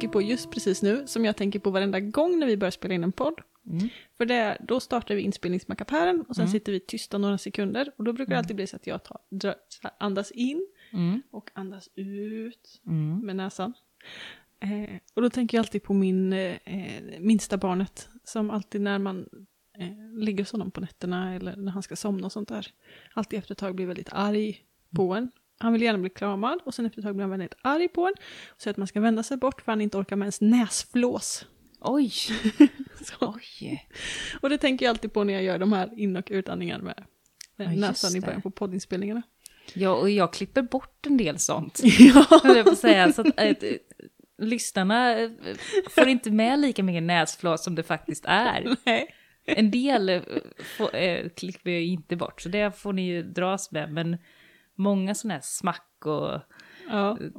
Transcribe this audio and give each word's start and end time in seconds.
tänker 0.00 0.08
på 0.12 0.22
just 0.22 0.50
precis 0.50 0.82
nu, 0.82 1.06
som 1.06 1.24
jag 1.24 1.36
tänker 1.36 1.58
på 1.58 1.70
varenda 1.70 2.00
gång 2.00 2.38
när 2.38 2.46
vi 2.46 2.56
börjar 2.56 2.70
spela 2.70 2.94
in 2.94 3.04
en 3.04 3.12
podd, 3.12 3.40
Mm. 3.70 3.88
för 4.16 4.26
det 4.26 4.58
då 4.68 4.80
startar 4.80 5.14
vi 5.14 5.22
inspelningsmackapären 5.22 6.20
och 6.28 6.36
sen 6.36 6.42
Mm. 6.44 6.52
sitter 6.52 6.72
vi 6.72 6.80
tysta 6.80 7.18
några 7.18 7.38
sekunder 7.38 7.92
och 7.96 8.04
då 8.04 8.12
brukar 8.12 8.30
det 8.30 8.34
Mm. 8.34 8.42
alltid 8.44 8.56
bli 8.56 8.66
så 8.66 8.76
att 8.76 8.86
jag 8.86 9.04
tar, 9.04 9.18
drar, 9.30 9.54
här, 9.82 9.92
andas 10.00 10.30
in 10.30 10.66
Mm. 10.92 11.22
och 11.30 11.50
andas 11.54 11.88
ut 11.94 12.80
Mm. 12.86 13.18
med 13.26 13.36
näsan. 13.36 13.72
Eh, 14.60 14.96
och 15.14 15.22
då 15.22 15.30
tänker 15.30 15.56
jag 15.58 15.62
alltid 15.62 15.82
på 15.82 15.92
min 15.94 16.32
eh, 16.32 16.56
minsta 17.20 17.56
barnet 17.56 18.08
som 18.24 18.50
alltid 18.50 18.80
när 18.80 18.98
man 18.98 19.28
eh, 19.78 20.18
ligger 20.18 20.44
hos 20.44 20.52
honom 20.52 20.70
på 20.70 20.80
nätterna 20.80 21.34
eller 21.34 21.56
när 21.56 21.72
han 21.72 21.82
ska 21.82 21.96
somna 21.96 22.26
och 22.26 22.32
sånt 22.32 22.48
där, 22.48 22.66
alltid 23.14 23.38
efter 23.38 23.52
ett 23.52 23.58
tag 23.58 23.74
blir 23.74 23.86
väldigt 23.86 24.08
arg 24.12 24.64
på 24.96 25.14
en. 25.14 25.30
Han 25.58 25.72
vill 25.72 25.82
gärna 25.82 25.98
bli 25.98 26.10
kramad 26.10 26.60
och 26.64 26.74
sen 26.74 26.86
efter 26.86 26.98
ett 26.98 27.04
tag 27.04 27.14
blir 27.14 27.22
han 27.22 27.30
väldigt 27.30 27.54
arg 27.62 27.88
på 27.88 28.06
en 28.06 28.14
och 28.48 28.62
säger 28.62 28.72
att 28.72 28.78
man 28.78 28.86
ska 28.86 29.00
vända 29.00 29.22
sig 29.22 29.36
bort 29.36 29.62
för 29.62 29.72
han 29.72 29.80
inte 29.80 29.98
orkar 29.98 30.16
med 30.16 30.24
ens 30.24 30.40
näsflås. 30.40 31.46
Oj! 31.80 32.12
Oj! 33.20 33.88
Och 34.40 34.50
det 34.50 34.58
tänker 34.58 34.86
jag 34.86 34.90
alltid 34.90 35.12
på 35.12 35.24
när 35.24 35.34
jag 35.34 35.42
gör 35.42 35.58
de 35.58 35.72
här 35.72 35.98
in 36.00 36.16
och 36.16 36.28
utandningar 36.30 36.78
med 36.78 37.04
Ja, 37.56 37.70
näsan 37.70 38.16
i 38.16 38.20
början 38.20 38.42
på 38.42 38.50
poddinspelningarna. 38.50 39.22
Ja, 39.74 39.94
och 39.94 40.10
jag 40.10 40.32
klipper 40.32 40.62
bort 40.62 41.06
en 41.06 41.16
del 41.16 41.38
sånt. 41.38 41.80
ja. 41.98 42.26
jag 42.44 42.68
att 42.68 42.78
säga. 42.78 43.12
Så 43.12 43.20
att, 43.20 43.40
äh, 43.40 43.54
lyssnarna 44.38 45.18
äh, 45.18 45.30
får 45.90 46.08
inte 46.08 46.30
med 46.30 46.58
lika 46.58 46.82
mycket 46.82 47.02
näsflås 47.02 47.64
som 47.64 47.74
det 47.74 47.82
faktiskt 47.82 48.24
är. 48.28 48.76
Nej. 48.86 49.14
En 49.44 49.70
del 49.70 50.22
får, 50.76 50.96
äh, 50.96 51.28
klipper 51.28 51.70
jag 51.70 51.82
inte 51.82 52.16
bort, 52.16 52.40
så 52.40 52.48
det 52.48 52.78
får 52.78 52.92
ni 52.92 53.06
ju 53.06 53.22
dras 53.22 53.70
med. 53.70 53.92
Men 53.92 54.16
många 54.76 55.14
sådana 55.14 55.34
här 55.34 55.40
smack 55.44 55.92
och 56.04 56.40
Ja. 56.88 57.18
Luft 57.20 57.36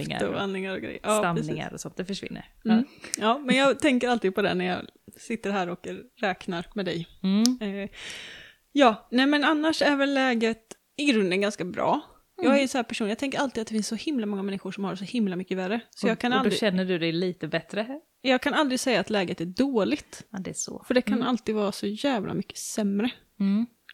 andningar 0.00 0.24
och 0.28 0.34
och 0.34 0.40
andningar 0.40 0.72
och 0.74 0.80
grejer. 0.80 1.00
Ja, 1.02 1.18
stamningar 1.18 1.64
precis. 1.64 1.72
och 1.72 1.80
sånt, 1.80 1.96
det 1.96 2.04
försvinner. 2.04 2.48
Mm. 2.64 2.84
Ja, 3.18 3.38
men 3.38 3.56
jag 3.56 3.78
tänker 3.78 4.08
alltid 4.08 4.34
på 4.34 4.42
det 4.42 4.54
när 4.54 4.64
jag 4.64 4.86
sitter 5.16 5.50
här 5.50 5.68
och 5.68 5.86
räknar 6.20 6.66
med 6.74 6.84
dig. 6.84 7.08
Ja. 7.20 7.28
Mm. 7.28 7.58
Eh, 7.82 7.90
ja, 8.72 9.08
nej 9.10 9.26
men 9.26 9.44
annars 9.44 9.82
är 9.82 9.96
väl 9.96 10.14
läget 10.14 10.62
i 10.96 11.04
grunden 11.04 11.40
ganska 11.40 11.64
bra. 11.64 12.00
Jag 12.36 12.46
Mm. 12.46 12.62
är 12.62 12.66
så 12.66 12.78
här 12.78 12.82
person, 12.82 13.08
jag 13.08 13.18
tänker 13.18 13.38
alltid 13.38 13.60
att 13.60 13.66
det 13.68 13.74
finns 13.74 13.88
så 13.88 13.94
himla 13.94 14.26
många 14.26 14.42
människor 14.42 14.72
som 14.72 14.84
har 14.84 14.90
det 14.90 14.96
så 14.96 15.04
himla 15.04 15.36
mycket 15.36 15.56
värre. 15.58 15.80
Så 15.90 16.08
jag 16.08 16.18
kan, 16.18 16.32
och, 16.32 16.38
och 16.38 16.44
då 16.44 16.50
känner 16.50 16.84
du 16.84 16.98
dig 16.98 17.12
lite 17.12 17.48
bättre? 17.48 18.00
jag 18.20 18.42
kan 18.42 18.54
aldrig 18.54 18.80
säga 18.80 19.00
att 19.00 19.10
läget 19.10 19.40
är 19.40 19.44
dåligt. 19.46 20.22
Ja, 20.30 20.38
det 20.38 20.50
är 20.50 20.54
så. 20.54 20.84
För 20.86 20.94
det 20.94 21.02
kan 21.02 21.14
Mm. 21.14 21.28
alltid 21.28 21.54
vara 21.54 21.72
så 21.72 21.86
jävla 21.86 22.34
mycket 22.34 22.58
sämre. 22.58 23.10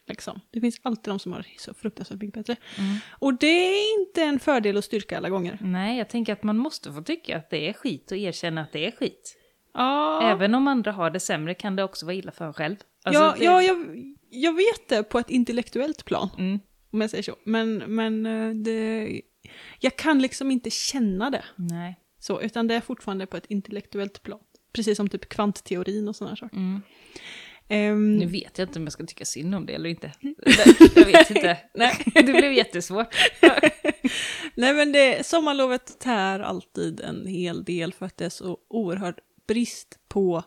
Liksom. 0.09 0.41
Det 0.51 0.61
finns 0.61 0.81
alltid 0.83 1.13
de 1.13 1.19
som 1.19 1.33
har 1.33 1.47
så 1.59 1.75
fruktansvärt 1.75 2.21
mycket 2.21 2.35
bättre. 2.35 2.57
Mm. 2.79 2.97
Och 3.11 3.35
det 3.35 3.47
är 3.47 4.01
inte 4.01 4.23
en 4.23 4.39
fördel 4.41 4.77
och 4.77 4.85
styrka 4.85 5.17
alla 5.17 5.29
gånger. 5.31 5.59
Nej, 5.61 5.99
jag 5.99 6.09
tänker 6.09 6.33
att 6.33 6.43
man 6.43 6.59
måste 6.59 6.93
få 6.93 7.03
tycka 7.03 7.37
att 7.37 7.51
det 7.51 7.69
är 7.69 7.73
skit 7.73 8.11
och 8.11 8.17
erkänna 8.19 8.61
att 8.61 8.73
det 8.73 8.87
är 8.87 8.91
skit. 8.91 9.37
Ja, 9.75 10.23
Även 10.33 10.55
om 10.55 10.69
andra 10.69 10.93
har 10.93 11.11
det 11.11 11.21
sämre 11.21 11.55
kan 11.55 11.77
det 11.77 11.85
också 11.85 12.07
vara 12.07 12.15
illa 12.15 12.33
för 12.33 12.45
en 12.45 12.53
själv. 12.55 12.77
Alltså, 13.03 13.23
ja, 13.23 13.35
det- 13.39 13.45
ja 13.45 13.63
jag, 13.63 13.87
jag 14.31 14.53
vet 14.57 14.89
det 14.89 15.03
på 15.03 15.19
ett 15.19 15.31
intellektuellt 15.31 16.05
plan. 16.05 16.29
Mm. 16.39 16.61
Om 16.93 17.01
jag 17.01 17.11
säger 17.11 17.23
så. 17.23 17.37
Men, 17.45 17.77
men 17.77 18.27
eh, 18.27 18.55
det, 18.55 19.09
jag 19.81 19.97
kan 19.97 20.23
liksom 20.23 20.51
inte 20.51 20.71
känna 20.71 21.31
det. 21.31 21.45
Nej. 21.57 21.97
Så, 22.19 22.41
utan 22.41 22.67
det 22.67 22.75
är 22.75 22.81
fortfarande 22.81 23.27
på 23.27 23.37
ett 23.37 23.47
intellektuellt 23.47 24.23
plan. 24.23 24.41
Precis 24.73 24.97
som 24.97 25.09
typ 25.09 25.29
kvantteorin 25.29 26.09
och 26.09 26.17
sådana 26.17 26.37
saker. 26.37 26.57
Mm. 26.57 26.83
Ehm, 27.71 28.17
Nu 28.19 28.27
vet 28.27 28.59
jag 28.59 28.69
inte 28.69 28.79
om 28.79 28.85
jag 28.85 28.93
ska 28.93 29.07
tycka 29.07 29.25
synd 29.25 29.55
om 29.55 29.67
det 29.67 29.75
eller 29.75 29.91
inte. 29.91 30.13
Jag 30.95 31.07
vet 31.07 31.31
inte. 31.31 31.59
Nej, 31.75 32.05
det 32.15 32.23
blev 32.23 32.53
jättesvårt. 32.53 33.15
Nej 34.55 34.75
men 34.75 34.93
det, 34.93 35.27
sommarlovet 35.27 35.99
tär 35.99 36.41
alltid 36.41 37.01
en 37.01 37.27
hel 37.27 37.65
del 37.65 37.93
för 37.93 38.07
att 38.07 38.17
det 38.17 38.25
är 38.25 38.29
så 38.31 38.59
oerhörd 38.69 39.21
brist 39.49 39.99
på 40.09 40.45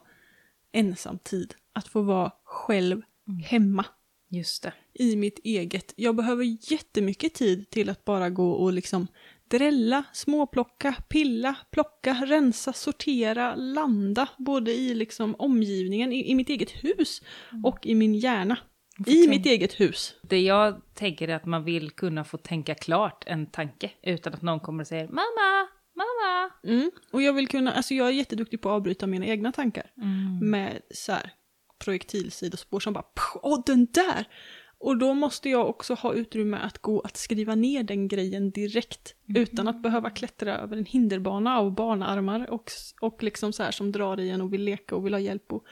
ensamtid. 0.72 1.53
Att 1.73 1.88
få 1.88 2.01
vara 2.01 2.31
själv 2.44 3.01
hemma 3.45 3.85
Just 4.29 4.63
det. 4.63 4.73
i 4.94 5.16
mitt 5.16 5.40
eget. 5.44 5.94
Jag 5.95 6.16
behöver 6.16 6.72
jättemycket 6.72 7.34
tid 7.34 7.69
till 7.69 7.90
att 7.90 8.05
bara 8.05 8.29
gå 8.29 8.51
och 8.51 8.73
liksom 8.73 9.07
drälla, 9.58 10.03
småplocka, 10.14 10.96
pilla, 11.09 11.56
plocka, 11.72 12.14
rensa, 12.14 12.74
sortera, 12.74 13.56
landa. 13.56 14.28
Både 14.38 14.72
i 14.72 14.94
liksom 14.94 15.36
omgivningen, 15.40 16.14
i, 16.14 16.31
i 16.31 16.36
mitt 16.36 16.50
eget 16.50 16.72
hus 16.72 17.22
och 17.64 17.86
i 17.86 17.96
min 17.96 18.16
hjärna. 18.16 18.58
I 19.08 19.28
mitt 19.28 19.46
eget 19.46 19.80
hus. 19.80 20.16
Det 20.24 20.41
jag 20.41 20.81
tänker 20.94 21.28
är 21.28 21.36
att 21.36 21.46
man 21.46 21.64
vill 21.64 21.91
kunna 21.91 22.24
få 22.24 22.38
tänka 22.38 22.75
klart 22.75 23.24
en 23.28 23.46
tanke 23.46 23.91
utan 24.03 24.34
att 24.34 24.41
någon 24.41 24.59
kommer 24.59 24.84
och 24.84 24.88
säger 24.88 25.08
mamma, 25.08 25.68
mamma. 25.96 26.52
Mm. 26.64 26.91
Och 27.12 27.22
jag 27.22 27.34
vill 27.34 27.47
kunna, 27.47 27.74
alltså 27.74 27.94
jag 27.94 28.08
är 28.08 28.12
jätteduktig 28.12 28.62
på 28.62 28.70
att 28.70 28.75
avbryta 28.75 29.08
mina 29.08 29.25
egna 29.25 29.52
tankar. 29.52 29.91
Mm. 29.97 30.52
Med 30.52 30.81
så 30.94 31.12
här 31.12 31.31
projektilsidospår 31.84 32.80
som 32.80 32.94
bara 32.94 33.03
"Pff, 33.03 33.35
åh 33.44 33.64
den 33.66 33.88
där! 33.91 34.28
Och 34.83 34.97
då 34.97 35.13
måste 35.13 35.49
jag 35.49 35.69
också 35.69 35.94
ha 35.94 36.13
utrymme 36.13 36.57
att 36.57 36.77
gå 36.77 36.99
att 36.99 37.17
skriva 37.17 37.55
ner 37.55 37.83
den 37.83 38.07
grejen 38.07 38.51
direkt. 38.51 39.16
Utan 39.35 39.67
att 39.67 39.81
behöva 39.81 40.09
klättra 40.09 40.57
över 40.57 40.77
en 40.77 40.85
hinderbana 40.85 41.57
av 41.57 41.75
barnarmar 41.75 42.49
och, 42.49 42.71
och 43.01 43.23
liksom 43.23 43.53
så 43.53 43.63
här 43.63 43.72
som 43.72 43.91
drar 43.91 44.19
i 44.19 44.29
en 44.29 44.41
och 44.41 44.53
vill 44.53 44.63
leka 44.63 44.95
och 44.95 45.05
vill 45.05 45.13
ha 45.13 45.19
hjälp 45.19 45.53
och, 45.53 45.66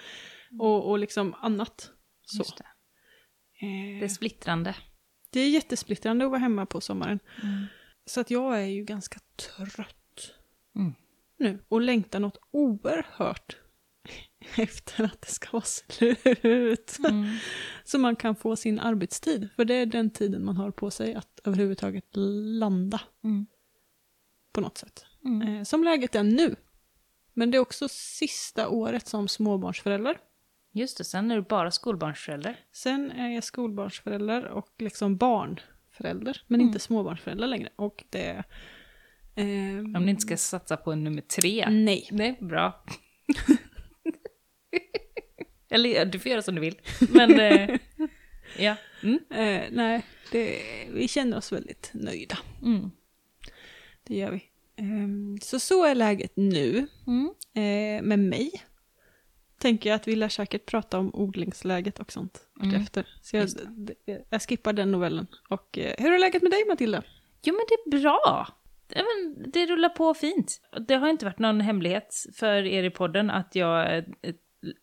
och, 0.60 0.90
och 0.90 1.00
liksom 1.00 1.36
annat. 1.42 1.92
Så. 2.22 2.44
Det. 2.44 2.64
Eh, 3.66 4.00
det 4.00 4.06
är 4.06 4.10
splittrande. 4.10 4.76
det 5.30 5.40
är 5.40 5.50
jättesplittrande 5.50 6.26
att 6.26 6.32
vara 6.32 6.40
hemma 6.40 6.66
på 6.66 6.82
sommaren. 6.82 7.20
Mm. 7.44 7.66
Så 8.06 8.22
att 8.22 8.32
jag 8.32 8.62
är 8.62 8.68
ju 8.68 8.84
ganska 8.84 9.20
trött 9.36 9.96
Mm. 10.76 10.94
nu 11.38 11.60
och 11.68 11.82
längtar 11.82 12.20
något 12.20 12.38
oerhört 12.52 13.58
efter 14.58 15.04
att 15.04 15.22
det 15.22 15.28
ska 15.32 15.48
vara 15.52 15.64
slut. 15.64 16.98
Mm. 17.10 17.36
Så 17.84 18.00
man 18.00 18.16
kan 18.16 18.36
få 18.36 18.56
sin 18.56 18.80
arbetstid, 18.80 19.50
för 19.56 19.66
det 19.66 19.74
är 19.74 19.86
den 19.86 20.10
tiden 20.10 20.46
man 20.46 20.58
har 20.58 20.72
på 20.72 20.92
sig 20.92 21.16
att 21.16 21.40
överhuvudtaget 21.44 22.06
landa 22.60 23.02
Mm. 23.24 23.46
på 24.54 24.62
något 24.62 24.78
sätt. 24.78 25.06
Mm. 25.26 25.42
Eh, 25.58 25.64
som 25.64 25.84
läget 25.84 26.16
är 26.16 26.24
nu. 26.24 26.56
Men 27.34 27.52
det 27.52 27.58
är 27.58 27.60
också 27.60 27.88
sista 27.90 28.70
året 28.70 29.08
som 29.08 29.28
småbarnsförälder. 29.28 30.18
Just 30.74 30.98
det, 30.98 31.04
sen 31.04 31.32
är 31.32 31.36
du 31.36 31.42
bara 31.42 31.72
skolbarnsförälder. 31.72 32.60
Sen 32.72 33.12
är 33.12 33.30
jag 33.30 33.44
skolbarnsförälder 33.44 34.46
och 34.48 34.68
liksom 34.80 35.18
barnförälder, 35.18 36.44
men 36.48 36.56
Mm. 36.60 36.68
inte 36.68 36.80
småbarnsförälder 36.80 37.48
längre. 37.48 37.70
Och 37.76 38.04
det... 38.10 38.44
ehm, 39.36 39.96
Om 39.96 40.04
ni 40.06 40.10
inte 40.10 40.22
ska 40.22 40.38
satsa 40.38 40.78
på 40.78 40.96
nummer 40.96 41.22
tre. 41.22 41.68
Nej. 41.70 42.08
Nej, 42.12 42.38
bra. 42.42 42.84
Eller 45.72 46.06
du 46.06 46.20
får 46.20 46.32
göra 46.32 46.42
som 46.42 46.56
du 46.56 46.62
vill. 46.62 46.76
Men 47.10 47.40
eh, 47.40 47.78
ja. 48.58 48.76
Mm. 49.04 49.20
Eh, 49.30 49.64
nej, 49.72 50.02
det, 50.32 50.62
vi 50.94 51.08
känner 51.08 51.38
oss 51.38 51.52
väldigt 51.52 51.90
nöjda. 51.94 52.38
Mm. 52.62 52.92
Det 54.04 54.16
gör 54.16 54.32
vi. 54.32 54.44
Ehm, 54.76 55.38
så 55.42 55.60
så 55.60 55.86
är 55.86 55.96
läget 55.96 56.32
nu 56.36 56.88
Mm. 57.08 57.26
eh, 57.54 58.04
med 58.08 58.20
mig. 58.20 58.52
Tänker 59.58 59.90
jag 59.90 59.96
att 59.96 60.08
vi 60.08 60.16
lär 60.16 60.30
säkert 60.30 60.66
prata 60.66 61.00
om 61.00 61.16
odlingsläget 61.16 62.00
och 62.00 62.12
sånt 62.12 62.40
Mm. 62.64 62.82
efter. 62.82 63.08
Så 63.22 63.38
jag, 63.38 63.50
jag 64.30 64.42
skippar 64.42 64.74
den 64.74 64.92
novellen. 64.92 65.28
Och 65.50 65.78
eh, 65.78 65.94
hur 65.98 66.12
är 66.14 66.20
läget 66.20 66.42
med 66.42 66.52
dig 66.52 66.66
Matilda? 66.68 67.04
Jo, 67.44 67.54
men 67.54 67.66
det 67.70 67.96
är 67.98 68.02
bra. 68.02 68.48
Men 68.96 69.52
det 69.52 69.66
rullar 69.66 69.90
på 69.90 70.14
fint. 70.14 70.62
Det 70.88 70.94
har 70.96 71.10
inte 71.10 71.26
varit 71.26 71.40
någon 71.40 71.62
hemlighet 71.62 72.26
för 72.36 72.66
er 72.66 72.84
i 72.84 72.90
podden 72.90 73.30
att 73.30 73.56
jag 73.56 73.98
eh, 73.98 74.04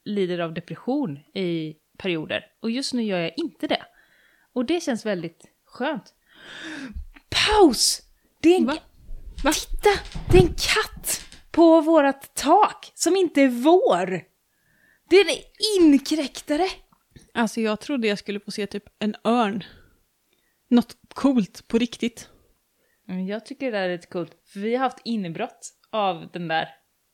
lider 0.05 0.39
av 0.39 0.55
depression 0.55 1.17
i 1.35 1.77
perioder. 1.99 2.47
Och 2.63 2.71
just 2.71 2.93
nu 2.95 3.03
gör 3.03 3.19
jag 3.21 3.33
inte 3.37 3.67
det. 3.67 3.83
Och 4.53 4.65
det 4.65 4.81
känns 4.83 5.07
väldigt 5.07 5.45
skönt. 5.65 6.15
Paus! 7.31 8.03
Det 8.41 8.49
är 8.55 8.59
en... 8.59 8.67
Va? 8.67 8.77
Va? 9.45 9.53
Titta! 9.53 9.91
Det 10.33 10.39
är 10.39 10.43
en 10.43 10.49
katt 10.49 11.21
på 11.51 11.81
vårat 11.81 12.35
tak 12.35 12.93
som 12.95 13.17
inte 13.17 13.43
är 13.43 13.49
vår. 13.49 14.23
Det 15.11 15.17
är 15.17 15.25
en 15.31 15.43
inkräktare. 15.83 16.67
Alltså 17.35 17.61
jag 17.61 17.81
trodde 17.81 18.09
jag 18.09 18.19
skulle 18.19 18.41
få 18.41 18.51
se 18.51 18.67
typ 18.67 18.85
en 18.99 19.15
örn. 19.25 19.65
Något 20.71 20.97
coolt 21.15 21.69
på 21.69 21.79
riktigt. 21.79 22.29
Mm, 23.09 23.27
Jag 23.27 23.47
tycker 23.47 23.73
det 23.73 23.79
där 23.79 23.89
är 23.89 23.93
lite 23.93 24.07
coolt, 24.07 24.33
för 24.53 24.61
vi 24.61 24.75
har 24.77 24.83
haft 24.85 25.01
inbrott 25.05 25.71
av 25.91 26.31
den 26.33 26.49
där, 26.49 26.69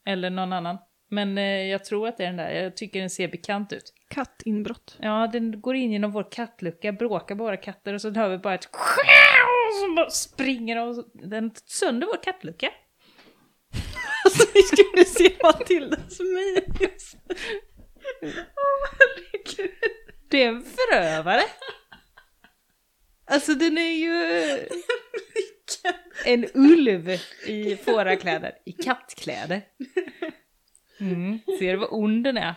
eller 0.07 0.31
någon 0.31 0.53
annan. 0.53 0.79
Men 1.15 1.39
eh, 1.39 1.45
jag 1.45 1.85
tror 1.85 2.09
att 2.09 2.17
det 2.17 2.23
är 2.23 2.27
den 2.27 2.37
där, 2.37 2.51
jag 2.51 2.77
tycker 2.77 3.01
den 3.01 3.11
ser 3.11 3.29
bekant 3.29 3.73
ut. 3.73 3.93
Kattinbrott. 4.09 4.97
Ja, 5.01 5.29
den 5.33 5.61
går 5.61 5.75
in 5.75 5.93
genom 5.93 6.13
vår 6.13 6.33
kattlucka, 6.33 6.93
bråkar 6.93 7.35
våra 7.35 7.57
katter 7.57 7.95
och 7.95 8.01
så 8.01 8.11
hör 8.11 8.29
vi 8.29 8.39
bara 8.39 8.55
ett 8.55 8.65
så 9.81 9.95
bara 9.97 10.11
springer 10.11 10.87
och 10.87 11.05
den 11.15 11.51
sönder 11.67 12.07
vår 12.07 12.23
kattlucka. 12.23 12.71
Alltså 14.25 14.47
vi 14.55 14.63
skulle 14.63 15.05
se 15.05 15.37
Matildas 15.43 16.21
min. 16.21 16.89
Åh 18.23 18.89
herregud. 18.91 19.71
Det 20.31 20.43
är 20.43 20.49
en 20.49 20.63
förövare. 20.63 21.43
Alltså 23.27 23.55
den 23.55 23.79
är 23.79 23.93
ju... 23.93 24.13
En 26.25 26.47
ulv 26.55 27.19
i 27.47 27.77
fårakläder, 27.77 28.53
i 28.67 28.73
kattkläder. 28.73 29.63
Mm. 31.01 31.39
Ser 31.59 31.73
du 31.73 31.77
vad 31.77 31.89
ond 31.93 32.25
den 32.25 32.37
är? 32.37 32.55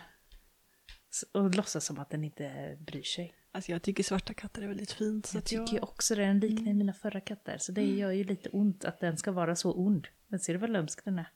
Och 1.32 1.54
låtsas 1.54 1.84
som 1.84 1.98
att 1.98 2.10
den 2.10 2.24
inte 2.24 2.76
bryr 2.80 3.02
sig. 3.02 3.34
Alltså 3.52 3.72
jag 3.72 3.82
tycker 3.82 4.02
svarta 4.02 4.34
katter 4.34 4.62
är 4.62 4.68
väldigt 4.68 4.92
fint. 4.92 5.26
Så 5.26 5.36
Jag 5.36 5.44
tycker 5.44 5.74
jag... 5.74 5.82
också 5.82 6.14
det, 6.14 6.24
den 6.24 6.40
liknar 6.40 6.72
mina 6.72 6.92
förra 6.92 7.20
katter. 7.20 7.58
Så 7.58 7.72
det 7.72 7.84
gör 7.84 8.10
ju 8.10 8.24
lite 8.24 8.48
ont 8.48 8.84
att 8.84 9.00
den 9.00 9.16
ska 9.16 9.32
vara 9.32 9.56
så 9.56 9.72
ond. 9.72 10.06
Men 10.28 10.40
ser 10.40 10.52
du 10.52 10.58
vad 10.58 10.70
lömsk 10.70 11.04
den 11.04 11.18
är? 11.18 11.30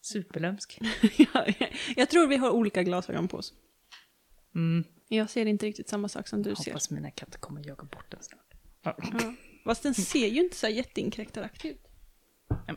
Superlömsk. 0.00 0.78
Ja, 1.16 1.46
jag 1.96 2.10
tror 2.10 2.26
vi 2.26 2.36
har 2.36 2.50
olika 2.50 2.82
glasögon 2.82 3.28
på 3.28 3.36
oss. 3.36 3.54
Mm. 4.54 4.84
Jag 5.08 5.30
ser 5.30 5.46
inte 5.46 5.66
riktigt 5.66 5.88
samma 5.88 6.08
sak 6.08 6.28
som 6.28 6.42
du 6.42 6.56
ser. 6.56 6.70
Hoppas 6.70 6.90
mina 6.90 7.10
katter 7.10 7.38
kommer 7.38 7.66
jaga 7.66 7.84
bort 7.84 8.10
den 8.10 8.22
snart. 8.22 8.54
Ja. 8.82 8.96
Fast 9.64 9.82
den 9.82 9.94
ser 9.94 10.26
ju 10.26 10.40
inte 10.40 10.56
så 10.56 10.68
jätteinkräktaraktig 10.68 11.70
ut. 11.70 11.88
men. 12.66 12.76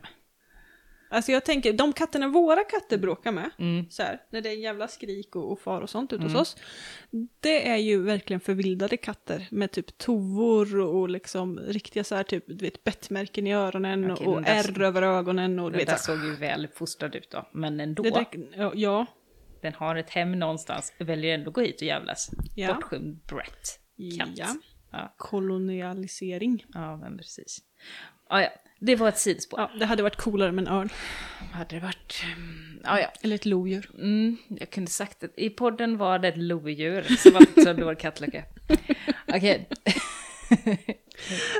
Alltså 1.10 1.32
jag 1.32 1.46
tänker, 1.46 1.74
de 1.74 1.94
katterna 1.94 2.28
våra 2.28 2.64
katter 2.64 2.98
bråkar 2.98 3.32
med, 3.32 3.50
Mm. 3.60 3.90
så 3.90 4.04
här, 4.04 4.22
när 4.30 4.42
det 4.42 4.50
är 4.50 4.54
jävla 4.58 4.88
skrik 4.88 5.36
och, 5.36 5.52
och 5.52 5.60
far 5.60 5.82
och 5.82 5.90
sånt 5.90 6.14
ute 6.14 6.24
hos 6.24 6.36
oss. 6.36 6.58
Det 7.40 7.70
är 7.70 7.78
ju 7.78 8.02
verkligen 8.04 8.40
förvildade 8.40 8.98
katter 8.98 9.48
med 9.52 9.72
typ 9.72 9.98
tovor 9.98 10.80
och 10.80 11.10
liksom 11.10 11.60
riktiga 11.60 12.04
så 12.04 12.16
här 12.16 12.24
typ, 12.24 12.44
du 12.48 12.56
vet, 12.66 12.84
bettmärken 12.84 13.48
i 13.48 13.54
öronen 13.54 14.12
Okej, 14.12 14.28
och 14.28 14.34
den 14.36 14.44
där- 14.44 14.52
ärr 14.80 14.82
över 14.82 15.02
ögonen 15.02 15.60
och 15.60 15.72
du 15.72 15.78
Den 15.78 15.80
vet 15.80 15.88
där 15.88 15.96
så 15.96 16.12
här, 16.12 16.20
såg 16.20 16.28
ju 16.30 16.36
väl 16.36 16.68
fostrad 16.68 17.16
ut 17.16 17.32
då. 17.32 17.50
Men 17.54 17.80
ändå. 17.80 18.04
det 18.04 18.10
där, 18.10 18.72
ja, 18.76 19.06
Den 19.62 19.74
har 19.74 19.96
ett 19.96 20.10
hem 20.10 20.40
någonstans. 20.40 20.94
Väljer 21.00 21.34
ändå 21.34 21.52
gå 21.52 21.62
hit 21.62 21.76
och 21.76 21.88
jävlas. 21.88 22.30
Ja. 22.56 22.74
Bortskymd 22.74 23.20
Brett. 23.28 23.80
Katt. 24.20 24.30
ja. 24.36 24.48
Ja. 24.92 25.14
kolonialisering. 25.18 26.66
Ja, 26.74 26.98
men 26.98 27.18
precis. 27.18 27.58
Ja, 28.30 28.42
ja. 28.42 28.50
Det 28.80 28.96
var 28.96 29.10
ett 29.10 29.18
sidospår. 29.18 29.60
Ja, 29.60 29.72
det 29.80 29.86
hade 29.86 30.04
varit 30.04 30.16
coolare 30.16 30.52
med 30.52 30.68
en 30.68 30.74
örn. 30.74 30.90
Hade 31.54 31.76
det 31.76 31.80
varit... 31.82 32.24
mm, 32.36 32.82
Ja, 32.84 33.00
ja. 33.00 33.08
Eller 33.22 33.36
ett 33.36 33.46
lodjur. 33.46 33.90
Mm, 33.98 34.38
jag 34.50 34.70
kunde 34.70 34.92
sagt 34.92 35.20
det. 35.20 35.30
I 35.38 35.50
podden 35.50 35.98
var 35.98 36.20
det 36.20 36.28
ett 36.28 36.38
lodjur 36.38 37.02
som 37.02 37.34
var 37.34 37.64
så 37.64 37.74
dålig 37.74 38.00
kattlöka. 38.00 38.44
Okej. 39.28 39.70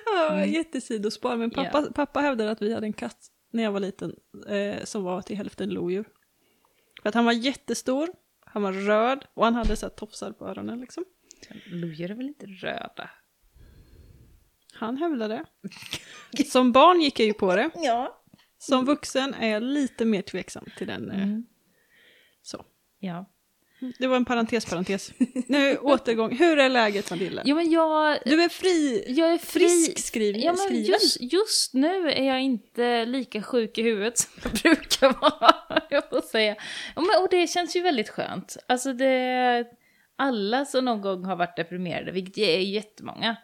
Ja, 0.06 0.46
jättesidospår. 0.46 1.36
Men 1.38 1.52
pappa, 1.52 1.82
Ja. 1.86 1.92
pappa 1.96 2.20
hävdade 2.20 2.52
att 2.52 2.62
vi 2.62 2.74
hade 2.74 2.86
en 2.88 2.94
katt 2.94 3.18
när 3.52 3.64
jag 3.64 3.72
var 3.72 3.80
liten 3.80 4.16
eh, 4.50 4.84
som 4.84 5.04
var 5.04 5.22
till 5.22 5.38
hälften 5.38 5.70
lodjur. 5.70 6.06
För 7.02 7.10
att 7.10 7.16
han 7.16 7.26
var 7.26 7.32
jättestor, 7.34 8.10
han 8.46 8.62
var 8.62 8.74
röd 8.74 9.26
och 9.34 9.46
han 9.46 9.56
hade 9.56 9.76
så 9.76 9.86
här 9.86 9.94
tofsar 9.94 10.32
på 10.32 10.48
öronen 10.48 10.82
liksom. 10.82 11.04
Lodjur 11.66 12.12
är 12.12 12.16
väl 12.16 12.28
inte 12.28 12.46
röda? 12.46 13.10
Han 14.80 14.98
hävdade 14.98 15.44
det. 16.34 16.44
Som 16.46 16.72
barn 16.72 17.02
gick 17.02 17.20
jag 17.20 17.26
ju 17.28 17.34
på 17.34 17.56
det. 17.56 17.70
Ja. 17.76 18.22
Som 18.60 18.86
vuxen 18.86 19.34
är 19.34 19.48
jag 19.50 19.64
lite 19.64 20.06
mer 20.06 20.22
tveksam 20.22 20.66
till 20.78 20.88
den. 20.88 21.12
Eh, 21.12 21.18
Mm. 21.24 21.46
så. 22.42 22.66
Ja. 23.00 23.26
Det 24.00 24.08
var 24.08 24.16
en 24.16 24.26
parentes, 24.26 24.66
parentes. 24.66 25.12
Nu 25.48 25.78
återgång. 25.78 26.36
Hur 26.38 26.60
är 26.60 26.70
läget 26.70 27.12
Matilda? 27.12 27.42
Jo, 27.46 27.56
men 27.56 27.72
jag... 27.72 28.18
Du 28.26 28.44
är 28.44 28.50
fri, 28.50 29.06
Jag 29.08 29.34
är 29.34 29.38
fri. 29.38 29.60
frisk 29.60 30.08
skriven. 30.08 30.42
Ja, 30.42 30.56
men 30.70 30.84
just, 30.84 31.22
just 31.22 31.74
nu 31.74 32.10
är 32.12 32.24
jag 32.24 32.42
inte 32.42 33.06
lika 33.06 33.42
sjuk 33.44 33.78
i 33.78 33.82
huvudet 33.84 34.18
som 34.18 34.32
jag 34.44 34.54
brukar 34.54 35.22
vara, 35.22 35.82
jag 35.90 36.10
får 36.10 36.22
säga. 36.22 36.56
Ja, 36.96 37.02
men, 37.02 37.24
och 37.24 37.28
det 37.32 37.48
känns 37.48 37.76
ju 37.76 37.82
väldigt 37.82 38.10
skönt. 38.10 38.58
Alltså 38.68 38.94
det... 38.94 39.66
Alla 40.16 40.66
som 40.66 40.86
någon 40.86 41.02
gång 41.02 41.26
har 41.26 41.36
varit 41.36 41.56
deprimerade, 41.56 42.12
vilket 42.12 42.38
är 42.38 42.60
jättemånga, 42.60 43.36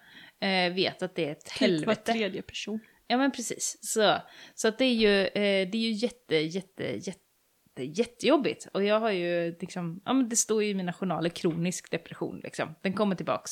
eh, 0.44 0.74
vet 0.74 1.04
att 1.04 1.16
det 1.16 1.26
är 1.26 1.32
ett 1.32 1.46
Typ 1.46 1.62
var 1.62 1.68
helvete. 1.68 2.14
tredje 2.14 2.42
person. 2.42 2.80
Ja 3.08 3.18
men 3.18 3.32
precis. 3.32 3.78
Så, 3.82 4.18
så 4.56 4.68
att 4.68 4.78
det 4.78 4.86
är 4.86 4.94
ju, 4.94 5.22
eh, 5.26 5.70
det 5.70 5.78
är 5.78 5.82
ju 5.82 5.92
jätte, 5.92 6.36
jätte, 6.36 6.84
jätte, 6.84 7.84
jättejobbigt. 7.84 8.68
Och 8.74 8.84
jag 8.84 9.00
har 9.00 9.12
ju 9.12 9.56
liksom, 9.60 10.02
ja 10.06 10.14
men 10.14 10.30
det 10.30 10.36
står 10.36 10.64
ju 10.64 10.70
i 10.70 10.74
mina 10.74 10.94
journaler 10.94 11.30
kronisk 11.30 11.92
depression 11.92 12.40
liksom. 12.44 12.76
Den 12.82 12.94
kommer 12.94 13.16
tillbaks 13.16 13.52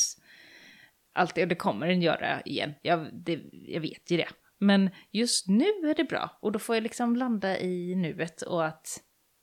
alltid 1.14 1.44
och 1.44 1.48
det 1.48 1.56
kommer 1.56 1.88
den 1.88 2.02
göra 2.02 2.42
igen. 2.42 2.74
Jag, 2.82 3.10
det, 3.14 3.40
jag 3.52 3.82
vet 3.82 4.12
ju 4.12 4.18
det. 4.18 4.30
Men 4.60 4.90
just 5.12 5.48
nu 5.48 5.66
är 5.66 5.96
det 5.96 6.04
bra 6.04 6.38
och 6.42 6.52
då 6.52 6.60
får 6.60 6.76
jag 6.76 6.84
liksom 6.84 7.16
landa 7.16 7.60
i 7.60 7.96
nuet 7.96 8.42
och 8.42 8.66
att, 8.66 8.88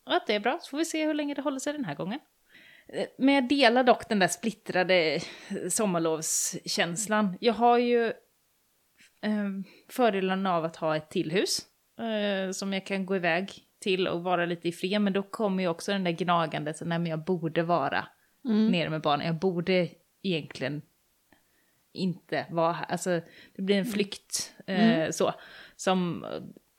och 0.06 0.14
att 0.14 0.26
det 0.26 0.34
är 0.34 0.40
bra. 0.40 0.58
Så 0.62 0.70
får 0.70 0.78
vi 0.78 0.84
se 0.84 1.06
hur 1.06 1.14
länge 1.14 1.34
det 1.34 1.42
håller 1.42 1.58
sig 1.58 1.72
den 1.72 1.84
här 1.84 1.94
gången. 1.94 2.20
Men 3.18 3.34
jag 3.34 3.48
delar 3.48 3.84
dock 3.84 4.08
den 4.08 4.18
där 4.18 4.28
splittrade 4.28 5.20
sommarlovskänslan. 5.70 7.36
Jag 7.40 7.54
har 7.54 7.78
ju 7.78 8.06
eh, 9.22 9.48
fördelen 9.88 10.46
av 10.46 10.64
att 10.64 10.76
ha 10.76 10.96
ett 10.96 11.10
till 11.10 11.32
hus 11.32 11.60
eh, 11.98 12.50
som 12.50 12.72
jag 12.72 12.86
kan 12.86 13.06
gå 13.06 13.16
iväg 13.16 13.52
till 13.80 14.08
och 14.08 14.22
vara 14.22 14.46
lite 14.46 14.68
i 14.68 14.72
fred. 14.72 15.00
Men 15.00 15.12
då 15.12 15.22
kommer 15.22 15.62
ju 15.62 15.68
också 15.68 15.92
den 15.92 16.04
där 16.04 16.12
gnagandet, 16.12 16.80
nej 16.80 16.98
men 16.98 17.06
jag 17.06 17.24
borde 17.24 17.62
vara 17.62 18.08
nere 18.70 18.90
med 18.90 19.00
barnen. 19.00 19.26
Jag 19.26 19.38
borde 19.38 19.88
egentligen 20.22 20.82
inte 21.92 22.46
vara 22.50 22.72
här. 22.72 22.86
Alltså 22.88 23.20
det 23.56 23.62
blir 23.62 23.76
en 23.76 23.84
flykt 23.84 24.54
eh, 24.66 25.10
så, 25.10 25.34
som 25.76 26.26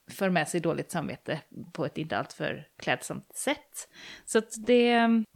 för 0.10 0.30
med 0.30 0.48
sig 0.48 0.60
dåligt 0.60 0.92
samvete 0.92 1.42
på 1.74 1.86
ett 1.86 1.98
inte 1.98 2.18
alltför 2.18 2.68
klädsamt 2.78 3.36
sätt. 3.36 3.90
Så 4.26 4.38
att 4.38 4.54
det, 4.68 4.92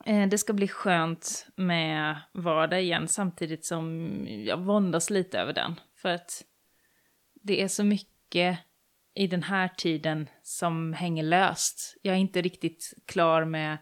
eh, 0.06 0.28
det 0.28 0.38
ska 0.38 0.54
bli 0.54 0.68
skönt 0.68 1.48
med 1.56 2.22
vardag 2.32 2.82
igen 2.82 3.08
samtidigt 3.08 3.66
som 3.66 4.18
jag 4.28 4.58
våndas 4.58 5.10
lite 5.10 5.40
över 5.40 5.54
den. 5.54 5.80
För 5.96 6.10
att 6.10 6.44
det 7.34 7.62
är 7.62 7.68
så 7.68 7.84
mycket 7.84 8.60
i 9.16 9.28
den 9.28 9.44
här 9.44 9.68
tiden 9.68 10.30
som 10.44 10.94
hänger 10.94 11.24
löst. 11.24 11.98
Jag 12.02 12.16
är 12.16 12.20
inte 12.20 12.42
riktigt 12.42 12.94
klar 13.06 13.46
med, 13.46 13.78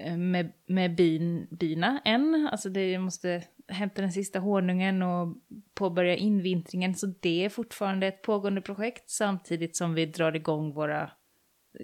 eh, 0.00 0.16
med, 0.16 0.52
med 0.66 0.94
bin, 0.94 1.48
bina 1.50 2.00
än. 2.04 2.48
Alltså 2.52 2.68
det, 2.68 2.98
måste 2.98 3.44
hämta 3.68 4.02
den 4.02 4.12
sista 4.12 4.38
honungen 4.38 5.02
och 5.02 5.36
påbörja 5.74 6.16
invintringen. 6.16 6.94
Så 6.94 7.06
det 7.20 7.44
är 7.44 7.48
fortfarande 7.48 8.06
ett 8.06 8.22
pågående 8.22 8.60
projekt 8.60 9.10
samtidigt 9.10 9.76
som 9.76 9.94
vi 9.94 10.06
drar 10.06 10.36
igång 10.36 10.72
våra 10.72 11.10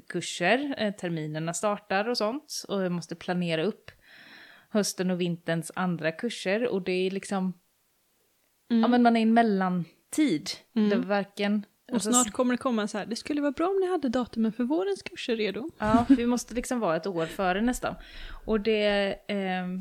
kurser. 0.08 0.74
Eh, 0.78 0.94
terminerna 0.94 1.54
startar 1.54 2.08
och 2.08 2.18
sånt. 2.18 2.64
Och 2.68 2.82
jag 2.82 2.92
måste 2.92 3.14
planera 3.14 3.64
upp 3.64 3.90
hösten 4.68 5.10
och 5.10 5.20
vinterns 5.20 5.72
andra 5.74 6.12
kurser. 6.12 6.68
Och 6.68 6.82
det 6.82 6.92
är 6.92 7.10
liksom... 7.10 7.52
Ja 8.68 8.88
men 8.88 9.02
man 9.02 9.16
är 9.16 9.20
i 9.20 9.22
en 9.22 9.34
mellantid. 9.34 10.50
Det 10.72 10.96
var 10.96 11.04
varken... 11.04 11.66
Och 11.88 11.94
alltså, 11.94 12.12
snart 12.12 12.32
kommer 12.32 12.54
det 12.54 12.58
komma 12.58 12.88
så 12.88 12.98
här, 12.98 13.06
det 13.06 13.16
skulle 13.16 13.40
vara 13.40 13.52
bra 13.52 13.68
om 13.68 13.80
ni 13.80 13.90
hade 13.90 14.08
datumen 14.08 14.52
för 14.52 14.64
vårens 14.64 15.02
kurser 15.02 15.36
redo. 15.36 15.70
Ja, 15.78 16.06
vi 16.08 16.26
måste 16.26 16.54
liksom 16.54 16.80
vara 16.80 16.96
ett 16.96 17.06
år 17.06 17.26
före 17.26 17.60
nästan. 17.60 17.94
Och 18.46 18.60
det, 18.60 19.18
ehm, 19.28 19.80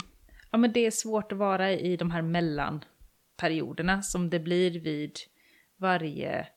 ja, 0.53 0.57
men 0.57 0.73
det 0.73 0.85
är 0.85 0.91
svårt 0.91 1.31
att 1.31 1.37
vara 1.37 1.71
i 1.71 1.97
de 1.97 2.11
här 2.11 2.21
mellanperioderna 2.21 4.01
som 4.01 4.29
det 4.29 4.39
blir 4.39 4.79
vid 4.79 5.19
varje 5.77 6.47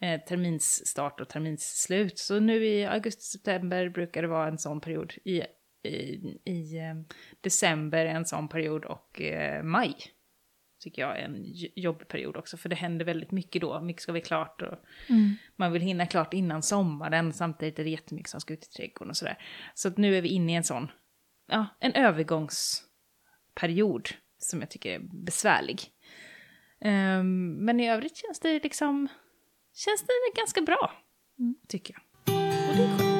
eh, 0.00 0.20
terminsstart 0.20 1.20
och 1.20 1.28
terminsslut. 1.28 2.18
Så 2.18 2.40
nu 2.40 2.66
i 2.66 2.84
augusti-september 2.84 3.88
brukar 3.88 4.22
det 4.22 4.28
vara 4.28 4.48
en 4.48 4.58
sån 4.58 4.80
period. 4.80 5.12
I, 5.24 5.42
i, 5.88 6.38
i 6.44 6.78
eh, 6.78 6.94
december 7.40 8.06
en 8.06 8.24
sån 8.24 8.48
period 8.48 8.84
och 8.84 9.20
eh, 9.20 9.62
maj 9.62 9.96
tycker 10.80 11.02
jag 11.02 11.18
är 11.18 11.24
en 11.24 11.42
jobbig 11.76 12.08
period 12.08 12.36
också. 12.36 12.56
För 12.56 12.68
det 12.68 12.76
händer 12.76 13.04
väldigt 13.04 13.30
mycket 13.30 13.62
då. 13.62 13.80
Mycket 13.80 14.02
ska 14.02 14.12
bli 14.12 14.20
klart 14.20 14.62
och 14.62 14.78
man 15.56 15.72
vill 15.72 15.82
hinna 15.82 16.06
klart 16.06 16.34
innan 16.34 16.62
sommaren. 16.62 17.32
Samtidigt 17.32 17.78
är 17.78 17.84
det 17.84 17.90
jättemycket 17.90 18.30
som 18.30 18.40
ska 18.40 18.54
ut 18.54 18.64
i 18.64 18.68
trädgården 18.68 19.10
och 19.10 19.16
sådär. 19.16 19.38
Så 19.74 19.88
att 19.88 19.96
nu 19.96 20.16
är 20.16 20.22
vi 20.22 20.28
inne 20.28 20.52
i 20.52 20.54
en 20.54 20.64
sån, 20.64 20.90
ja, 21.48 21.66
en 21.80 21.92
övergångsperiod 23.60 24.08
som 24.38 24.60
jag 24.60 24.70
tycker 24.70 24.90
är 24.90 25.00
besvärlig. 25.24 25.80
Ehm, 26.80 27.64
men 27.64 27.80
i 27.80 27.90
övrigt 27.90 28.16
känns 28.16 28.40
det 28.40 28.62
liksom, 28.62 29.08
känns 29.74 30.02
det 30.02 30.40
ganska 30.40 30.60
bra, 30.60 30.92
tycker 31.68 31.94
jag. 31.94 32.02
Och 32.70 32.76
det 32.76 32.82
är 32.82 32.98
skönt. 32.98 33.12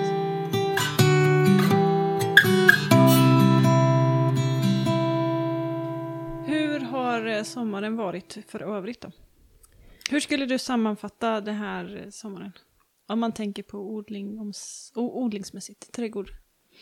Hur 6.46 6.80
har 6.80 7.26
eh, 7.26 7.42
sommaren 7.42 7.96
varit 7.96 8.38
för 8.48 8.62
övrigt 8.62 9.00
då? 9.00 9.12
Hur 10.10 10.20
skulle 10.20 10.46
du 10.46 10.58
sammanfatta 10.58 11.40
det 11.40 11.52
här 11.52 11.96
eh, 11.96 12.10
sommaren? 12.10 12.52
Om 13.08 13.20
man 13.20 13.32
tänker 13.32 13.62
på 13.62 13.78
odling, 13.78 14.38
om, 14.38 14.52
odlingsmässigt, 14.94 15.92
trädgård. 15.92 16.30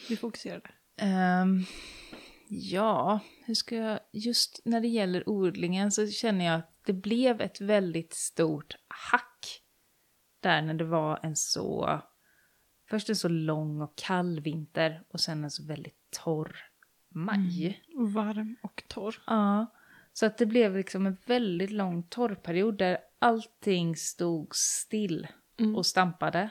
Vi 0.09 0.17
fokuserar 0.17 0.61
där. 0.61 0.75
Ehm, 1.01 1.65
ja, 2.51 3.21
hur 3.47 3.55
ska 3.55 3.77
jag... 3.77 4.01
Just 4.13 4.61
när 4.65 4.81
det 4.81 4.89
gäller 4.89 5.29
odlingen 5.29 5.93
så 5.93 6.07
känner 6.07 6.45
jag 6.45 6.55
att 6.55 6.81
det 6.85 6.93
blev 6.93 7.41
ett 7.41 7.61
väldigt 7.61 8.15
stort 8.15 8.75
hack. 8.89 9.63
Där 10.41 10.63
när 10.63 10.75
det 10.75 10.85
var 10.85 11.21
en 11.23 11.37
så... 11.37 12.01
Först 12.89 13.09
en 13.09 13.17
så 13.17 13.29
lång 13.29 13.81
och 13.81 13.97
kall 13.97 14.41
vinter 14.41 15.03
och 15.09 15.21
sen 15.21 15.45
en 15.45 15.51
så 15.51 15.65
väldigt 15.65 16.11
torr 16.25 16.57
maj. 17.09 17.83
Varm 18.15 18.57
och 18.63 18.83
torr. 18.89 19.23
Ja, 19.27 19.67
så 20.13 20.27
att 20.27 20.39
det 20.39 20.47
blev 20.47 20.77
liksom 20.77 21.07
en 21.07 21.17
väldigt 21.27 21.71
lång 21.71 22.03
torrperiod 22.03 22.79
där 22.79 22.99
allting 23.19 23.97
stod 23.97 24.57
still 24.57 25.29
Mm. 25.61 25.77
och 25.77 25.87
stampade. 25.87 26.51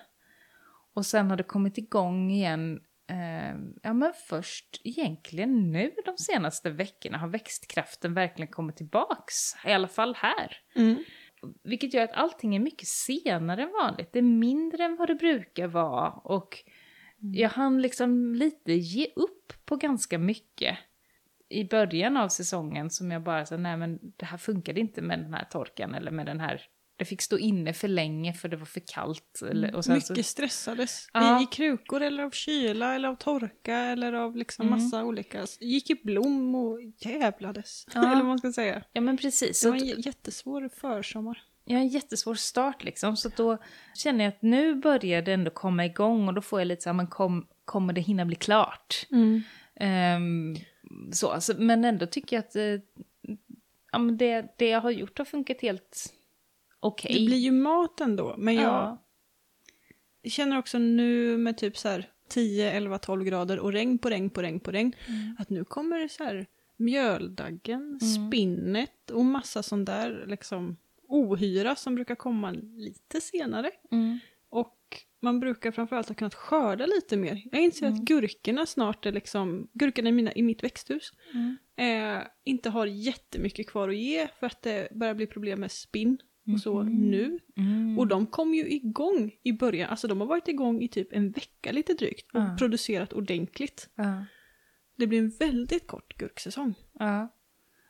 Och 0.94 1.06
sen 1.06 1.30
har 1.30 1.38
det 1.38 1.44
kommit 1.44 1.78
igång 1.78 2.32
igen, 2.32 2.80
eh, 3.10 3.56
ja 3.84 3.94
men 3.94 4.14
först 4.28 4.82
egentligen 4.84 5.72
nu 5.72 5.92
de 6.06 6.18
senaste 6.18 6.70
veckorna 6.70 7.18
har 7.18 7.28
växtkraften 7.28 8.14
verkligen 8.14 8.52
kommit 8.52 8.78
tillbaks. 8.78 9.36
I 9.66 9.72
alla 9.72 9.88
fall 9.88 10.16
här. 10.16 10.58
Mm. 10.76 11.04
Vilket 11.64 11.94
gör 11.94 12.04
att 12.04 12.14
allting 12.14 12.56
är 12.56 12.60
mycket 12.60 12.88
senare 12.88 13.64
än 13.64 13.72
vanligt. 13.72 14.14
Det 14.14 14.20
är 14.20 14.24
mindre 14.24 14.84
än 14.84 14.96
vad 14.96 15.08
det 15.08 15.16
brukar 15.16 15.68
vara. 15.68 16.10
Och 16.10 16.64
jag 17.20 17.50
hann 17.50 17.82
liksom 17.82 18.36
lite 18.36 18.74
ge 18.74 19.08
upp 19.16 19.54
på 19.66 19.76
ganska 19.76 20.18
mycket. 20.18 20.78
I 21.50 21.64
början 21.64 22.18
av 22.18 22.28
säsongen 22.28 22.90
som 22.90 23.12
jag 23.12 23.24
bara 23.24 23.46
sa, 23.46 23.58
nej 23.58 23.78
men 23.78 24.00
det 24.18 24.26
här 24.26 24.38
funkade 24.38 24.80
inte 24.80 25.02
med 25.02 25.20
den 25.20 25.34
här 25.34 25.46
torkan 25.46 25.96
eller 25.96 26.12
med 26.12 26.26
den 26.26 26.40
här... 26.40 26.62
Det 27.00 27.06
fick 27.06 27.22
stå 27.22 27.38
inne 27.38 27.74
för 27.74 27.88
länge 27.88 28.34
för 28.34 28.50
det 28.50 28.58
var 28.58 28.66
för 28.66 28.82
kallt. 28.86 29.42
Och 29.74 29.86
sen 29.86 29.94
Mycket 29.94 30.08
så, 30.18 30.24
stressades. 30.24 31.08
Ja. 31.14 31.40
I, 31.40 31.44
I 31.44 31.46
krukor 31.46 32.02
eller 32.02 32.24
av 32.24 32.32
kyla 32.32 32.96
eller 32.96 33.10
av 33.10 33.16
torka 33.16 33.76
eller 33.78 34.14
av 34.14 34.36
liksom 34.36 34.68
Mm. 34.68 34.80
massa 34.80 35.04
olika. 35.04 35.46
Gick 35.60 35.90
i 35.90 35.96
blom 36.04 36.56
och 36.56 36.80
jävlades. 36.98 37.86
Ja. 37.94 38.06
eller 38.06 38.16
vad 38.16 38.26
man 38.26 38.38
ska 38.40 38.52
säga. 38.52 38.84
ja 38.94 39.02
men 39.02 39.18
precis. 39.18 39.62
Det 39.62 39.70
var 39.70 39.78
en 39.78 40.02
jättesvår 40.02 40.70
försommar. 40.76 41.42
har 41.68 41.76
en 41.76 41.88
jättesvår 41.88 42.36
start 42.36 42.84
liksom. 42.84 43.18
Så 43.18 43.30
då 43.36 43.58
känner 43.96 44.24
jag 44.24 44.32
att 44.34 44.42
nu 44.42 44.76
börjar 44.76 45.22
det 45.22 45.34
ändå 45.34 45.52
komma 45.52 45.86
igång 45.86 46.28
och 46.28 46.34
då 46.34 46.42
får 46.42 46.60
jag 46.60 46.68
lite 46.68 46.82
så 46.82 46.90
här, 46.90 46.94
men 46.96 47.08
kom, 47.08 47.48
kommer 47.66 47.94
det 47.94 48.02
hinna 48.02 48.26
bli 48.26 48.36
klart? 48.36 49.08
Ehm, 49.80 50.56
så, 51.12 51.30
alltså, 51.30 51.54
men 51.58 51.86
ändå 51.86 52.06
tycker 52.06 52.36
jag 52.36 52.44
att 52.46 52.56
eh, 52.56 52.80
ja, 53.92 54.00
men 54.00 54.18
det, 54.18 54.54
det 54.58 54.70
jag 54.70 54.82
har 54.82 54.92
gjort 54.92 55.18
har 55.18 55.26
funkat 55.26 55.62
helt 55.62 56.14
okej. 56.80 57.20
Det 57.20 57.26
blir 57.26 57.38
ju 57.38 57.52
mat 57.52 58.02
ändå. 58.02 58.36
Men 58.38 58.56
jag 58.56 58.64
ja. 60.24 60.30
känner 60.30 60.58
också 60.58 60.78
nu 60.80 61.38
med 61.38 61.58
typ 61.58 61.78
så 61.78 61.90
här 61.90 62.10
10, 62.30 62.72
11, 62.72 62.98
12 62.98 63.24
grader 63.24 63.60
och 63.60 63.72
regn 63.74 63.98
på 63.98 64.10
regn 64.10 64.30
på 64.30 64.42
regn 64.42 64.60
på 64.60 64.72
regn. 64.72 64.94
Mm. 65.08 65.36
Att 65.40 65.50
nu 65.50 65.64
kommer 65.66 66.00
det 66.00 66.10
så 66.10 66.24
här 66.24 66.48
mjöldaggen, 66.78 67.82
Mm. 67.82 68.00
spinnet 68.30 69.10
och 69.12 69.26
massa 69.26 69.64
sån 69.64 69.86
där 69.86 70.26
liksom 70.28 70.78
ohyra 71.08 71.76
som 71.76 71.96
brukar 71.96 72.16
komma 72.16 72.52
lite 72.78 73.22
senare. 73.22 73.72
Mm. 73.92 74.20
Och 74.50 74.76
man 75.22 75.40
brukar 75.40 75.72
framförallt 75.72 76.08
ha 76.08 76.16
kunnat 76.16 76.34
skörda 76.34 76.86
lite 76.86 77.18
mer. 77.18 77.44
Jag 77.52 77.62
inser 77.62 77.86
Mm. 77.88 78.00
att 78.00 78.06
gurkorna 78.06 78.66
snart 78.66 79.06
är 79.06 79.12
liksom, 79.12 79.68
gurkorna 79.74 80.10
i, 80.10 80.12
mina, 80.12 80.34
i 80.34 80.42
mitt 80.42 80.64
växthus, 80.64 81.12
Mm. 81.34 81.58
eh, 82.18 82.24
inte 82.44 82.70
har 82.70 82.86
jättemycket 82.86 83.68
kvar 83.68 83.90
att 83.90 83.96
ge 83.98 84.28
för 84.40 84.48
att 84.48 84.62
det 84.62 84.88
börjar 84.92 85.14
bli 85.14 85.28
problem 85.28 85.60
med 85.60 85.72
spinn 85.72 86.18
och 86.54 86.60
så 86.62 86.84
Mhm. 86.84 87.10
nu. 87.12 87.40
Mm. 87.58 88.00
Och 88.00 88.08
de 88.08 88.28
kom 88.28 88.54
ju 88.54 88.70
igång 88.70 89.32
i 89.44 89.54
början, 89.54 89.90
alltså 89.90 90.08
de 90.08 90.20
har 90.22 90.28
varit 90.28 90.48
igång 90.48 90.82
i 90.82 90.88
typ 90.88 91.08
en 91.14 91.32
vecka 91.32 91.72
lite 91.72 91.94
drygt 91.94 92.32
och 92.36 92.40
Ja. 92.42 92.56
producerat 92.60 93.14
ordentligt. 93.14 93.90
Ja. 93.96 94.26
Det 94.96 95.08
blir 95.08 95.20
en 95.20 95.30
väldigt 95.30 95.88
kort 95.88 96.18
gurksäsong. 96.18 96.74
Ja. 96.94 97.36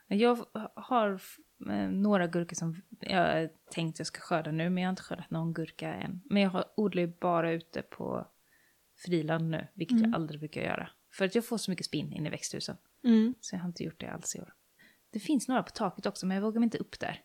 Jag 0.07 0.45
har 0.75 1.21
eh, 1.69 1.89
några 1.89 2.27
gurkor 2.27 2.55
som 2.55 2.81
jag 2.99 3.49
tänkt 3.71 3.99
jag 3.99 4.07
ska 4.07 4.19
skörda 4.21 4.51
nu, 4.51 4.69
men 4.69 4.83
jag 4.83 4.87
har 4.87 4.91
inte 4.91 5.01
skördat 5.03 5.29
någon 5.31 5.53
gurka 5.53 5.93
än. 5.93 6.21
Men 6.25 6.41
jag 6.41 6.49
har, 6.49 6.65
odlar 6.77 7.01
ju 7.01 7.13
bara 7.19 7.51
ute 7.51 7.81
på 7.81 8.27
friland 9.05 9.49
nu, 9.49 9.67
vilket 9.73 9.97
Mm. 9.97 10.11
jag 10.11 10.15
aldrig 10.15 10.39
brukar 10.39 10.61
göra. 10.61 10.89
För 11.11 11.25
att 11.25 11.35
jag 11.35 11.45
får 11.45 11.57
så 11.57 11.71
mycket 11.71 11.85
spinn 11.85 12.13
in 12.13 12.25
i 12.25 12.29
växthusen. 12.29 12.77
Mm. 13.03 13.33
Så 13.39 13.55
jag 13.55 13.59
har 13.61 13.67
inte 13.67 13.83
gjort 13.83 13.99
det 13.99 14.07
alls 14.11 14.35
i 14.35 14.39
år. 14.39 14.53
Det 15.11 15.19
finns 15.19 15.47
några 15.47 15.63
på 15.63 15.69
taket 15.69 16.05
också, 16.05 16.25
men 16.25 16.35
jag 16.35 16.41
vågar 16.41 16.59
mig 16.59 16.65
inte 16.67 16.77
upp 16.77 16.99
där. 16.99 17.21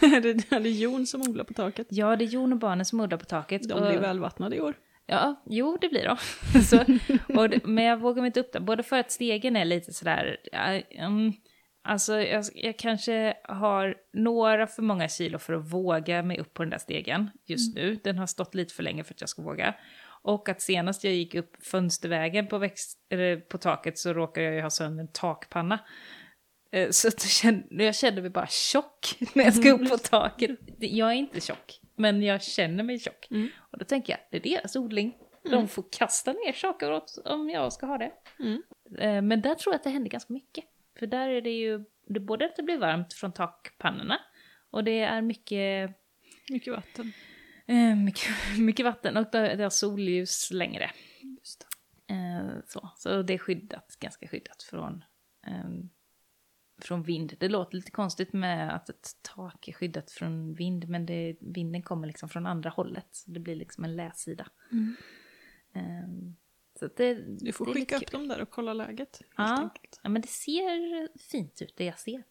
det 0.00 0.52
är 0.52 0.60
det 0.60 0.70
Jon 0.70 1.06
som 1.06 1.22
odlar 1.22 1.44
på 1.44 1.54
taket. 1.54 1.86
Ja, 1.90 2.16
det 2.16 2.24
är 2.24 2.26
Jon 2.26 2.52
och 2.52 2.58
barnen 2.58 2.84
som 2.84 3.00
odlar 3.00 3.18
på 3.18 3.24
taket. 3.24 3.68
De 3.68 3.74
och, 3.74 3.88
blir 3.88 3.98
välvattnade 3.98 4.56
i 4.56 4.60
år. 4.60 4.74
Ja, 5.06 5.42
jo, 5.46 5.78
det 5.80 5.88
blir 5.88 6.04
de. 6.04 6.16
så, 6.62 6.84
det, 7.48 7.66
men 7.66 7.84
jag 7.84 7.96
vågar 7.96 8.22
mig 8.22 8.26
inte 8.26 8.40
upp 8.40 8.52
där, 8.52 8.60
både 8.60 8.82
för 8.82 8.98
att 8.98 9.10
stegen 9.10 9.56
är 9.56 9.64
lite 9.64 9.92
sådär... 9.92 10.36
Mm, 10.90 11.32
alltså, 11.84 12.20
jag, 12.20 12.44
jag 12.54 12.78
kanske 12.78 13.34
har 13.44 13.94
några 14.12 14.66
för 14.66 14.82
många 14.82 15.08
kilo 15.08 15.38
för 15.38 15.52
att 15.52 15.72
våga 15.72 16.22
mig 16.22 16.38
upp 16.38 16.54
på 16.54 16.62
den 16.62 16.70
där 16.70 16.78
stegen 16.78 17.30
just 17.46 17.74
nu. 17.74 18.00
Den 18.04 18.18
har 18.18 18.26
stått 18.26 18.54
lite 18.54 18.74
för 18.74 18.82
länge 18.82 19.04
för 19.04 19.14
att 19.14 19.20
jag 19.20 19.30
ska 19.30 19.42
våga. 19.42 19.74
Och 20.22 20.48
att 20.48 20.62
senast 20.62 21.04
jag 21.04 21.14
gick 21.14 21.34
upp 21.34 21.64
fönstervägen 21.64 22.46
på, 22.46 22.58
växt, 22.58 22.98
på 23.48 23.58
taket 23.58 23.98
så 23.98 24.12
råkade 24.12 24.46
jag 24.46 24.54
ju 24.54 24.60
ha 24.60 24.70
sönder 24.70 25.02
en 25.02 25.12
takpanna. 25.12 25.78
Eh, 26.76 26.90
Så 26.90 27.10
kände, 27.10 27.84
jag 27.84 27.94
kände 27.94 28.20
mig 28.22 28.30
bara 28.30 28.46
tjock 28.46 29.16
när 29.34 29.44
jag 29.44 29.54
ska 29.54 29.72
upp 29.72 29.88
på 29.90 29.96
taket. 29.98 30.50
Jag 30.78 31.08
är 31.10 31.14
inte 31.14 31.40
tjock, 31.40 31.80
men 31.96 32.22
jag 32.22 32.42
känner 32.42 32.84
mig 32.84 32.98
tjock. 32.98 33.26
Mm. 33.30 33.48
Och 33.72 33.78
då 33.78 33.84
tänker 33.84 34.12
jag, 34.12 34.20
det 34.30 34.36
är 34.36 34.56
deras 34.60 34.76
odling. 34.76 35.14
De 35.50 35.68
får 35.68 35.84
kasta 35.92 36.32
ner 36.32 36.52
saker 36.52 36.92
åt 36.92 37.18
om 37.24 37.50
jag 37.50 37.72
ska 37.72 37.86
ha 37.86 37.98
det. 37.98 38.12
Mm. 38.40 38.62
Eh, 38.98 39.22
Men 39.22 39.40
där 39.42 39.54
tror 39.54 39.72
jag 39.74 39.78
att 39.78 39.84
det 39.84 39.90
händer 39.90 40.10
ganska 40.10 40.32
mycket. 40.32 40.64
För 40.98 41.06
där 41.06 41.28
är 41.28 41.42
det 41.42 41.50
ju 41.50 41.84
det 42.08 42.20
både 42.20 42.44
att 42.46 42.56
det 42.56 42.62
blir 42.62 42.78
varmt 42.78 43.12
från 43.14 43.32
takpannorna 43.32 44.18
och 44.70 44.84
det 44.84 45.00
är 45.00 45.22
mycket, 45.22 45.90
Mycket 46.50 46.72
vatten. 46.72 47.12
eh, 47.66 47.96
mycket, 47.96 48.30
mycket 48.58 48.84
vatten 48.84 49.16
och 49.16 49.26
det 49.32 49.62
har 49.62 49.70
solljus 49.70 50.50
längre. 50.50 50.90
Så. 52.64 52.90
så 52.96 53.22
det 53.22 53.34
är 53.34 53.38
skyddat, 53.38 53.96
ganska 54.00 54.28
skyddat 54.28 54.62
från, 54.62 55.04
ehm, 55.46 55.88
från 56.86 57.02
vind. 57.02 57.34
Det 57.40 57.48
låter 57.48 57.76
lite 57.76 57.90
konstigt 57.90 58.32
med 58.32 58.74
att 58.74 58.88
ett 58.88 59.10
tak 59.22 59.68
är 59.68 59.72
skyddat 59.72 60.10
från 60.10 60.54
vind, 60.54 60.88
men 60.88 61.06
det, 61.06 61.36
vinden 61.40 61.82
kommer 61.82 62.06
liksom 62.06 62.28
från 62.28 62.46
andra 62.46 62.70
hållet. 62.70 63.06
Så 63.10 63.30
det 63.30 63.40
blir 63.40 63.54
liksom 63.54 63.84
en 63.84 63.96
läsida. 63.96 64.48
Mm. 64.72 64.96
Ehm, 65.72 66.36
så 66.78 66.88
det, 66.96 67.14
Du 67.14 67.52
får 67.52 67.66
det 67.66 67.72
skicka 67.72 67.96
upp 67.96 68.10
dem 68.12 68.28
där 68.28 68.40
och 68.40 68.50
kolla 68.50 68.72
läget. 68.72 69.22
Ja. 69.36 69.70
Ja, 70.02 70.08
men 70.08 70.22
det 70.22 70.28
ser 70.28 71.18
fint 71.18 71.62
ut, 71.62 71.74
det 71.76 71.84
jag 71.84 71.98
ser. 71.98 72.22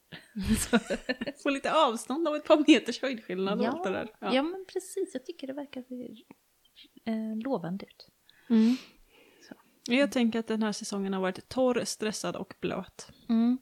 Få 1.43 1.49
lite 1.49 1.73
avstånd 1.73 2.27
av 2.27 2.35
ett 2.35 2.45
par 2.45 2.57
meters 2.67 3.01
höjdskillnad 3.01 3.59
och 3.59 3.65
Ja, 3.65 3.69
allt 3.69 3.83
det 3.83 3.89
där. 3.89 4.09
ja. 4.19 4.43
men 4.43 4.65
precis. 4.73 5.09
Jag 5.13 5.25
tycker 5.25 5.47
det 5.47 5.53
verkar 5.53 5.83
eh, 7.05 7.37
lovande 7.43 7.85
ut. 7.85 8.09
Mm. 8.49 8.75
Jag 9.87 10.11
tänker 10.11 10.39
att 10.39 10.47
den 10.47 10.63
här 10.63 10.71
säsongen 10.71 11.13
har 11.13 11.21
varit 11.21 11.49
torr, 11.49 11.81
stressad 11.85 12.35
och 12.35 12.53
blöt. 12.61 13.11
Mm. 13.29 13.57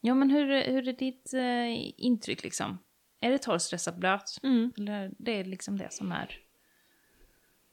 Ja, 0.00 0.14
men 0.14 0.30
hur, 0.30 0.62
hur 0.62 0.88
är 0.88 0.92
ditt 0.92 1.34
eh, 1.34 2.00
intryck 2.00 2.44
liksom? 2.44 2.78
Är 3.20 3.30
det 3.30 3.38
torr, 3.38 3.58
stressad, 3.58 3.98
blöt? 3.98 4.38
Mm. 4.42 4.72
Eller 4.76 5.12
det 5.18 5.32
är 5.32 5.44
liksom 5.44 5.78
det 5.78 5.92
som 5.92 6.12
är... 6.12 6.40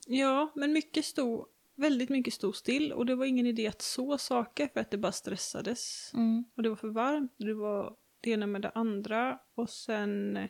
Ja, 0.08 0.52
men 0.56 0.74
mycket 0.74 1.06
stod, 1.06 1.48
väldigt 1.76 2.10
mycket 2.10 2.34
stod 2.34 2.56
still 2.56 2.92
och 2.92 3.06
det 3.06 3.16
var 3.16 3.26
ingen 3.26 3.46
idé 3.46 3.68
att 3.68 3.82
så 3.82 4.18
saker 4.18 4.68
för 4.68 4.80
att 4.80 4.92
det 4.92 4.98
bara 4.98 5.12
stressades. 5.12 6.12
Mm. 6.14 6.44
Och 6.56 6.64
det 6.64 6.70
var 6.70 6.76
för 6.76 6.88
varmt, 6.88 7.34
det 7.38 7.54
var 7.54 7.96
det 8.22 8.32
ena 8.32 8.48
med 8.48 8.62
det 8.62 8.72
andra 8.76 9.40
och 9.56 9.70
sen 9.70 10.38
eh, 10.38 10.50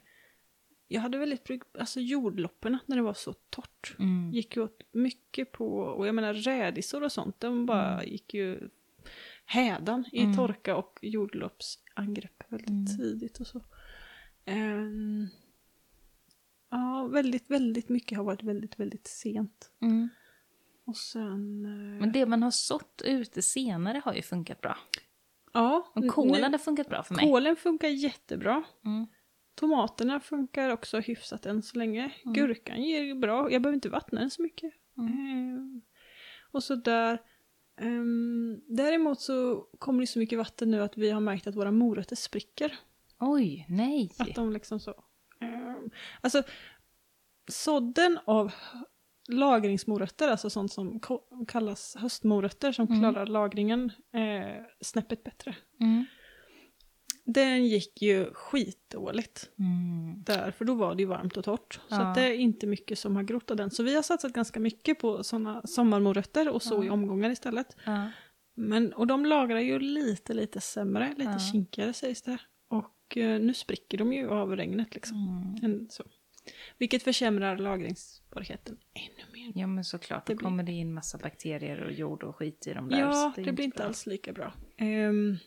jag 0.87 1.01
hade 1.01 1.17
väldigt, 1.17 1.43
bry- 1.43 1.79
alltså 1.79 1.99
jordlopperna 1.99 2.79
när 2.85 2.95
det 2.95 3.01
var 3.01 3.13
så 3.13 3.33
torrt. 3.33 3.95
Mm. 3.99 4.31
Gick 4.33 4.55
ju 4.55 4.63
åt 4.63 4.81
mycket 4.91 5.51
på, 5.51 5.77
och 5.77 6.07
jag 6.07 6.15
menar 6.15 6.33
rädisor 6.33 7.03
och 7.03 7.11
sånt, 7.11 7.39
de 7.39 7.65
bara 7.65 8.03
gick 8.03 8.33
ju 8.33 8.69
hädan 9.45 10.05
i 10.11 10.23
Mm. 10.23 10.35
torka 10.35 10.75
och 10.75 10.99
jordloppsangrepp 11.01 12.43
väldigt 12.47 12.69
Mm. 12.69 12.85
tidigt 12.85 13.39
och 13.39 13.47
så. 13.47 13.61
Ehm, 14.45 15.27
ja, 16.71 17.07
väldigt, 17.11 17.51
väldigt 17.51 17.89
mycket 17.89 18.17
har 18.17 18.25
varit 18.25 18.43
väldigt, 18.43 18.79
väldigt 18.79 19.07
sent. 19.07 19.71
Mm. 19.81 20.09
Och 20.85 20.97
sen... 20.97 21.65
eh, 21.65 21.99
Men 22.01 22.11
det 22.11 22.25
man 22.25 22.43
har 22.43 22.51
sått 22.51 23.01
ute 23.05 23.41
senare 23.41 24.01
har 24.05 24.13
ju 24.13 24.21
funkat 24.21 24.61
bra. 24.61 24.77
ja, 25.53 25.91
Och 25.95 26.07
kålen 26.07 26.51
har 26.51 26.57
funkat 26.59 26.89
bra 26.89 27.03
för 27.03 27.15
mig. 27.15 27.25
Kålen 27.25 27.55
funkar 27.55 27.87
jättebra. 27.87 28.63
Mm. 28.85 29.07
Tomaterna 29.55 30.19
funkar 30.19 30.69
också 30.69 30.99
hyfsat 30.99 31.45
än 31.45 31.61
så 31.61 31.77
länge. 31.77 32.11
Mm. 32.23 32.33
Gurkan 32.33 32.83
ger 32.83 33.15
bra. 33.15 33.51
Jag 33.51 33.61
behöver 33.61 33.75
inte 33.75 33.89
vattna 33.89 34.19
den 34.19 34.29
så 34.31 34.41
mycket. 34.41 34.73
Ehm, 34.97 35.81
och 36.51 36.63
så 36.63 36.75
där. 36.75 37.21
Ehm, 37.77 38.61
däremot 38.67 39.19
så 39.21 39.65
kommer 39.79 40.01
det 40.01 40.07
så 40.07 40.19
mycket 40.19 40.37
vatten 40.37 40.71
nu 40.71 40.81
att 40.83 40.97
vi 40.97 41.09
har 41.09 41.21
märkt 41.21 41.47
att 41.47 41.55
våra 41.55 41.71
morötter 41.71 42.15
spricker. 42.15 42.73
Oj, 43.19 43.65
nej. 43.69 44.11
Att 44.17 44.35
de 44.35 44.53
liksom 44.53 44.79
så. 44.79 45.03
Ehm, 45.41 45.89
alltså 46.21 46.43
sådden 47.51 48.19
av 48.25 48.53
lagringsmorötter, 49.27 50.27
alltså 50.27 50.49
sånt 50.49 50.71
som 50.73 50.99
kallas 51.47 51.95
höstmorötter 51.95 52.71
som 52.71 52.87
Mm. 52.87 52.99
klarar 52.99 53.25
lagringen 53.25 53.91
eh, 54.13 54.63
snäppet 54.81 55.23
bättre. 55.23 55.55
Mm. 55.81 56.05
Den 57.27 57.65
gick 57.67 58.01
ju 58.01 58.33
skitdåligt 58.33 59.49
Mm. 59.59 60.23
där, 60.23 60.51
för 60.51 60.65
då 60.65 60.73
var 60.73 60.95
det 60.95 61.01
ju 61.01 61.07
varmt 61.07 61.37
och 61.37 61.43
torrt. 61.43 61.73
Så 61.73 61.79
Ja. 61.89 62.01
att 62.01 62.15
det 62.15 62.21
är 62.21 62.33
inte 62.33 62.67
mycket 62.67 62.99
som 62.99 63.15
har 63.15 63.23
grott 63.23 63.51
av 63.51 63.57
den. 63.57 63.71
Så 63.71 63.83
vi 63.83 63.95
har 63.95 64.01
satsat 64.01 64.33
ganska 64.33 64.59
mycket 64.59 64.99
på 64.99 65.23
sådana 65.23 65.61
sommarmorötter 65.67 66.49
och 66.49 66.61
så 66.63 66.75
Ja. 66.75 66.83
i 66.85 66.89
omgångar 66.89 67.29
istället. 67.29 67.75
Ja. 67.85 68.11
Men, 68.55 68.93
och 68.93 69.07
de 69.07 69.25
lagrar 69.25 69.59
ju 69.59 69.79
lite, 69.79 70.33
lite 70.33 70.61
sämre, 70.61 71.09
lite 71.17 71.31
Ja. 71.31 71.39
kinkigare 71.51 71.93
sägs 71.93 72.21
det. 72.21 72.37
Och 72.67 73.17
eh, 73.17 73.39
nu 73.39 73.53
spricker 73.53 73.97
de 73.97 74.13
ju 74.13 74.29
av 74.29 74.55
regnet 74.55 74.95
liksom. 74.95 75.17
Mm. 75.63 75.87
Så. 75.89 76.03
Vilket 76.77 77.03
försämrar 77.03 77.57
lagringsbarheten 77.57 78.77
ännu 78.93 79.33
mer. 79.33 79.51
Ja 79.61 79.67
men 79.67 79.83
såklart, 79.83 80.25
Det 80.25 80.33
då 80.33 80.37
blir- 80.37 80.43
kommer 80.45 80.63
det 80.63 80.71
in 80.71 80.93
massa 80.93 81.17
bakterier 81.17 81.83
och 81.83 81.91
jord 81.91 82.23
och 82.23 82.35
skit 82.35 82.67
i 82.67 82.73
dem 82.73 82.89
där. 82.89 82.99
Ja, 82.99 83.33
så 83.35 83.41
det, 83.41 83.49
är 83.49 83.53
blir 83.53 83.65
inte 83.65 83.77
bra. 83.77 83.85
alls 83.85 84.05
lika 84.05 84.33
bra. 84.33 84.53
Ehm, 84.77 85.37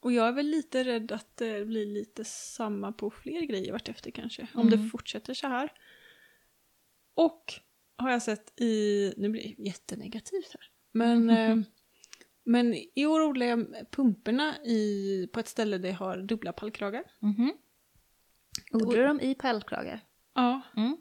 och 0.00 0.12
jag 0.12 0.28
är 0.28 0.32
väl 0.32 0.46
lite 0.46 0.84
rädd 0.84 1.12
att 1.12 1.36
det 1.36 1.64
blir 1.66 1.86
lite 1.86 2.24
samma 2.24 2.92
på 2.92 3.10
fler 3.10 3.40
grejer 3.42 3.72
vartefter 3.72 4.10
kanske. 4.10 4.46
Om 4.54 4.68
Mm. 4.68 4.70
det 4.82 4.88
fortsätter 4.90 5.34
så 5.34 5.46
här. 5.46 5.72
Och 7.14 7.52
har 7.96 8.10
jag 8.10 8.22
sett 8.22 8.60
i, 8.60 9.12
nu 9.16 9.28
blir 9.28 9.42
det 9.56 9.62
jättenegativt 9.62 10.52
här. 10.54 10.70
Men, 10.92 11.30
eh, 11.30 11.56
men 12.44 12.74
i 12.94 13.06
år 13.06 13.20
odlar 13.20 13.46
jag 13.46 13.66
pumporna 13.90 14.56
i, 14.64 15.28
på 15.32 15.40
ett 15.40 15.48
ställe 15.48 15.78
där 15.78 15.88
jag 15.88 15.96
har 15.96 16.16
dubbla 16.18 16.52
pallkragar. 16.52 17.04
Mhm. 17.20 17.52
Odlar 18.72 19.04
de 19.04 19.20
i 19.20 19.34
pärlkragar? 19.34 20.00
Ja, 20.34 20.60
Mm. 20.76 20.96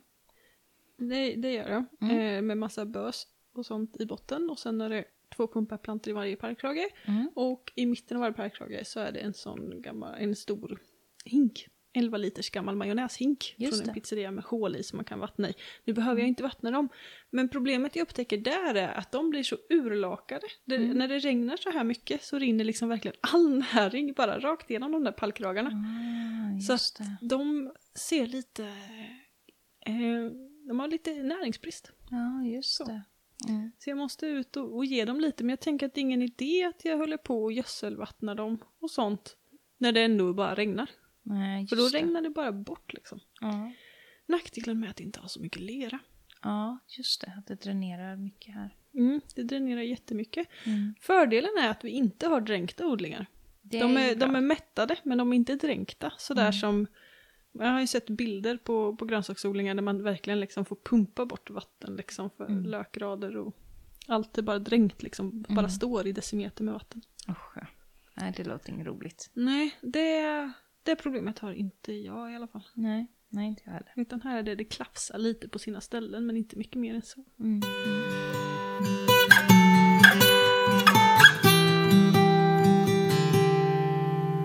det, 0.98 1.36
det 1.36 1.54
gör 1.54 1.70
jag. 1.70 1.86
Mm. 2.02 2.18
Eh, 2.20 2.42
med 2.42 2.58
massa 2.58 2.86
bös 2.86 3.28
och 3.54 3.66
sånt 3.66 3.98
i 4.02 4.06
botten. 4.06 4.50
Och 4.50 4.60
sen 4.60 4.82
är 4.82 4.90
det 4.90 5.06
två 5.36 5.48
pumparplantor 5.48 6.12
i 6.12 6.14
varje 6.14 6.36
pallkrage. 6.36 6.88
Mm. 7.06 7.32
Och 7.36 7.72
i 7.76 7.86
mitten 7.86 8.18
av 8.18 8.22
varje 8.22 8.34
pärlkrage 8.34 8.88
så 8.88 9.00
är 9.00 9.12
det 9.12 9.20
en 9.20 9.34
sån 9.34 9.82
gammal, 9.82 10.16
en 10.20 10.36
stor 10.36 10.80
hink. 11.26 11.68
11 11.94 12.18
liters 12.18 12.50
gammal 12.50 12.76
majonnäshink 12.76 13.56
Just 13.58 13.74
från 13.78 13.82
en 13.82 13.88
det. 13.88 13.94
pizzeria 14.02 14.32
med 14.32 14.44
hål 14.44 14.76
i 14.76 14.84
som 14.84 14.98
man 14.98 15.06
kan 15.06 15.20
vattna 15.20 15.50
i. 15.50 15.54
Nu 15.84 15.94
behöver 15.94 16.22
jag 16.22 16.28
inte 16.28 16.44
vattna 16.44 16.72
dem, 16.72 16.90
men 17.30 17.50
problemet 17.50 17.96
jag 17.96 18.04
upptäcker 18.04 18.38
där 18.38 18.76
är 18.76 18.94
att 18.94 19.12
de 19.12 19.30
blir 19.30 19.44
så 19.44 19.58
urlakade. 19.70 20.48
Det, 20.66 20.76
Mm. 20.76 20.98
När 20.98 21.08
det 21.08 21.20
regnar 21.20 21.58
så 21.58 21.70
här 21.72 21.84
mycket 21.84 22.24
så 22.24 22.40
rinner 22.40 22.64
liksom 22.64 22.90
verkligen 22.90 23.18
all 23.22 23.58
näring 23.74 24.14
bara 24.14 24.40
rakt 24.40 24.70
igenom 24.70 24.92
de 24.92 25.04
där 25.04 25.12
pallkragarna. 25.12 25.70
Ah, 25.70 26.60
Så 26.78 27.04
det. 27.04 27.18
De 27.28 27.72
ser 27.96 28.28
lite... 28.28 28.64
Eh, 29.86 30.32
de 30.68 30.80
har 30.80 30.88
lite 30.88 31.24
näringsbrist. 31.24 31.92
Ja, 32.12 32.44
just 32.46 32.74
Så. 32.76 32.86
det. 32.86 33.02
Mm. 33.48 33.72
Så 33.80 33.90
jag 33.90 33.98
måste 33.98 34.26
ut 34.26 34.58
och, 34.58 34.76
och 34.76 34.86
ge 34.86 35.06
dem 35.06 35.20
lite, 35.20 35.44
men 35.44 35.50
jag 35.50 35.60
tänker 35.60 35.86
att 35.86 35.94
det 35.94 36.00
är 36.00 36.02
ingen 36.02 36.22
idé 36.22 36.64
att 36.64 36.86
jag 36.86 36.98
håller 36.98 37.18
på 37.18 37.44
och 37.44 37.52
gödselvattnar 37.54 38.36
dem 38.36 38.58
och 38.80 38.92
sånt. 38.92 39.38
När 39.78 39.92
det 39.92 40.02
ändå 40.02 40.34
bara 40.34 40.56
regnar. 40.56 40.90
Nej, 41.24 41.68
För 41.68 41.76
då 41.76 41.90
det. 41.90 41.98
regnar 41.98 42.22
det 42.22 42.30
bara 42.30 42.52
bort 42.52 42.94
liksom. 42.94 43.20
Ja. 43.42 43.72
Nackdelen 44.26 44.80
med 44.80 44.90
att 44.90 45.00
inte 45.00 45.20
ha 45.20 45.28
så 45.28 45.42
mycket 45.42 45.62
lera. 45.62 46.00
ja, 46.44 46.80
just 46.98 47.22
det. 47.22 47.34
Att 47.38 47.48
det 47.48 47.56
dränerar 47.62 48.16
mycket 48.16 48.54
här. 48.56 48.76
Mm, 48.94 49.22
det 49.36 49.44
dränerar 49.44 49.82
jättemycket. 49.82 50.48
Mm. 50.66 50.96
Fördelen 51.02 51.52
är 51.62 51.70
att 51.70 51.84
vi 51.84 51.90
inte 51.90 52.28
har 52.28 52.42
dränkta 52.42 52.88
odlingar. 52.88 53.26
De 53.62 53.98
är, 53.98 54.16
de 54.16 54.28
bra. 54.30 54.38
är 54.38 54.42
mättade, 54.42 54.96
men 55.04 55.18
de 55.18 55.32
är 55.34 55.36
inte 55.36 55.56
dränkta. 55.56 56.14
Sådär 56.18 56.42
Mm. 56.42 56.54
som... 56.54 56.88
Jag 57.60 57.72
har 57.72 57.82
ju 57.82 57.88
sett 57.88 58.10
bilder 58.10 58.58
på, 58.58 58.96
på 58.96 59.06
grönsaksodlingar 59.06 59.76
där 59.76 59.82
man 59.82 60.04
verkligen 60.04 60.40
liksom 60.40 60.66
får 60.66 60.76
pumpa 60.86 61.26
bort 61.26 61.50
vatten 61.50 61.96
liksom 61.96 62.30
för 62.30 62.46
Mm. 62.46 62.64
lökrader 62.66 63.38
och 63.38 63.56
allt 64.08 64.38
är 64.38 64.42
bara 64.42 64.60
dränkt 64.60 65.04
liksom. 65.04 65.42
Bara 65.42 65.60
Mm. 65.60 65.70
står 65.70 66.08
i 66.08 66.12
decimeter 66.12 66.64
med 66.64 66.74
vatten. 66.74 67.02
Usch. 67.30 67.58
Nej, 68.14 68.34
det 68.38 68.44
låter 68.44 68.72
inget 68.74 68.88
roligt. 68.88 69.30
Nej, 69.34 69.78
det, 69.82 70.52
det 70.84 70.96
problemet 70.96 71.40
har 71.40 71.52
inte 71.54 71.94
jag 71.94 72.32
i 72.32 72.36
alla 72.36 72.48
fall. 72.48 72.64
Nej, 72.74 73.08
nej 73.30 73.48
inte 73.48 73.62
jag 73.66 73.72
heller. 73.72 73.94
Utan 73.96 74.22
här 74.22 74.38
är 74.38 74.44
det, 74.44 74.56
det 74.56 74.64
klafsar 74.66 75.18
lite 75.18 75.50
på 75.50 75.60
sina 75.60 75.82
ställen 75.82 76.26
men 76.26 76.38
inte 76.38 76.56
mycket 76.58 76.76
mer 76.80 76.96
än 76.96 77.02
så. 77.02 77.24
Mm. 77.40 77.62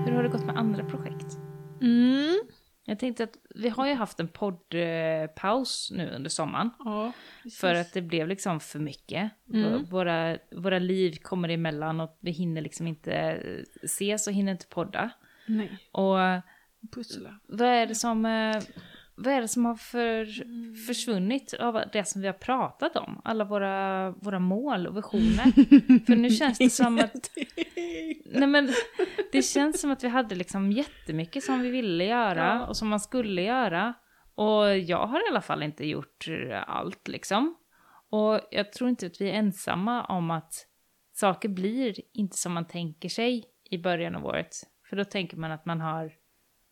Hur 0.06 0.12
har 0.12 0.22
det 0.22 0.28
gått 0.28 0.44
med 0.46 0.56
andra 0.56 0.84
projekt? 0.84 1.38
Mm. 1.80 2.40
Jag 2.84 2.98
tänkte 2.98 3.24
att 3.24 3.36
vi 3.54 3.68
har 3.68 3.86
ju 3.86 3.94
haft 3.94 4.20
en 4.20 4.28
poddpaus 4.28 5.90
nu 5.90 6.10
under 6.10 6.30
sommaren. 6.30 6.70
Ja. 6.78 7.12
För 7.60 7.74
att 7.74 7.92
det 7.92 8.02
blev 8.02 8.28
liksom 8.28 8.60
för 8.60 8.78
mycket. 8.78 9.30
Mm. 9.52 9.84
Våra, 9.84 10.38
våra 10.56 10.78
liv 10.78 11.16
kommer 11.22 11.48
emellan 11.48 12.00
och 12.00 12.18
vi 12.20 12.30
hinner 12.30 12.60
liksom 12.60 12.86
inte 12.86 13.42
ses 13.82 14.26
och 14.26 14.32
hinner 14.32 14.52
inte 14.52 14.66
podda. 14.66 15.10
Nej, 15.46 15.78
Och 15.92 16.16
pussla. 16.94 17.38
vad 17.46 17.68
är 17.68 17.86
det 17.86 17.94
som, 17.94 18.24
eh, 18.26 18.62
vad 19.14 19.35
är 19.35 19.40
det 19.40 19.48
som 19.48 19.64
har 19.64 19.75
för, 19.75 20.42
Mm. 20.42 20.75
försvunnit 20.75 21.55
av 21.55 21.83
det 21.92 22.05
som 22.09 22.20
vi 22.20 22.27
har 22.27 22.35
pratat 22.35 22.96
om? 22.96 23.20
Alla 23.25 23.44
våra, 23.44 24.11
våra 24.11 24.38
mål 24.38 24.87
och 24.87 24.96
visioner. 24.96 25.44
för 26.07 26.16
nu 26.16 26.31
känns 26.31 26.59
det 26.59 26.70
som 26.70 26.98
att 26.98 27.31
Nej 28.25 28.46
men 28.48 28.68
det 29.33 29.42
känns 29.42 29.81
som 29.81 29.90
att 29.90 30.05
vi 30.05 30.09
hade 30.09 30.35
liksom 30.35 30.72
jättemycket 30.72 31.44
som 31.44 31.61
vi 31.61 31.70
ville 31.70 32.05
göra 32.05 32.44
Ja. 32.61 32.66
och 32.66 32.77
som 32.77 32.88
man 32.88 33.01
skulle 33.01 33.42
göra. 33.42 33.94
Och 34.35 34.79
jag 34.79 35.07
har 35.07 35.18
i 35.18 35.31
alla 35.31 35.40
fall 35.40 35.62
inte 35.62 35.87
gjort 35.87 36.27
allt 36.66 37.09
liksom. 37.09 37.57
Och 38.11 38.40
jag 38.51 38.72
tror 38.72 38.90
inte 38.90 39.07
att 39.07 39.20
vi 39.20 39.31
är 39.31 39.35
ensamma 39.35 40.05
om 40.05 40.31
att 40.31 40.55
saker 41.12 41.48
blir 41.48 41.94
inte 42.12 42.37
som 42.37 42.53
man 42.53 42.66
tänker 42.66 43.09
sig 43.09 43.44
i 43.70 43.79
början 43.79 44.14
av 44.16 44.27
året. 44.27 44.51
För 44.90 44.96
då 44.96 45.05
tänker 45.05 45.37
man 45.37 45.53
att 45.53 45.66
man 45.66 45.81
har, 45.81 46.12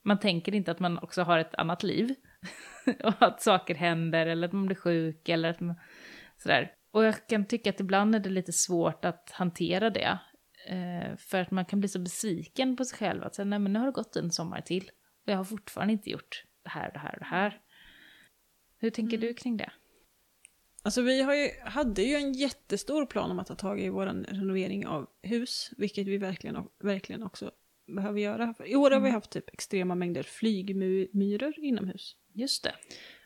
man 0.05 0.19
tänker 0.21 0.55
inte 0.55 0.71
att 0.71 0.81
man 0.81 0.99
också 0.99 1.23
har 1.23 1.39
ett 1.39 1.55
annat 1.55 1.83
liv. 1.83 2.15
och 3.05 3.23
att 3.23 3.43
saker 3.43 3.75
händer 3.75 4.27
eller 4.27 4.49
att 4.49 4.53
man 4.53 4.67
blir 4.67 4.77
sjuk 4.77 5.29
eller 5.29 5.51
att 5.51 5.61
man, 5.61 5.75
sådär. 6.39 6.73
Och 6.91 7.05
jag 7.05 7.27
kan 7.27 7.45
tycka 7.45 7.71
att 7.71 7.81
ibland 7.81 8.15
är 8.15 8.21
det 8.21 8.31
lite 8.31 8.53
svårt 8.53 9.05
att 9.05 9.31
hantera 9.31 9.91
det. 9.91 10.19
Eh, 10.67 11.17
för 11.17 11.41
att 11.41 11.51
man 11.51 11.65
kan 11.65 11.81
bli 11.81 11.89
så 11.89 11.99
besviken 11.99 12.77
på 12.77 12.85
sig 12.85 12.99
själv 12.99 13.25
att 13.25 13.35
säga, 13.35 13.47
nej 13.47 13.59
men 13.59 13.73
nu 13.73 13.79
har 13.79 13.87
det 13.87 13.93
gått 13.93 14.17
en 14.17 14.31
sommar 14.31 14.61
till 14.61 14.91
och 15.27 15.33
jag 15.33 15.37
har 15.37 15.45
fortfarande 15.45 15.93
inte 15.93 16.11
gjort 16.11 16.45
det 16.63 16.71
här, 16.71 16.93
det 16.93 16.99
här 16.99 17.13
och 17.13 17.19
det 17.19 17.25
här. 17.25 17.61
Hur 18.79 18.91
tänker 18.91 19.19
du 19.19 19.35
kring 19.35 19.57
det? 19.57 19.73
Alltså 20.83 21.03
vi 21.03 21.23
har 21.23 21.35
ju, 21.35 21.49
hade 21.65 22.03
ju 22.03 22.15
en 22.15 22.33
jättestor 22.33 23.07
plan 23.07 23.31
om 23.31 23.39
att 23.39 23.47
ta 23.47 23.55
tag 23.55 23.81
i 23.81 23.89
vår 23.89 24.07
renovering 24.07 24.87
av 24.87 25.07
hus, 25.23 25.71
vilket 25.77 26.07
vi 26.07 26.19
verkligen, 26.19 26.69
verkligen 26.83 27.23
också 27.23 27.51
behöver 27.87 28.21
göra. 28.21 28.55
I 28.67 28.77
år 28.77 28.91
har 28.91 29.01
vi 29.01 29.11
haft 29.11 29.31
typ 29.31 29.49
extrema 29.49 29.95
mängder 29.95 30.23
flygmyror 30.23 31.55
inomhus. 31.59 32.17
Just 32.33 32.65
det. 32.65 32.75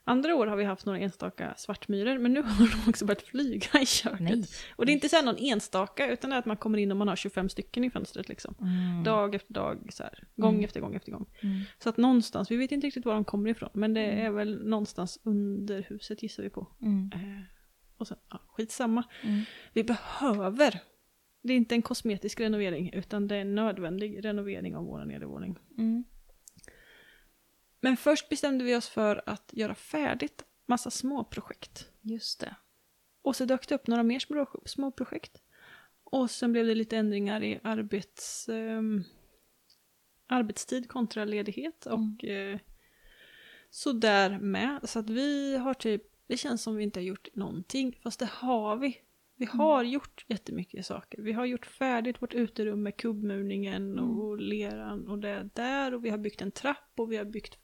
Andra 0.06 0.34
år 0.34 0.46
har 0.46 0.56
vi 0.56 0.64
haft 0.64 0.86
några 0.86 0.98
enstaka 0.98 1.54
svartmyror, 1.56 2.18
men 2.18 2.32
nu 2.32 2.42
har 2.42 2.84
de 2.84 2.88
också 2.90 3.04
börjat 3.06 3.22
flyga 3.22 3.80
i 3.82 3.86
köket. 3.86 4.20
Nej. 4.20 4.44
Och 4.76 4.86
det 4.86 4.92
är 4.92 4.94
inte 4.94 5.08
så 5.08 5.22
någon 5.22 5.36
enstaka, 5.38 6.10
utan 6.12 6.30
det 6.30 6.36
är 6.36 6.38
att 6.38 6.46
man 6.46 6.56
kommer 6.56 6.78
in 6.78 6.90
och 6.90 6.96
man 6.96 7.08
har 7.08 7.16
25 7.16 7.48
stycken 7.48 7.84
i 7.84 7.90
fönstret 7.90 8.28
liksom. 8.28 8.54
Mm. 8.60 9.04
Dag 9.04 9.34
efter 9.34 9.54
dag, 9.54 9.88
så 9.92 10.02
här, 10.02 10.24
gång 10.36 10.52
Mm. 10.54 10.64
efter 10.64 10.80
gång 10.80 10.94
efter 10.94 11.12
gång. 11.12 11.26
Mm. 11.42 11.60
Så 11.78 11.88
att 11.88 11.96
någonstans, 11.96 12.50
vi 12.50 12.56
vet 12.56 12.72
inte 12.72 12.86
riktigt 12.86 13.04
var 13.04 13.14
de 13.14 13.24
kommer 13.24 13.50
ifrån, 13.50 13.70
men 13.74 13.94
det 13.94 14.00
Mm. 14.04 14.26
är 14.26 14.30
väl 14.30 14.64
någonstans 14.68 15.20
under 15.24 15.82
huset 15.88 16.22
gissar 16.22 16.42
vi 16.42 16.50
på. 16.50 16.68
Mm. 16.82 17.10
Eh, 17.14 17.42
och 17.96 18.06
sen, 18.08 18.16
ja, 18.30 18.40
skitsamma. 18.48 19.04
Mm. 19.22 19.40
Vi 19.72 19.84
behöver, 19.84 20.80
det 21.42 21.52
är 21.52 21.56
inte 21.56 21.74
en 21.74 21.82
kosmetisk 21.82 22.40
renovering, 22.40 22.92
utan 22.92 23.28
det 23.28 23.36
är 23.36 23.40
en 23.40 23.54
nödvändig 23.54 24.24
renovering 24.24 24.76
av 24.76 24.84
vår 24.84 25.04
nedervåning. 25.04 25.58
Mm. 25.78 26.04
Men 27.84 27.96
först 27.96 28.28
bestämde 28.28 28.64
vi 28.64 28.76
oss 28.76 28.88
för 28.88 29.22
att 29.26 29.50
göra 29.52 29.74
färdigt 29.74 30.44
massa 30.66 30.90
små 30.90 31.24
projekt. 31.24 31.90
Just 32.00 32.40
det. 32.40 32.56
Och 33.22 33.36
så 33.36 33.44
dök 33.44 33.68
det 33.68 33.74
upp 33.74 33.86
några 33.86 34.02
mer 34.02 34.18
små, 34.18 34.46
små 34.64 34.92
projekt. 34.92 35.42
Och 36.04 36.30
sen 36.30 36.52
blev 36.52 36.66
det 36.66 36.74
lite 36.74 36.96
ändringar 36.96 37.42
i 37.42 37.60
arbets, 37.62 38.48
ehm, 38.48 39.04
arbetstid 40.26 40.88
kontra 40.88 41.24
ledighet 41.24 41.86
och 41.86 42.24
eh, 42.24 42.58
så 43.70 43.92
där 43.92 44.38
med. 44.38 44.88
Så 44.88 44.98
att 44.98 45.10
vi 45.10 45.56
har 45.56 45.74
typ, 45.74 46.02
det 46.26 46.36
känns 46.36 46.62
som 46.62 46.76
vi 46.76 46.82
inte 46.82 47.00
har 47.00 47.04
gjort 47.04 47.28
någonting, 47.34 48.00
fast 48.02 48.20
det 48.20 48.30
har 48.32 48.76
vi. 48.76 48.96
Vi 49.36 49.46
har 49.46 49.82
gjort 49.82 50.24
jättemycket 50.28 50.86
saker. 50.86 51.22
Vi 51.22 51.32
har 51.32 51.44
gjort 51.44 51.66
färdigt 51.66 52.22
vårt 52.22 52.34
uterum 52.34 52.82
med 52.82 52.96
kubbmurningen 52.96 53.98
och 53.98 54.38
leran 54.38 55.08
och 55.08 55.18
det 55.18 55.50
där 55.54 55.94
och 55.94 56.04
vi 56.04 56.10
har 56.10 56.18
byggt 56.18 56.42
en 56.42 56.52
trapp 56.52 56.92
och 56.96 57.12
vi 57.12 57.16
har 57.16 57.24
byggt 57.24 57.58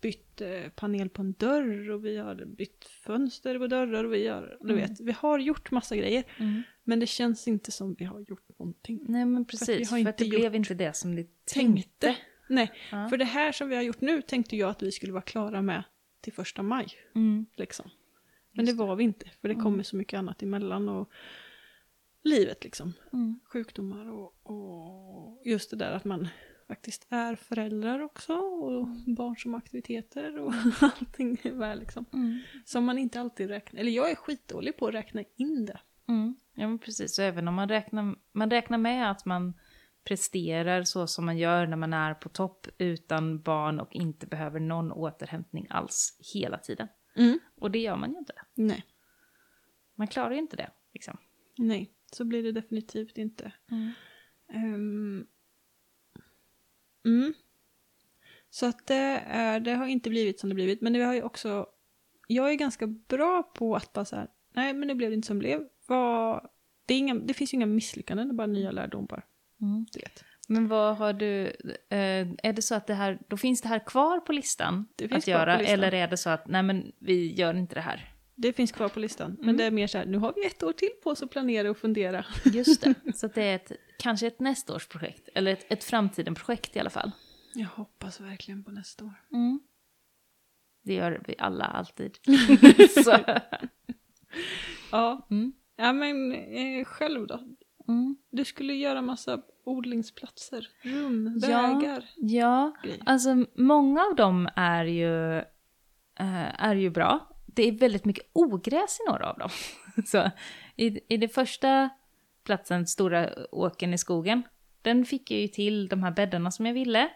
bytt 0.00 0.40
eh, 0.40 0.68
panel 0.74 1.08
på 1.08 1.22
en 1.22 1.32
dörr 1.32 1.90
och 1.90 2.04
vi 2.04 2.16
har 2.16 2.34
bytt 2.44 2.84
fönster 2.84 3.58
på 3.58 3.66
dörrar 3.66 4.04
och 4.04 4.12
vi 4.12 4.28
har, 4.28 4.56
du 4.60 4.72
Mm. 4.72 4.88
vet, 4.88 5.00
vi 5.00 5.12
har 5.12 5.38
gjort 5.38 5.70
massa 5.70 5.96
grejer. 5.96 6.24
Mm. 6.38 6.62
Men 6.84 7.00
det 7.00 7.06
känns 7.06 7.48
inte 7.48 7.70
som 7.72 7.94
vi 7.94 8.04
har 8.04 8.20
gjort 8.20 8.48
någonting. 8.58 9.00
Nej 9.08 9.24
men 9.24 9.44
För 9.44 9.50
precis, 9.50 9.92
vi 9.92 10.02
för, 10.04 10.10
att 10.10 10.18
det 10.18 10.24
inte 10.24 10.36
blev 10.38 10.54
inte 10.54 10.74
det 10.74 10.96
som 10.96 11.14
ni 11.14 11.24
Tänkte. 11.24 11.54
tänkte. 11.54 12.16
Nej, 12.48 12.72
Ja. 12.92 13.08
för 13.08 13.16
det 13.16 13.24
här 13.24 13.52
som 13.52 13.68
vi 13.68 13.76
har 13.76 13.82
gjort 13.82 14.00
nu 14.00 14.22
tänkte 14.22 14.56
jag 14.56 14.70
att 14.70 14.82
vi 14.82 14.92
skulle 14.92 15.12
vara 15.12 15.22
klara 15.22 15.62
med 15.62 15.82
till 16.20 16.32
första 16.32 16.62
maj. 16.62 16.86
Mm. 17.14 17.46
Liksom. 17.56 17.90
Men 18.52 18.64
Just 18.66 18.78
det 18.78 18.84
var 18.84 18.96
vi 18.96 19.04
inte, 19.04 19.26
för 19.40 19.48
det 19.48 19.54
Mm. 19.54 19.64
kommer 19.64 19.82
så 19.82 19.96
mycket 19.96 20.18
annat 20.18 20.42
emellan 20.42 20.88
och 20.88 21.10
livet 22.24 22.64
liksom. 22.64 22.92
Mm. 23.12 23.40
Sjukdomar 23.44 24.10
och, 24.12 24.34
och 24.42 25.42
just 25.46 25.70
det 25.70 25.76
där 25.76 25.92
att 25.92 26.04
man 26.04 26.28
faktiskt 26.68 27.06
är 27.08 27.34
föräldrar 27.34 28.00
också 28.00 28.32
och 28.34 28.88
barn 29.16 29.36
som 29.36 29.54
aktiviteter 29.54 30.38
och 30.38 30.52
allting 30.80 31.38
är 31.42 31.52
väl 31.52 31.78
liksom. 31.78 32.04
Mm. 32.12 32.40
Som 32.64 32.84
man 32.84 32.98
inte 32.98 33.20
alltid 33.20 33.48
räknar, 33.48 33.80
eller 33.80 33.90
jag 33.90 34.10
är 34.10 34.14
skitdålig 34.14 34.76
på 34.76 34.86
att 34.86 34.94
räkna 34.94 35.24
in 35.36 35.64
det. 35.64 35.80
Mm. 36.08 36.36
Ja 36.54 36.68
men 36.68 36.78
precis, 36.78 37.14
så 37.14 37.22
även 37.22 37.48
om 37.48 37.54
man 37.54 37.68
räknar, 37.68 38.14
man 38.32 38.50
räknar 38.50 38.78
med 38.78 39.10
att 39.10 39.24
man 39.24 39.54
presterar 40.04 40.82
så 40.82 41.06
som 41.06 41.26
man 41.26 41.38
gör 41.38 41.66
när 41.66 41.76
man 41.76 41.92
är 41.92 42.14
på 42.14 42.28
topp 42.28 42.66
utan 42.78 43.42
barn 43.42 43.80
och 43.80 43.92
inte 43.92 44.26
behöver 44.26 44.60
någon 44.60 44.92
återhämtning 44.92 45.66
alls 45.70 46.18
hela 46.34 46.58
tiden. 46.58 46.88
Mm. 47.16 47.38
Och 47.56 47.70
det 47.70 47.78
gör 47.78 47.96
man 47.96 48.12
ju 48.12 48.18
inte. 48.18 48.34
Nej. 48.54 48.84
Man 49.94 50.06
klarar 50.06 50.30
ju 50.30 50.38
inte 50.38 50.56
det. 50.56 50.70
Liksom. 50.92 51.18
Nej, 51.58 51.92
så 52.12 52.24
blir 52.24 52.42
det 52.42 52.52
definitivt 52.52 53.18
inte. 53.18 53.52
Mm. 53.70 53.92
Ehm, 54.52 55.26
mm. 57.04 57.34
Så 58.50 58.66
att 58.66 58.86
det, 58.86 59.22
är, 59.26 59.60
det 59.60 59.74
har 59.74 59.86
inte 59.86 60.10
blivit 60.10 60.40
som 60.40 60.48
det 60.48 60.54
blivit. 60.54 60.80
Men 60.80 60.92
det 60.92 61.02
har 61.02 61.14
ju 61.14 61.22
också... 61.22 61.66
Jag 62.26 62.50
är 62.50 62.54
ganska 62.54 62.86
bra 62.86 63.42
på 63.42 63.76
att 63.76 63.92
bara 63.92 64.04
så 64.04 64.16
här, 64.16 64.28
nej 64.54 64.74
men 64.74 64.88
det 64.88 64.94
blev 64.94 65.12
inte 65.12 65.26
som 65.26 65.36
det 65.36 65.40
blev. 65.40 65.60
Vad, 65.86 66.48
det, 66.86 66.94
inga, 66.94 67.14
det 67.14 67.34
finns 67.34 67.54
ju 67.54 67.56
inga 67.56 67.66
misslyckanden, 67.66 68.28
det 68.28 68.32
är 68.32 68.36
bara 68.36 68.46
nya 68.46 68.70
lärdomar. 68.70 69.24
Mm. 69.60 69.86
Du 69.92 70.00
vet. 70.00 70.24
Men 70.48 70.68
vad 70.68 70.96
har 70.96 71.12
du, 71.12 71.46
eh, 71.90 72.28
är 72.42 72.52
det 72.52 72.62
så 72.62 72.74
att 72.74 72.86
det 72.86 72.94
här, 72.94 73.18
då 73.28 73.36
finns 73.36 73.62
det 73.62 73.68
här 73.68 73.86
kvar 73.86 74.20
på 74.20 74.32
listan 74.32 74.86
att 75.10 75.26
göra? 75.26 75.58
listan. 75.58 75.74
Eller 75.74 75.94
är 75.94 76.08
det 76.08 76.16
så 76.16 76.30
att, 76.30 76.48
nej 76.48 76.62
men 76.62 76.92
vi 76.98 77.34
gör 77.34 77.54
inte 77.54 77.74
det 77.74 77.80
här? 77.80 78.17
Det 78.40 78.52
finns 78.52 78.72
kvar 78.72 78.88
på 78.88 79.00
listan. 79.00 79.30
Men 79.38 79.44
Mm. 79.44 79.56
det 79.56 79.64
är 79.64 79.70
mer 79.70 79.86
så 79.86 79.98
här, 79.98 80.06
nu 80.06 80.18
har 80.18 80.32
vi 80.36 80.46
ett 80.46 80.62
år 80.62 80.72
till 80.72 80.90
på 81.02 81.10
oss 81.10 81.22
att 81.22 81.30
planera 81.30 81.70
och 81.70 81.76
fundera. 81.78 82.24
Just 82.44 82.82
det, 82.82 82.94
så 83.14 83.26
det 83.26 83.42
är 83.42 83.54
ett, 83.56 83.72
kanske 83.98 84.26
ett 84.26 84.40
nästa 84.40 84.74
års 84.74 84.86
projekt, 84.86 85.28
eller 85.34 85.52
ett, 85.52 85.72
ett 85.72 85.84
framtiden-projekt 85.84 86.76
i 86.76 86.80
alla 86.80 86.90
fall. 86.90 87.10
Jag 87.54 87.66
hoppas 87.68 88.20
verkligen 88.20 88.64
på 88.64 88.70
nästa 88.70 89.04
år. 89.04 89.14
Mm. 89.32 89.60
Det 90.84 90.94
gör 90.94 91.22
vi 91.26 91.34
alla 91.38 91.64
alltid. 91.64 92.18
Ja, 94.92 95.26
Mm. 95.30 95.52
ja 95.76 95.92
men 95.92 96.32
eh, 96.32 96.84
själv 96.84 97.26
då? 97.26 97.40
Mm. 97.88 98.16
Du 98.30 98.44
skulle 98.44 98.74
göra 98.74 99.02
massa 99.02 99.42
odlingsplatser, 99.64 100.68
rum, 100.82 101.40
Ja. 101.42 101.48
vägar. 101.48 102.04
Ja, 102.16 102.76
Grejer. 102.84 103.02
alltså 103.06 103.44
många 103.56 104.02
av 104.04 104.16
dem 104.16 104.48
är 104.56 104.84
ju, 104.84 105.36
eh, 106.18 106.64
är 106.64 106.74
ju 106.76 106.90
bra. 106.90 107.28
Det 107.58 107.68
är 107.68 107.72
väldigt 107.72 108.04
mycket 108.04 108.26
ogräs 108.32 109.00
i 109.00 109.10
några 109.10 109.30
av 109.30 109.38
dem. 109.38 109.50
Så 110.06 110.30
i, 110.76 111.14
i 111.14 111.16
det 111.16 111.28
första 111.28 111.90
platsen, 112.44 112.86
stora 112.86 113.28
åken 113.52 113.94
i 113.94 113.98
skogen, 113.98 114.42
den 114.82 115.04
fick 115.04 115.30
jag 115.30 115.40
ju 115.40 115.48
till 115.48 115.88
de 115.88 116.02
här 116.02 116.10
bäddarna 116.10 116.50
som 116.50 116.66
jag 116.66 116.74
ville. 116.74 117.08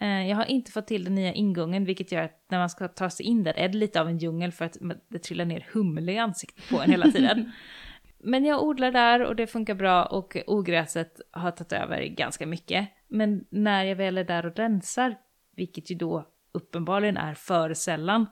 Eh, 0.00 0.28
jag 0.28 0.36
har 0.36 0.44
inte 0.44 0.72
fått 0.72 0.86
till 0.86 1.04
den 1.04 1.14
nya 1.14 1.32
ingången, 1.32 1.84
vilket 1.84 2.12
gör 2.12 2.22
att 2.22 2.44
när 2.48 2.58
man 2.58 2.70
ska 2.70 2.88
ta 2.88 3.10
sig 3.10 3.26
in 3.26 3.44
där 3.44 3.52
är 3.52 3.68
det 3.68 3.78
lite 3.78 4.00
av 4.00 4.08
en 4.08 4.18
djungel 4.18 4.52
för 4.52 4.64
att 4.64 4.76
det 5.08 5.18
trillar 5.18 5.44
ner 5.44 5.66
humle 5.72 6.12
i 6.12 6.18
ansiktet 6.18 6.68
på 6.70 6.80
en 6.80 6.90
hela 6.90 7.10
tiden. 7.10 7.52
Men 8.18 8.44
jag 8.44 8.62
odlar 8.62 8.92
där 8.92 9.24
och 9.24 9.36
det 9.36 9.46
funkar 9.46 9.74
bra 9.74 10.04
och 10.04 10.36
ogräset 10.46 11.20
har 11.30 11.50
tagit 11.50 11.72
över 11.72 12.02
ganska 12.02 12.46
mycket. 12.46 12.88
Men 13.08 13.44
när 13.50 13.84
jag 13.84 13.96
väl 13.96 14.18
är 14.18 14.24
där 14.24 14.46
och 14.46 14.56
rensar, 14.56 15.16
vilket 15.56 15.90
ju 15.90 15.94
då 15.94 16.28
uppenbarligen 16.52 17.16
är 17.16 17.34
för 17.34 17.74
sällan, 17.74 18.26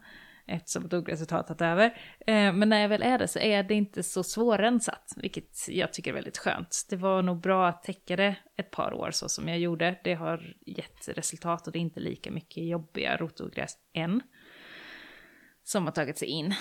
eftersom 0.47 0.87
att 0.87 0.93
ogräset 0.93 1.31
har 1.31 1.43
tagit 1.43 1.61
över. 1.61 1.87
Eh, 2.27 2.53
men 2.53 2.69
när 2.69 2.81
jag 2.81 2.89
väl 2.89 3.03
är 3.03 3.19
det 3.19 3.29
så 3.29 3.39
är 3.39 3.63
det 3.63 3.75
inte 3.75 4.03
så 4.03 4.23
svårrensat, 4.23 5.13
vilket 5.17 5.69
jag 5.69 5.93
tycker 5.93 6.11
är 6.11 6.15
väldigt 6.15 6.39
skönt. 6.39 6.87
Det 6.91 6.97
var 6.97 7.23
nog 7.23 7.41
bra 7.41 7.69
att 7.69 7.83
täcka 7.83 8.17
det 8.17 8.37
ett 8.57 8.71
par 8.71 8.93
år 8.95 9.11
så 9.11 9.29
som 9.29 9.49
jag 9.49 9.59
gjorde. 9.59 10.01
Det 10.05 10.15
har 10.15 10.57
gett 10.67 11.09
resultat 11.09 11.67
och 11.67 11.73
det 11.73 11.79
är 11.79 11.81
inte 11.81 12.01
lika 12.01 12.31
mycket 12.31 12.65
jobbiga 12.65 13.17
rotogräs 13.17 13.75
än 13.95 14.23
som 15.63 15.85
har 15.85 15.93
tagit 15.93 16.19
sig 16.19 16.29
in. 16.29 16.55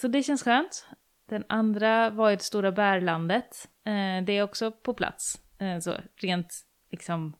Så 0.00 0.08
det 0.08 0.22
känns 0.22 0.42
skönt. 0.42 0.86
Den 1.28 1.44
andra 1.48 2.10
var 2.10 2.30
ju 2.30 2.36
det 2.36 2.42
stora 2.42 2.72
bärlandet. 2.72 3.68
Eh, 3.84 4.24
det 4.24 4.32
är 4.32 4.42
också 4.42 4.72
på 4.72 4.94
plats. 4.94 5.40
Eh, 5.58 5.78
så 5.78 5.94
rent 6.16 6.54
liksom 6.90 7.36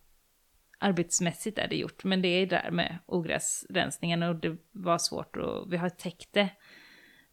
arbetsmässigt 0.78 1.58
är 1.58 1.68
det 1.68 1.76
gjort. 1.76 2.04
Men 2.04 2.22
det 2.22 2.28
är 2.28 2.46
där 2.46 2.70
med 2.70 2.98
ogräsrensningen 3.06 4.22
och 4.22 4.36
det 4.36 4.56
var 4.72 4.98
svårt 4.98 5.36
och 5.36 5.72
vi 5.72 5.76
har 5.76 5.88
täckt 5.88 6.32
det 6.32 6.48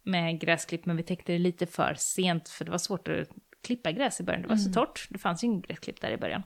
med 0.02 0.40
gräsklipp 0.40 0.86
men 0.86 0.96
vi 0.96 1.02
täckte 1.02 1.32
det 1.32 1.38
lite 1.38 1.66
för 1.66 1.94
sent 1.94 2.48
för 2.48 2.64
det 2.64 2.70
var 2.70 2.78
svårt 2.78 3.08
att 3.08 3.28
klippa 3.62 3.92
gräs 3.92 4.20
i 4.20 4.24
början. 4.24 4.42
Det 4.42 4.48
var 4.48 4.56
så 4.56 4.72
torrt. 4.72 5.06
Det 5.10 5.18
fanns 5.18 5.44
ju 5.44 5.46
inget 5.46 5.66
gräsklipp 5.66 6.00
där 6.00 6.10
i 6.10 6.16
början. 6.16 6.42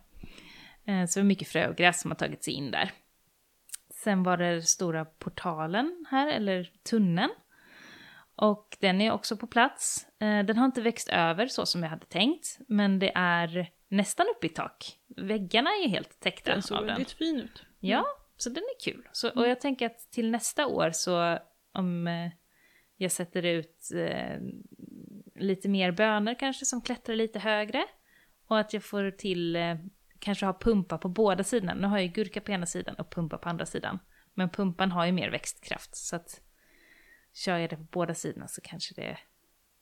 Eh, 0.84 1.06
så 1.06 1.18
det 1.18 1.22
var 1.22 1.28
mycket 1.28 1.48
frö 1.48 1.68
och 1.68 1.76
gräs 1.76 2.00
som 2.00 2.11
har 2.11 2.16
tagit 2.16 2.44
sig 2.44 2.54
in 2.54 2.70
där. 2.70 2.90
Sen 3.90 4.22
var 4.22 4.37
det 4.37 4.62
stora 4.62 5.04
portalen 5.04 6.06
här, 6.11 6.28
eller 6.28 6.70
tunneln. 6.90 7.30
Och 8.34 8.76
den 8.80 9.00
är 9.00 9.12
också 9.12 9.37
på 9.37 9.46
plats. 9.46 10.06
Eh, 10.20 10.44
Den 10.44 10.56
har 10.56 10.64
inte 10.64 10.82
växt 10.82 11.08
över 11.08 11.46
så 11.46 11.66
som 11.66 11.82
jag 11.82 11.90
hade 11.90 12.06
tänkt, 12.06 12.58
men 12.68 12.98
det 12.98 13.12
är 13.14 13.70
nästan 13.88 14.27
uppe 14.37 14.46
i 14.46 14.51
tak. 14.51 14.98
Väggarna 15.16 15.70
är 15.70 15.83
ju 15.83 15.88
helt 15.88 16.20
täckta 16.20 16.53
Den 16.53 16.62
såg 16.62 16.79
av 16.79 16.87
den. 16.87 16.94
väldigt 16.94 17.12
fin 17.12 17.40
ut. 17.40 17.66
Ja, 17.81 18.07
så 18.37 18.51
den 18.51 18.62
är 18.62 18.85
kul. 18.85 19.09
Så, 19.12 19.31
och 19.31 19.48
jag 19.48 19.61
tänker 19.61 19.87
att 19.87 20.11
till 20.11 20.31
nästa 20.31 20.66
år 20.66 20.90
så 20.90 21.38
om 21.72 22.07
eh, 22.07 22.31
jag 22.96 23.12
sätter 23.12 23.42
ut 23.42 23.90
eh, 23.94 24.40
lite 25.35 25.68
mer 25.68 25.90
bönor 25.92 26.35
kanske 26.35 26.64
som 26.64 26.83
klättrar 26.83 27.16
lite 27.16 27.38
högre 27.38 27.85
och 28.46 28.59
att 28.59 28.72
jag 28.72 28.85
får 28.85 29.11
till 29.11 29.57
eh, 29.57 29.77
kanske 30.18 30.46
ha 30.46 30.53
pumpa 30.53 30.98
på 30.98 31.09
båda 31.09 31.44
sidorna. 31.44 31.74
Nu 31.74 31.87
har 31.87 31.98
jag 31.98 32.07
ju 32.07 32.12
gurka 32.12 32.40
på 32.40 32.53
ena 32.53 32.66
sidan 32.66 32.94
och 32.94 33.11
pumpa 33.12 33.38
på 33.38 33.48
andra 33.48 33.66
sidan. 33.66 33.98
Men 34.35 34.51
pumpan 34.51 34.92
har 34.92 35.07
ju 35.07 35.12
mer 35.12 35.31
växtkraft 35.31 35.96
så 35.96 36.16
att 36.16 36.40
kör 37.33 37.59
jag 37.59 37.70
det 37.70 37.77
på 37.77 37.83
båda 37.83 38.14
sidorna 38.14 38.48
så 38.48 38.61
kanske 38.61 38.94
det 38.94 39.18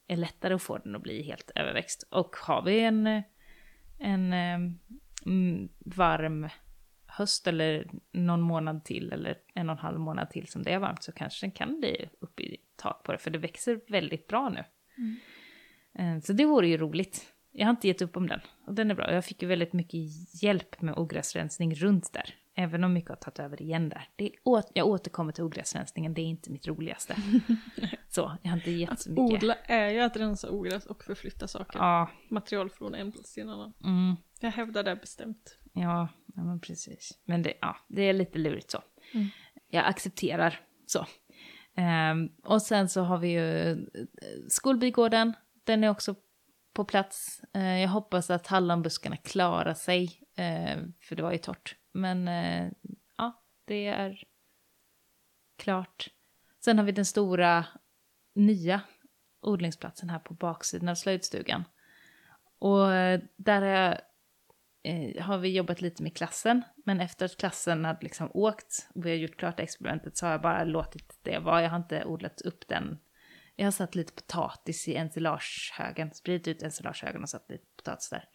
är 0.07 0.17
lättare 0.17 0.55
att 0.55 0.63
få 0.63 0.79
den 0.79 0.97
att 0.97 1.03
bli 1.03 1.23
helt 1.23 1.51
överväxt. 1.55 2.09
Och 2.11 2.37
har 2.37 2.63
vi 2.63 2.81
en, 2.81 3.07
eh, 3.07 3.23
en 3.99 4.33
mm, 5.27 5.69
varm 5.79 6.49
höst 7.07 7.47
eller 7.47 7.91
någon 8.13 8.41
månad 8.41 8.85
till 8.85 9.13
eller 9.13 9.39
en 9.55 9.69
och 9.71 9.73
en 9.73 9.79
halv 9.79 10.01
månad 10.01 10.31
till 10.31 10.47
som 10.49 10.63
det 10.63 10.73
är 10.73 10.79
varmt 10.79 11.03
så 11.03 11.13
kanske 11.13 11.47
den 11.47 11.51
kan 11.53 11.81
bli 11.81 12.09
uppe 12.21 12.43
i 12.43 12.57
tak 12.77 13.03
på 13.03 13.13
det 13.13 13.19
för 13.19 13.31
det 13.31 13.39
växer 13.39 13.81
väldigt 13.89 14.27
bra 14.27 14.49
nu. 14.49 14.65
Eh, 15.99 16.21
Så 16.21 16.33
det 16.33 16.45
vore 16.45 16.69
ju 16.69 16.77
roligt. 16.77 17.33
Jag 17.53 17.67
har 17.67 17.71
inte 17.71 17.89
gett 17.89 18.03
upp 18.03 18.17
om 18.17 18.27
den 18.27 18.41
och 18.67 18.75
den 18.75 18.91
är 18.91 18.95
bra. 18.95 19.13
Jag 19.13 19.25
fick 19.25 19.43
ju 19.43 19.49
väldigt 19.49 19.73
mycket 19.73 20.01
hjälp 20.43 20.81
med 20.83 20.99
ogräsrensning 20.99 21.75
runt 21.75 22.13
där. 22.13 22.35
Även 22.59 22.85
om 22.85 22.93
mycket 22.93 23.09
har 23.11 23.17
tagit 23.17 23.39
över 23.39 23.63
igen 23.63 23.89
där. 23.89 24.09
Det 24.17 24.31
å- 24.45 24.63
jag 24.75 24.87
återkommer 24.87 25.33
till 25.33 25.45
ogräsrensningen, 25.45 26.15
det 26.15 26.21
är 26.21 26.25
inte 26.27 26.51
mitt 26.51 26.67
roligaste. 26.69 27.17
så, 28.09 28.37
jag 28.43 28.51
har 28.51 28.57
inte 28.57 28.71
gett 28.71 29.01
så 29.01 29.11
mycket. 29.11 29.43
Odla 29.43 29.55
är 29.55 29.91
ju 29.91 30.01
att 30.01 30.17
rensa 30.17 30.51
ogräs 30.51 30.87
och 30.87 31.05
förflytta 31.05 31.49
saker. 31.49 31.79
Ja, 31.79 32.11
Material 32.31 32.71
från 32.71 32.95
en 32.95 33.13
plats 33.13 33.35
till 33.35 33.43
en 33.43 33.49
annan. 33.49 33.73
mm, 33.85 34.17
Jag 34.41 34.51
hävdar 34.51 34.83
det 34.83 34.97
bestämt. 34.97 35.59
ja, 35.73 36.09
ja 36.35 36.43
men 36.45 36.61
precis. 36.61 37.19
Men 37.25 37.43
det, 37.43 37.55
ja, 37.61 37.77
det 37.89 38.03
är 38.03 38.13
lite 38.13 38.39
lurigt 38.39 38.71
så. 38.71 38.83
Mm. 39.15 39.27
Jag 39.71 39.85
accepterar 39.87 40.61
så. 40.87 41.07
Ehm, 41.77 42.29
och 42.45 42.63
sen 42.63 42.89
så 42.89 43.01
har 43.03 43.19
vi 43.19 43.29
ju 43.29 43.71
eh, 43.71 43.77
skolbygården. 44.49 45.33
Den 45.65 45.85
är 45.85 45.91
också 45.91 46.15
på 46.75 46.85
plats. 46.85 47.41
Eh, 47.55 47.81
jag 47.81 47.89
hoppas 47.89 48.31
att 48.31 48.47
hallonbuskarna 48.47 49.17
klarar 49.17 49.75
sig, 49.75 50.21
eh, 50.37 50.79
för 51.03 51.17
det 51.17 51.23
var 51.23 51.33
ju 51.33 51.39
torrt. 51.39 51.77
Men 51.97 52.29
eh, 52.29 52.71
ja, 53.17 53.43
det 53.65 53.87
är 53.87 54.25
klart. 55.59 56.09
Sen 56.65 56.79
har 56.79 56.85
vi 56.85 56.93
den 56.93 57.05
stora 57.05 57.67
nya 58.35 58.81
odlingsplatsen 59.41 60.11
här 60.11 60.19
på 60.19 60.35
baksidan 60.35 60.89
av 60.89 60.95
slöjdstugan. 60.95 61.65
Och 62.59 62.93
eh, 62.93 63.21
där 63.37 63.63
har, 63.63 63.69
jag, 63.69 64.01
eh, 64.83 65.23
har 65.23 65.39
vi 65.39 65.49
jobbat 65.49 65.81
lite 65.81 66.03
med 66.03 66.17
klassen, 66.17 66.63
men 66.85 67.01
efter 67.01 67.27
att 67.27 67.37
klassen 67.37 67.85
hade 67.85 68.03
liksom 68.03 68.31
åkt 68.35 68.89
och 68.95 69.07
vi 69.07 69.11
har 69.11 69.17
gjort 69.17 69.37
klart 69.37 69.61
experimentet 69.61 70.17
så 70.17 70.27
har 70.27 70.33
jag 70.33 70.43
bara 70.43 70.65
låtit 70.65 71.19
det 71.23 71.39
vara. 71.39 71.63
Jag 71.63 71.71
har 71.71 71.77
inte 71.77 72.05
odlat 72.05 72.41
upp 72.41 72.69
den. 72.69 72.99
Jag 73.57 73.67
har 73.67 73.73
satt 73.73 73.95
lite 73.95 74.13
potatis 74.13 74.89
i 74.89 74.95
ensilagehögen, 74.97 76.15
spridit 76.15 76.49
ut 76.49 76.63
ensilagehögen 76.63 77.23
och 77.23 77.29
satt 77.29 77.51
lite 77.51 77.67
potatis 77.77 78.11
där. 78.11 78.29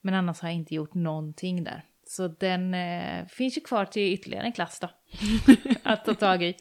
Men 0.00 0.14
annars 0.14 0.40
har 0.40 0.48
jag 0.48 0.56
inte 0.56 0.74
gjort 0.74 0.94
någonting 0.94 1.64
där. 1.64 1.84
Så 2.12 2.28
den 2.28 2.74
eh, 2.74 3.26
finns 3.26 3.56
ju 3.56 3.60
kvar 3.60 3.84
till 3.84 4.12
ytterligare 4.12 4.46
en 4.46 4.52
klass 4.52 4.80
då. 4.80 4.90
att 5.82 6.04
ta 6.04 6.14
tag 6.14 6.42
i. 6.42 6.56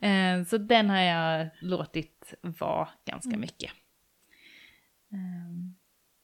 Eh, 0.00 0.44
så 0.44 0.58
den 0.58 0.90
har 0.90 0.98
jag 0.98 1.48
låtit 1.60 2.34
vara 2.42 2.88
ganska 3.04 3.36
mycket. 3.36 3.72
Ehm, 5.12 5.74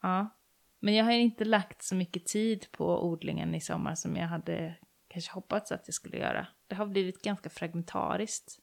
ja. 0.02 0.36
Men 0.80 0.94
jag 0.94 1.04
har 1.04 1.12
inte 1.12 1.44
lagt 1.44 1.82
så 1.82 1.94
mycket 1.94 2.26
tid 2.26 2.66
på 2.72 3.04
odlingen 3.04 3.54
i 3.54 3.60
sommar 3.60 3.94
som 3.94 4.16
jag 4.16 4.26
hade 4.26 4.76
kanske 5.08 5.32
hoppats 5.32 5.72
att 5.72 5.82
jag 5.86 5.94
skulle 5.94 6.16
göra. 6.16 6.46
Det 6.66 6.74
har 6.74 6.86
blivit 6.86 7.22
ganska 7.22 7.50
fragmentariskt 7.50 8.58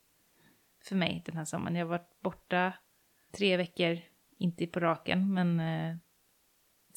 för 0.83 0.95
mig 0.95 1.23
den 1.25 1.37
här 1.37 1.45
sommaren. 1.45 1.75
Jag 1.75 1.85
har 1.85 1.89
varit 1.89 2.19
borta 2.19 2.73
tre 3.31 3.57
veckor, 3.57 3.99
inte 4.37 4.67
på 4.67 4.79
raken, 4.79 5.33
men 5.33 5.59
eh, 5.59 5.97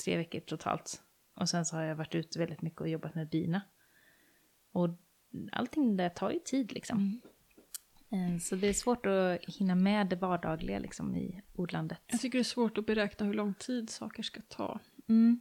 tre 0.04 0.16
veckor 0.16 0.40
totalt. 0.40 1.03
Och 1.34 1.48
sen 1.48 1.64
så 1.64 1.76
har 1.76 1.82
jag 1.82 1.96
varit 1.96 2.14
ute 2.14 2.38
väldigt 2.38 2.62
mycket 2.62 2.80
och 2.80 2.88
jobbat 2.88 3.14
med 3.14 3.28
bina. 3.28 3.60
Och 4.72 4.88
allting 5.52 5.96
där 5.96 6.08
tar 6.08 6.30
ju 6.30 6.38
tid 6.38 6.72
liksom. 6.72 7.20
Eh, 8.10 8.38
Så 8.40 8.56
det 8.56 8.66
är 8.68 8.72
svårt 8.72 9.06
att 9.06 9.44
hinna 9.56 9.74
med 9.74 10.06
det 10.08 10.16
vardagliga 10.16 10.78
liksom 10.78 11.16
i 11.16 11.42
odlandet. 11.54 12.00
Jag 12.06 12.20
tycker 12.20 12.38
det 12.38 12.42
är 12.42 12.44
svårt 12.44 12.78
att 12.78 12.86
beräkna 12.86 13.26
hur 13.26 13.34
lång 13.34 13.54
tid 13.54 13.90
saker 13.90 14.22
ska 14.22 14.40
ta. 14.48 14.80
Mm. 15.08 15.40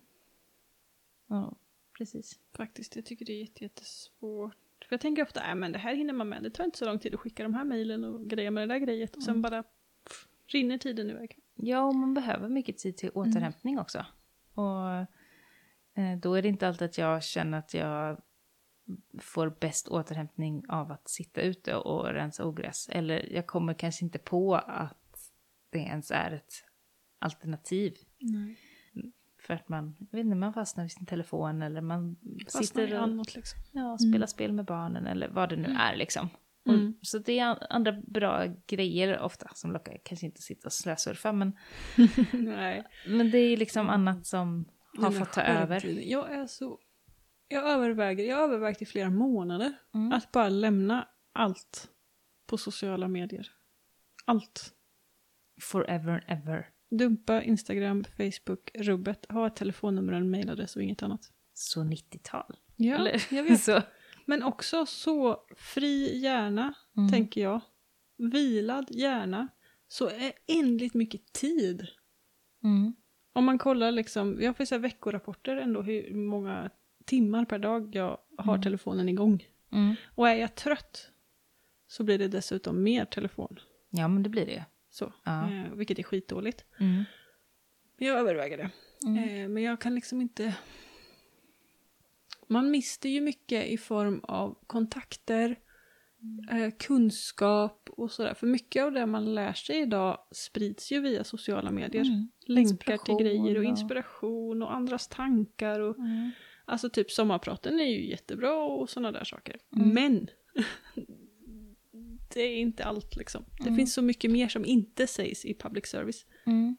Ja, 1.27 1.55
precis. 1.97 2.39
Faktiskt, 2.53 2.95
jag 2.95 3.05
tycker 3.05 3.25
det 3.25 3.33
är 3.33 3.41
jätte- 3.41 3.63
jättesvårt. 3.63 4.55
För 4.87 4.93
jag 4.93 5.01
tänker 5.01 5.23
ofta, 5.23 5.49
äh, 5.49 5.55
men 5.55 5.71
det 5.71 5.79
här 5.79 5.95
hinner 5.95 6.13
man 6.13 6.29
med. 6.29 6.43
Det 6.43 6.49
tar 6.49 6.63
inte 6.63 6.77
så 6.77 6.85
lång 6.85 6.99
tid 6.99 7.13
att 7.13 7.19
skicka 7.19 7.43
de 7.43 7.53
här 7.53 7.63
mejlen 7.63 8.03
och 8.03 8.25
grejer 8.27 8.51
med 8.51 8.69
det 8.69 8.73
där 8.73 8.79
grejet. 8.79 9.15
Och 9.15 9.23
sen 9.23 9.31
Mm. 9.31 9.41
bara 9.41 9.63
pff, 9.63 10.27
rinner 10.47 10.77
tiden 10.77 11.09
iväg. 11.09 11.39
Ja, 11.55 11.83
och 11.83 11.95
man 11.95 12.13
behöver 12.13 12.49
mycket 12.49 12.77
tid 12.77 12.97
till 12.97 13.09
återhämtning 13.13 13.79
också. 13.79 14.05
Och 14.53 15.07
då 16.21 16.33
är 16.33 16.41
det 16.41 16.47
inte 16.47 16.67
alltid 16.67 16.85
att 16.85 16.97
jag 16.97 17.23
känner 17.23 17.57
att 17.57 17.73
jag 17.73 18.21
får 19.19 19.55
bäst 19.59 19.87
återhämtning 19.87 20.63
av 20.69 20.91
att 20.91 21.09
sitta 21.09 21.41
ute 21.41 21.75
och 21.75 22.05
rensa 22.05 22.45
ogräs. 22.45 22.89
Eller 22.91 23.33
jag 23.33 23.47
kommer 23.47 23.73
kanske 23.73 24.05
inte 24.05 24.19
på 24.19 24.55
att 24.55 25.31
det 25.69 25.79
ens 25.79 26.11
är 26.11 26.31
ett 26.31 26.53
alternativ. 27.19 27.93
Nej. 28.19 28.59
För 29.39 29.53
att 29.53 29.69
man, 29.69 29.95
jag 29.99 30.17
vet 30.17 30.25
inte, 30.25 30.35
man 30.35 30.53
fastnar 30.53 30.83
vid 30.83 30.91
sin 30.91 31.05
telefon 31.05 31.61
eller 31.61 31.81
man 31.81 32.15
Fastnar 32.43 32.61
sitter 32.61 32.87
i 32.87 32.93
och 32.93 33.03
annat 33.03 33.35
liksom. 33.35 33.59
ja, 33.71 33.97
spelar 33.97 34.27
spel 34.27 34.53
med 34.53 34.65
barnen 34.65 35.07
eller 35.07 35.29
vad 35.29 35.49
det 35.49 35.55
nu 35.55 35.67
är 35.79 35.95
liksom. 35.95 36.29
Mm. 36.65 36.93
Och, 36.99 37.07
så 37.07 37.17
det 37.19 37.39
är 37.39 37.45
an- 37.45 37.67
andra 37.69 37.91
bra 37.91 38.45
grejer 38.67 39.19
ofta 39.19 39.47
som 39.53 39.71
lockar, 39.71 39.97
kanske 40.03 40.25
inte 40.25 40.41
sitta 40.41 40.67
och 40.67 40.73
slösurfa 40.73 41.31
men, 41.31 41.57
men 43.07 43.31
det 43.31 43.37
är 43.37 43.57
liksom 43.57 43.89
annat 43.89 44.25
som 44.25 44.65
har 44.97 45.11
fått 45.11 45.33
ta 45.33 45.41
över. 45.41 45.85
Jag 45.85 46.31
är 46.31 46.47
så... 46.47 46.79
Jag 47.47 47.69
överväger, 47.69 48.23
jag 48.25 48.35
har 48.35 48.43
övervägt 48.43 48.81
i 48.81 48.85
flera 48.85 49.09
månader 49.09 49.73
Mm. 49.93 50.11
att 50.11 50.31
bara 50.31 50.49
lämna 50.49 51.07
allt 51.33 51.89
på 52.47 52.57
sociala 52.57 53.07
medier. 53.07 53.51
Allt. 54.25 54.73
Forever 55.61 56.11
and 56.27 56.39
ever. 56.39 56.69
Dumpa 56.91 57.41
Instagram, 57.43 58.03
Facebook, 58.03 58.71
rubbet, 58.75 59.25
ha 59.29 59.47
ett 59.47 59.55
telefonnummer 59.55 60.13
en 60.13 60.31
mailadress 60.31 60.75
och 60.75 60.83
inget 60.83 61.03
annat. 61.03 61.31
Så 61.53 61.83
90-tal. 61.83 62.55
Ja, 62.75 62.95
Eller? 62.95 63.23
jag 63.33 63.43
vet. 63.43 63.61
så. 63.63 63.81
Men 64.25 64.43
också 64.43 64.85
så 64.85 65.45
fri 65.57 66.19
hjärna, 66.19 66.73
Mm. 66.97 67.11
tänker 67.11 67.41
jag. 67.41 67.61
Vilad 68.17 68.87
hjärna. 68.91 69.47
Så 69.87 70.09
är 70.09 70.31
ändligt 70.47 70.93
mycket 70.95 71.33
tid. 71.33 71.87
Mm. 72.63 72.93
Om 73.33 73.45
man 73.45 73.57
kollar 73.57 73.91
liksom, 73.91 74.41
jag 74.41 74.57
får 74.57 74.65
så 74.65 74.75
här 74.75 74.79
veckorapporter 74.79 75.55
ändå 75.57 75.81
hur 75.81 76.13
många 76.13 76.69
timmar 77.05 77.45
per 77.45 77.59
dag 77.59 77.95
jag 77.95 78.17
har 78.37 78.53
Mm. 78.53 78.61
telefonen 78.63 79.09
igång. 79.09 79.47
Mm. 79.71 79.95
Och 80.15 80.29
är 80.29 80.35
jag 80.35 80.55
trött 80.55 81.09
så 81.87 82.03
blir 82.03 82.17
det 82.19 82.27
dessutom 82.27 82.83
mer 82.83 83.05
telefon. 83.05 83.59
Ja, 83.89 84.07
men 84.07 84.23
det 84.23 84.29
blir 84.29 84.45
det. 84.45 84.65
Så, 84.89 85.13
Ja. 85.23 85.51
eh, 85.51 85.73
vilket 85.73 85.99
är 85.99 86.03
skitdåligt. 86.03 86.65
Mm. 86.79 87.03
Men 87.97 88.07
jag 88.07 88.19
överväger 88.19 88.57
det. 88.57 88.69
Mm. 89.07 89.23
Eh, 89.43 89.49
men 89.49 89.63
jag 89.63 89.81
kan 89.81 89.95
liksom 89.95 90.21
inte... 90.21 90.55
Man 92.47 92.71
mister 92.71 93.09
ju 93.09 93.21
mycket 93.21 93.65
i 93.67 93.77
form 93.77 94.19
av 94.23 94.57
kontakter, 94.67 95.59
eh, 96.51 96.71
kunskap 96.79 97.89
och 97.91 98.11
sådär. 98.11 98.33
För 98.33 98.47
mycket 98.47 98.83
av 98.83 98.91
det 98.91 99.05
man 99.05 99.35
lär 99.35 99.53
sig 99.53 99.81
idag 99.81 100.17
sprids 100.31 100.91
ju 100.91 101.01
via 101.01 101.23
sociala 101.23 101.71
medier. 101.71 102.03
Mm. 102.05 102.27
Länkar 102.47 102.97
till 102.97 103.15
grejer 103.15 103.57
och 103.57 103.63
inspiration 103.63 104.61
och 104.63 104.73
andras 104.73 105.07
tankar. 105.07 105.79
Och, 105.79 105.97
Mm. 105.99 106.31
Alltså 106.65 106.89
typ 106.89 107.11
sommarpraten 107.11 107.79
är 107.79 107.85
ju 107.85 108.09
jättebra 108.09 108.55
och 108.63 108.89
sådana 108.89 109.11
där 109.11 109.23
saker. 109.23 109.57
Mm. 109.75 109.89
Men 109.89 110.27
det 112.33 112.41
är 112.41 112.57
inte 112.57 112.83
allt 112.83 113.15
liksom. 113.15 113.45
Det 113.57 113.63
Mm. 113.63 113.75
finns 113.75 113.93
så 113.93 114.01
mycket 114.01 114.31
mer 114.31 114.47
som 114.47 114.65
inte 114.65 115.07
sägs 115.07 115.45
i 115.45 115.53
public 115.53 115.85
service. 115.87 116.25
Mm. 116.45 116.77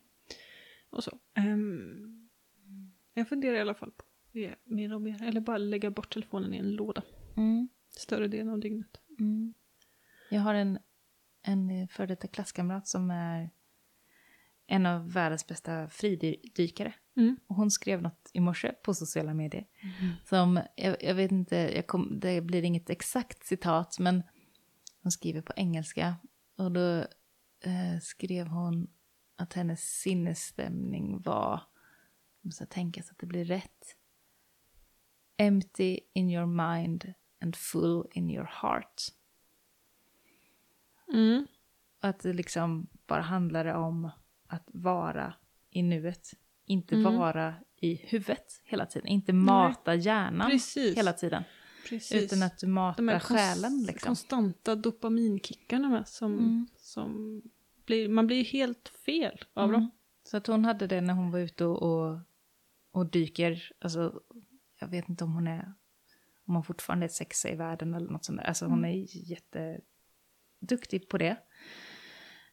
Och 0.91 1.05
så. 1.05 1.19
Ehm, 1.35 2.29
jag 3.15 3.29
funderar 3.29 3.57
i 3.57 3.61
alla 3.61 3.75
fall 3.75 3.91
på 3.91 4.05
det 4.33 4.55
mer 4.65 4.95
och 4.95 5.03
mer. 5.03 5.23
Eller 5.23 5.41
bara 5.41 5.59
lägga 5.59 5.91
bort 5.91 6.13
telefonen 6.13 6.55
i 6.55 6.57
en 6.59 6.71
låda. 6.75 7.03
Mm. 7.37 7.69
Större 7.97 8.29
delen 8.29 8.49
av 8.49 8.61
dygnet. 8.61 9.01
Mm. 9.19 9.55
Jag 10.31 10.41
har 10.41 10.55
en, 10.55 10.79
en 11.43 11.89
före 11.89 12.07
detta 12.07 12.29
klasskamrat 12.29 12.89
som 12.89 13.11
är 13.11 13.51
en 14.67 14.87
av 14.87 15.13
världens 15.13 15.47
bästa 15.47 15.89
fridykare. 15.89 16.95
Mm. 17.17 17.37
Och 17.47 17.57
hon 17.57 17.71
skrev 17.71 18.03
något 18.03 18.31
i 18.33 18.41
morse 18.41 18.73
på 18.73 18.95
sociala 18.95 19.35
medier. 19.35 19.67
Som, 20.25 20.61
jag, 20.77 21.03
jag 21.03 21.15
vet 21.15 21.33
inte, 21.33 21.57
jag 21.57 21.87
kom, 21.87 22.21
det 22.21 22.41
blir 22.41 22.63
inget 22.63 22.91
exakt 22.91 23.47
citat, 23.47 23.99
men 23.99 24.23
hon 25.03 25.13
skriver 25.13 25.43
på 25.43 25.53
engelska. 25.57 26.17
Och 26.57 26.73
då 26.73 26.99
eh, 27.61 28.01
skrev 28.03 28.47
hon 28.47 28.91
att 29.37 29.53
hennes 29.53 29.81
sinnesstämning 29.81 31.23
var, 31.23 31.63
jag 32.41 32.47
måste 32.47 32.67
tänka 32.67 33.03
så 33.03 33.13
att 33.13 33.19
det 33.19 33.27
blir 33.27 33.45
rätt. 33.45 33.97
Empty 35.37 36.01
in 36.13 36.31
your 36.31 36.47
mind 36.47 37.15
and 37.45 37.57
full 37.57 38.05
in 38.13 38.31
your 38.31 38.49
heart. 38.63 39.03
Mm. 41.13 41.47
Och 42.03 42.09
att 42.09 42.21
det 42.21 42.33
liksom 42.33 42.87
bara 43.07 43.23
handlade 43.23 43.75
om 43.75 44.11
att 44.47 44.69
vara 44.73 45.35
i 45.71 45.83
nuet. 45.83 46.31
Inte 46.67 46.95
Mm. 46.95 47.15
vara 47.17 47.55
i 47.77 47.95
huvudet 47.95 48.61
hela 48.65 48.87
tiden. 48.87 49.09
Inte 49.09 49.33
mata 49.33 49.95
hjärnan 49.95 50.51
Precis. 50.51 50.97
hela 50.97 51.13
tiden. 51.13 51.45
Precis. 51.89 52.23
Utan 52.23 52.43
att 52.43 52.59
du 52.59 52.67
De 52.67 52.77
här 52.77 52.93
matar 53.01 53.19
själen 53.19 53.83
liksom. 53.87 54.07
konstanta 54.09 54.75
dopaminkickarna 54.75 55.89
med 55.89 56.09
som, 56.09 56.33
Mm. 56.33 56.67
som 56.77 57.43
blir, 57.87 58.09
man 58.09 58.27
blir 58.27 58.45
helt 58.45 58.89
fel 58.89 59.45
av 59.55 59.65
Mm. 59.69 59.81
dem. 59.81 59.91
Så 60.25 60.37
att 60.37 60.47
hon 60.47 60.65
hade 60.65 60.87
det 60.87 61.01
när 61.01 61.15
hon 61.15 61.31
var 61.31 61.39
ute 61.39 61.65
och, 61.65 61.83
och, 61.83 62.19
och 62.93 63.07
dyker. 63.07 63.73
Alltså, 63.81 64.21
jag 64.81 64.89
vet 64.89 65.09
inte 65.09 65.25
om 65.25 65.33
hon 65.33 65.47
är 65.47 65.73
om 66.47 66.55
hon 66.55 66.65
fortfarande 66.65 67.07
är 67.07 67.09
sexa 67.09 67.49
i 67.49 67.55
världen 67.55 67.95
eller 67.95 68.11
något 68.11 68.25
sånt 68.25 68.39
där. 68.39 68.47
Alltså 68.47 68.67
hon 68.67 68.85
är 68.85 69.07
jätteduktig 69.31 71.09
på 71.09 71.19
det. 71.19 71.37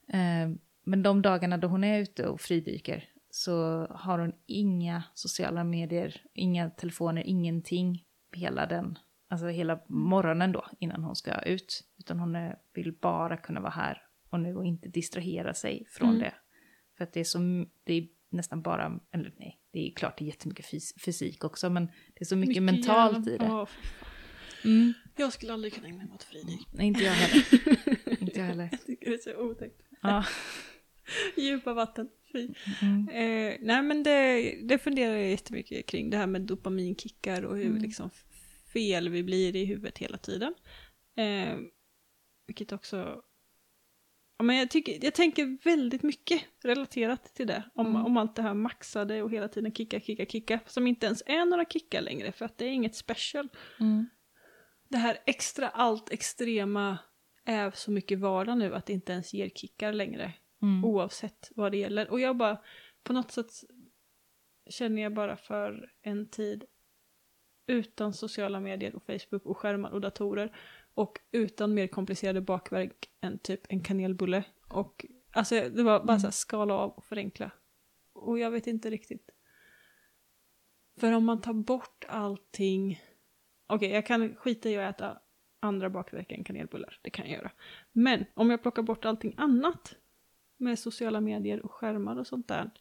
Eh, 0.07 0.49
men 0.83 1.03
de 1.03 1.21
dagarna 1.21 1.57
då 1.57 1.67
hon 1.67 1.83
är 1.83 1.99
ute 1.99 2.27
och 2.27 2.41
fridyker 2.41 3.09
så 3.29 3.85
har 3.89 4.19
hon 4.19 4.33
inga 4.45 5.03
sociala 5.13 5.63
medier, 5.63 6.21
inga 6.33 6.69
telefoner, 6.69 7.23
ingenting 7.25 8.05
hela 8.35 8.65
den, 8.65 8.97
alltså 9.29 9.47
hela 9.47 9.79
morgonen 9.87 10.51
då 10.51 10.65
innan 10.79 11.03
hon 11.03 11.15
ska 11.15 11.41
ut. 11.41 11.83
Utan 11.97 12.19
hon 12.19 12.35
är, 12.35 12.57
vill 12.73 12.93
bara 12.93 13.37
kunna 13.37 13.59
vara 13.59 13.71
här 13.71 14.01
och 14.29 14.39
nu 14.39 14.55
och 14.55 14.65
inte 14.65 14.89
distrahera 14.89 15.53
sig 15.53 15.85
från 15.89 16.09
Mm. 16.09 16.19
det. 16.21 16.33
För 16.97 17.03
att 17.03 17.13
det 17.13 17.19
är, 17.19 17.23
så, 17.23 17.39
det 17.83 17.93
är 17.93 18.07
nästan 18.31 18.61
bara, 18.61 18.99
eller 19.13 19.33
nej, 19.39 19.59
det 19.73 19.87
är 19.87 19.91
klart 19.91 20.17
det 20.17 20.23
är 20.23 20.27
jättemycket 20.27 20.65
fys- 20.65 20.99
fysik 21.05 21.43
också, 21.43 21.69
men 21.69 21.85
det 21.85 22.21
är 22.21 22.25
så 22.25 22.35
mycket, 22.35 22.63
mentalt 22.63 23.27
hjärna- 23.27 23.31
i 23.31 23.37
det. 23.37 23.67
Mm. 24.69 24.93
Jag 25.17 25.33
skulle 25.33 25.53
aldrig 25.53 25.73
kunna 25.73 25.87
ägna 25.87 25.97
mig 26.03 26.13
åt 26.15 26.23
fridyk. 26.23 26.67
Nej, 26.73 26.87
inte 26.87 27.03
jag 27.03 27.11
heller. 27.11 28.21
inte 28.21 28.39
jag 28.39 28.45
heller. 28.45 28.69
Jag 28.71 28.85
tycker 28.85 29.09
det 29.09 29.15
är 29.15 29.33
så 29.33 29.35
otäckt. 29.35 29.81
Ja. 30.01 30.25
Djupa 31.37 31.73
vatten. 31.73 32.09
Mm. 32.81 33.09
Eh, 33.09 33.57
nej 33.61 33.81
men 33.83 34.03
det, 34.03 34.41
det 34.67 34.77
funderar 34.77 35.13
jag 35.15 35.29
jättemycket 35.29 35.85
kring. 35.87 36.09
Det 36.09 36.17
här 36.17 36.27
med 36.27 36.41
dopaminkickar 36.41 37.43
och 37.43 37.57
hur 37.57 37.65
Mm. 37.65 37.81
liksom 37.81 38.09
fel 38.73 39.09
vi 39.09 39.23
blir 39.23 39.55
i 39.55 39.65
huvudet 39.65 39.97
hela 39.97 40.17
tiden. 40.17 40.53
Eh, 41.17 41.57
vilket 42.47 42.71
också... 42.71 43.21
Ja, 44.41 44.45
men 44.45 44.55
jag, 44.55 44.69
tycker, 44.69 45.03
jag 45.05 45.13
tänker 45.13 45.57
väldigt 45.63 46.03
mycket 46.03 46.41
relaterat 46.63 47.23
till 47.23 47.47
det. 47.47 47.63
Om, 47.73 47.87
Mm. 47.87 48.05
om 48.05 48.17
allt 48.17 48.35
det 48.35 48.41
här 48.41 48.53
maxade 48.53 49.23
och 49.23 49.31
hela 49.31 49.47
tiden 49.47 49.73
kicka, 49.73 49.99
kicka, 49.99 50.25
kicka. 50.25 50.59
Som 50.65 50.87
inte 50.87 51.05
ens 51.05 51.23
är 51.25 51.45
några 51.45 51.65
kickar 51.65 52.01
längre 52.01 52.31
för 52.31 52.45
att 52.45 52.57
det 52.57 52.65
är 52.65 52.69
inget 52.69 52.95
special. 52.95 53.49
Mm. 53.79 54.09
Det 54.89 54.97
här 54.97 55.17
extra 55.25 55.69
allt 55.69 56.11
extrema 56.11 56.97
är 57.45 57.71
så 57.71 57.91
mycket 57.91 58.19
vardag 58.19 58.57
nu 58.57 58.75
att 58.75 58.85
det 58.85 58.93
inte 58.93 59.13
ens 59.13 59.33
ger 59.33 59.49
kickar 59.49 59.93
längre. 59.93 60.33
Mm. 60.61 60.85
Oavsett 60.85 61.51
vad 61.55 61.71
det 61.71 61.77
gäller. 61.77 62.11
Och 62.11 62.19
jag 62.19 62.37
bara, 62.37 62.57
på 63.03 63.13
något 63.13 63.31
sätt 63.31 63.49
känner 64.69 65.01
jag 65.01 65.13
bara 65.13 65.37
för 65.37 65.91
en 66.01 66.29
tid 66.29 66.65
utan 67.67 68.13
sociala 68.13 68.59
medier 68.59 68.95
och 68.95 69.03
Facebook 69.05 69.45
och 69.45 69.57
skärmar 69.57 69.89
och 69.89 70.01
datorer 70.01 70.57
och 70.93 71.19
utan 71.31 71.73
mer 71.73 71.87
komplicerade 71.87 72.41
bakverk 72.41 73.09
än 73.21 73.39
typ 73.39 73.61
en 73.69 73.83
kanelbulle. 73.83 74.43
Och 74.67 75.05
alltså 75.31 75.55
det 75.55 75.83
var 75.83 76.03
bara 76.03 76.19
så 76.19 76.27
här 76.27 76.31
skala 76.31 76.73
av 76.73 76.91
och 76.91 77.05
förenkla. 77.05 77.51
Och 78.13 78.39
jag 78.39 78.51
vet 78.51 78.67
inte 78.67 78.89
riktigt. 78.89 79.29
För 80.99 81.11
om 81.11 81.25
man 81.25 81.41
tar 81.41 81.53
bort 81.53 82.05
allting. 82.07 83.01
Okej, 83.67 83.89
jag 83.89 84.05
kan 84.05 84.35
skita 84.35 84.69
i 84.69 84.77
att 84.77 84.95
äta 84.95 85.21
andra 85.59 85.89
bakverk 85.89 86.31
än 86.31 86.43
kanelbullar. 86.43 86.99
Det 87.01 87.09
kan 87.09 87.25
jag 87.25 87.35
göra. 87.35 87.51
Men 87.91 88.25
om 88.33 88.49
jag 88.49 88.61
plockar 88.61 88.83
bort 88.83 89.05
allting 89.05 89.33
annat 89.37 89.95
med 90.57 90.79
sociala 90.79 91.21
medier 91.21 91.65
och 91.65 91.71
skärmar 91.71 92.19
och 92.19 92.27
sånt 92.27 92.47
där 92.47 92.71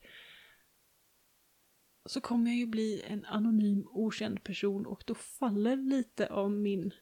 så 2.06 2.20
kommer 2.20 2.50
jag 2.50 2.58
ju 2.58 2.66
bli 2.66 3.02
en 3.06 3.24
anonym 3.24 3.88
okänd 3.90 4.44
person 4.44 4.86
och 4.86 5.02
då 5.06 5.14
faller 5.14 5.76
lite 5.76 6.26
av 6.26 6.50
min 6.50 6.94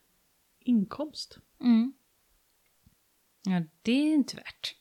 inkomst. 0.69 1.39
Mm. 1.61 1.93
Ja, 3.43 3.63
det 3.83 3.93
är 3.93 4.15
inte 4.15 4.37
värt. 4.37 4.77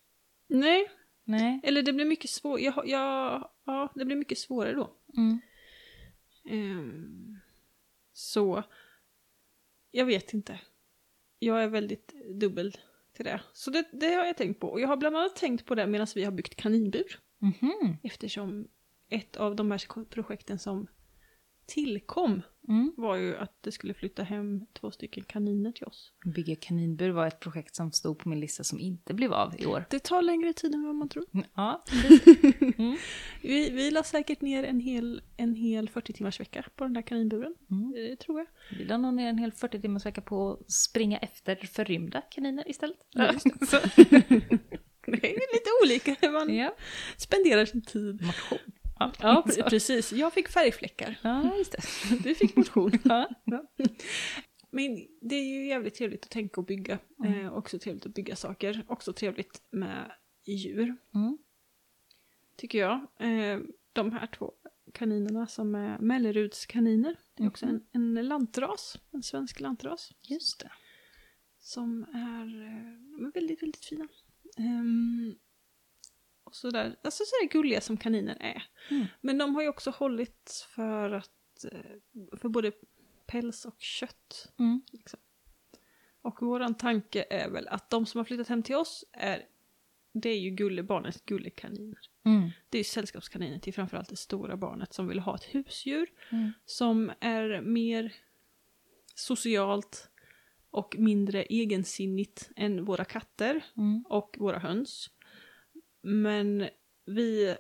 Nej, 0.47 0.91
Nej. 1.23 1.60
eller 1.63 1.82
det 1.84 1.93
blir 1.93 2.06
mycket 2.06 2.30
svårare. 2.30 2.62
Jag, 2.62 2.88
jag, 2.88 3.50
ja, 3.65 3.91
det 3.95 4.06
blir 4.06 4.15
mycket 4.15 4.38
svårare 4.38 4.73
då. 4.73 4.93
Mm. 5.17 5.39
Ehm, 6.50 7.39
Så 8.13 8.63
jag 9.91 10.06
vet 10.06 10.34
inte. 10.34 10.60
Jag 11.39 11.63
är 11.63 11.67
väldigt 11.67 12.13
dubbel 12.39 12.78
till 13.13 13.26
det. 13.26 13.41
Så 13.54 13.71
det, 13.71 13.89
det 13.93 14.13
har 14.13 14.26
jag 14.26 14.38
tänkt 14.38 14.60
på. 14.60 14.67
Och 14.67 14.82
jag 14.82 14.88
har 14.88 14.97
bland 14.97 15.17
annat 15.17 15.36
tänkt 15.36 15.65
på 15.65 15.76
det 15.76 15.88
medan 15.88 16.08
vi 16.15 16.23
har 16.23 16.32
byggt 16.32 16.56
kaninbur. 16.56 17.19
Mhm. 17.39 17.97
Eftersom 18.04 18.67
ett 19.10 19.38
av 19.38 19.56
de 19.56 19.71
här 19.71 20.04
projekten 20.06 20.60
som 20.60 20.88
tillkom 21.65 22.41
Mm. 22.68 22.94
var 22.98 23.16
ju 23.16 23.38
att 23.38 23.64
det 23.64 23.72
skulle 23.72 23.94
flytta 23.94 24.24
hem 24.24 24.66
två 24.74 24.92
stycken 24.92 25.24
kaniner 25.24 25.72
till 25.72 25.86
oss. 25.86 26.14
Bygga 26.26 26.56
kaninbur 26.56 27.10
var 27.10 27.28
ett 27.28 27.40
projekt 27.40 27.76
som 27.76 27.92
stod 27.92 28.20
på 28.20 28.30
min 28.30 28.40
lista 28.40 28.64
som 28.64 28.80
inte 28.80 29.14
blev 29.14 29.34
av 29.34 29.56
i 29.60 29.66
år. 29.66 29.86
Det 29.90 30.00
tar 30.00 30.22
längre 30.22 30.54
tid 30.54 30.74
än 30.74 30.86
vad 30.86 30.96
man 30.96 31.10
tror. 31.10 31.26
Ja, 31.56 31.84
mm. 32.78 32.98
Vi, 33.42 33.70
vi 33.70 33.92
la 33.92 34.04
säkert 34.04 34.42
ner 34.42 34.64
en 34.64 34.80
hel, 34.80 35.22
en 35.38 35.56
hel 35.56 35.90
40 35.90 36.14
timmars 36.14 36.40
vecka 36.40 36.66
på 36.76 36.84
den 36.84 36.94
där 36.94 37.02
kaninburen. 37.02 37.56
Mm. 37.72 37.92
Det 37.92 38.16
tror 38.16 38.40
jag. 38.40 38.48
Vi 38.78 38.86
la 38.86 38.98
nog 38.98 39.14
ner 39.14 39.30
en 39.30 39.38
hel 39.38 39.52
40 39.52 39.82
timmars 39.82 40.06
vecka 40.06 40.22
på 40.22 40.52
att 40.52 40.72
springa 40.72 41.18
efter 41.18 41.56
förrymda 41.56 42.22
kaniner 42.22 42.70
istället. 42.70 42.98
Ja, 43.10 43.34
Det 45.12 45.28
är 45.28 45.54
lite 45.54 45.70
olika 45.84 46.16
hur 46.22 46.32
man 46.32 46.56
ja. 46.56 46.76
spenderar 47.18 47.66
sin 47.66 47.82
tid. 47.82 48.22
Motion. 48.22 48.60
Ja, 49.00 49.44
precis. 49.70 50.12
Jag 50.14 50.34
fick 50.34 50.48
färgfläckar. 50.50 51.20
ja 51.22 51.58
just 51.58 51.72
det. 51.72 51.82
Du 52.24 52.36
fick 52.36 52.56
motion. 52.56 52.92
Ja. 53.04 53.64
Men 54.72 55.08
det 55.22 55.36
är 55.36 55.44
ju 55.44 55.68
jävligt 55.68 55.96
trevligt 55.96 56.24
att 56.26 56.32
tänka 56.32 56.62
och 56.62 56.66
bygga. 56.68 57.00
Mm. 57.26 57.46
Eh, 57.46 57.54
också 57.54 57.80
trevligt 57.80 58.06
att 58.06 58.14
bygga 58.14 58.36
saker. 58.36 58.86
Också 58.88 59.14
trevligt 59.14 59.62
med 59.70 60.12
djur, 60.46 60.96
Mm. 61.16 61.38
tycker 62.56 62.80
jag. 62.80 62.94
Eh, 63.20 63.60
de 63.94 64.12
här 64.12 64.28
två 64.28 64.54
kaninerna 64.94 65.48
som 65.48 65.76
är 65.76 66.00
Mellerudskaniner. 66.00 67.16
Det 67.34 67.44
är 67.44 67.48
också 67.48 67.66
Mhm. 67.66 67.82
en, 67.92 68.18
en 68.18 68.28
lantras, 68.28 68.98
en 69.12 69.24
svensk 69.24 69.60
lantras. 69.60 70.12
Just 70.22 70.60
det. 70.60 70.72
Som 71.60 72.04
är 72.04 72.46
eh, 72.66 73.18
de 73.18 73.26
är 73.26 73.32
väldigt, 73.34 73.64
väldigt 73.64 73.86
fina. 73.86 74.08
Ehm, 74.58 75.36
och 76.48 76.56
sådär, 76.56 76.96
alltså 77.04 77.24
sådär 77.26 77.50
gulliga 77.52 77.82
som 77.82 77.98
kaniner 77.98 78.38
är. 78.40 78.64
Mm. 78.90 79.06
Men 79.22 79.38
de 79.38 79.56
har 79.56 79.62
ju 79.62 79.68
också 79.70 79.90
hållit 79.90 80.68
för 80.76 81.12
att, 81.12 81.66
eh, 81.72 82.38
för 82.38 82.50
både 82.50 82.72
päls 83.28 83.66
och 83.66 83.76
kött. 83.80 84.52
Mm. 84.60 84.82
Liksom. 84.92 85.20
Och 86.22 86.42
våran 86.42 86.76
tanke 86.76 87.26
är 87.30 87.50
väl 87.50 87.68
att 87.68 87.90
de 87.90 88.06
som 88.06 88.18
har 88.18 88.26
flyttat 88.26 88.48
hem 88.48 88.64
till 88.64 88.76
oss 88.76 89.06
är, 89.14 89.46
det 90.14 90.30
är 90.30 90.40
ju 90.40 90.50
gullebarnens 90.50 91.22
gullekaniner. 91.26 92.00
Mm. 92.26 92.50
Det 92.70 92.78
är 92.78 92.80
ju 92.80 92.84
sällskapskaniner 92.84 93.60
till 93.60 93.74
framförallt 93.74 94.10
det 94.10 94.16
stora 94.16 94.58
barnet 94.58 94.94
som 94.94 95.08
vill 95.08 95.20
ha 95.20 95.36
ett 95.36 95.44
husdjur 95.44 96.10
Mm. 96.32 96.52
som 96.66 97.12
är 97.20 97.62
mer 97.62 98.14
socialt 99.16 100.10
och 100.70 100.96
mindre 101.00 101.44
egensinnigt 101.44 102.50
än 102.56 102.86
våra 102.86 103.06
katter 103.06 103.66
Mm. 103.78 104.06
och 104.10 104.36
våra 104.40 104.60
höns. 104.60 105.10
Men 106.02 106.70
vi 107.06 107.56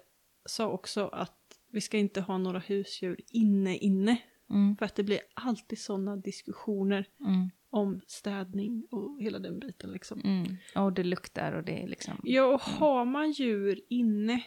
sa 0.45 0.67
också 0.67 1.07
att 1.07 1.33
vi 1.71 1.81
ska 1.81 1.97
inte 1.97 2.21
ha 2.21 2.37
några 2.37 2.59
husdjur 2.59 3.19
inne 3.31 3.77
inne. 3.77 4.17
Mm. 4.49 4.77
För 4.77 4.85
att 4.85 4.95
det 4.95 5.03
blir 5.03 5.19
alltid 5.33 5.79
sådana 5.79 6.17
diskussioner 6.17 7.05
Mm. 7.19 7.49
om 7.69 8.01
städning 8.07 8.87
och 8.91 9.21
hela 9.21 9.39
den 9.39 9.59
biten 9.59 9.91
liksom. 9.91 10.21
Mm. 10.21 10.57
Och 10.75 10.93
det 10.93 11.03
luktar 11.03 11.53
och 11.53 11.63
det 11.63 11.83
är 11.83 11.87
liksom... 11.87 12.21
Ja, 12.23 12.45
och 12.45 12.61
har 12.61 13.05
man 13.05 13.31
djur 13.31 13.81
inne, 13.89 14.43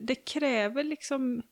det 0.00 0.14
kräver 0.14 0.84
liksom 0.84 1.42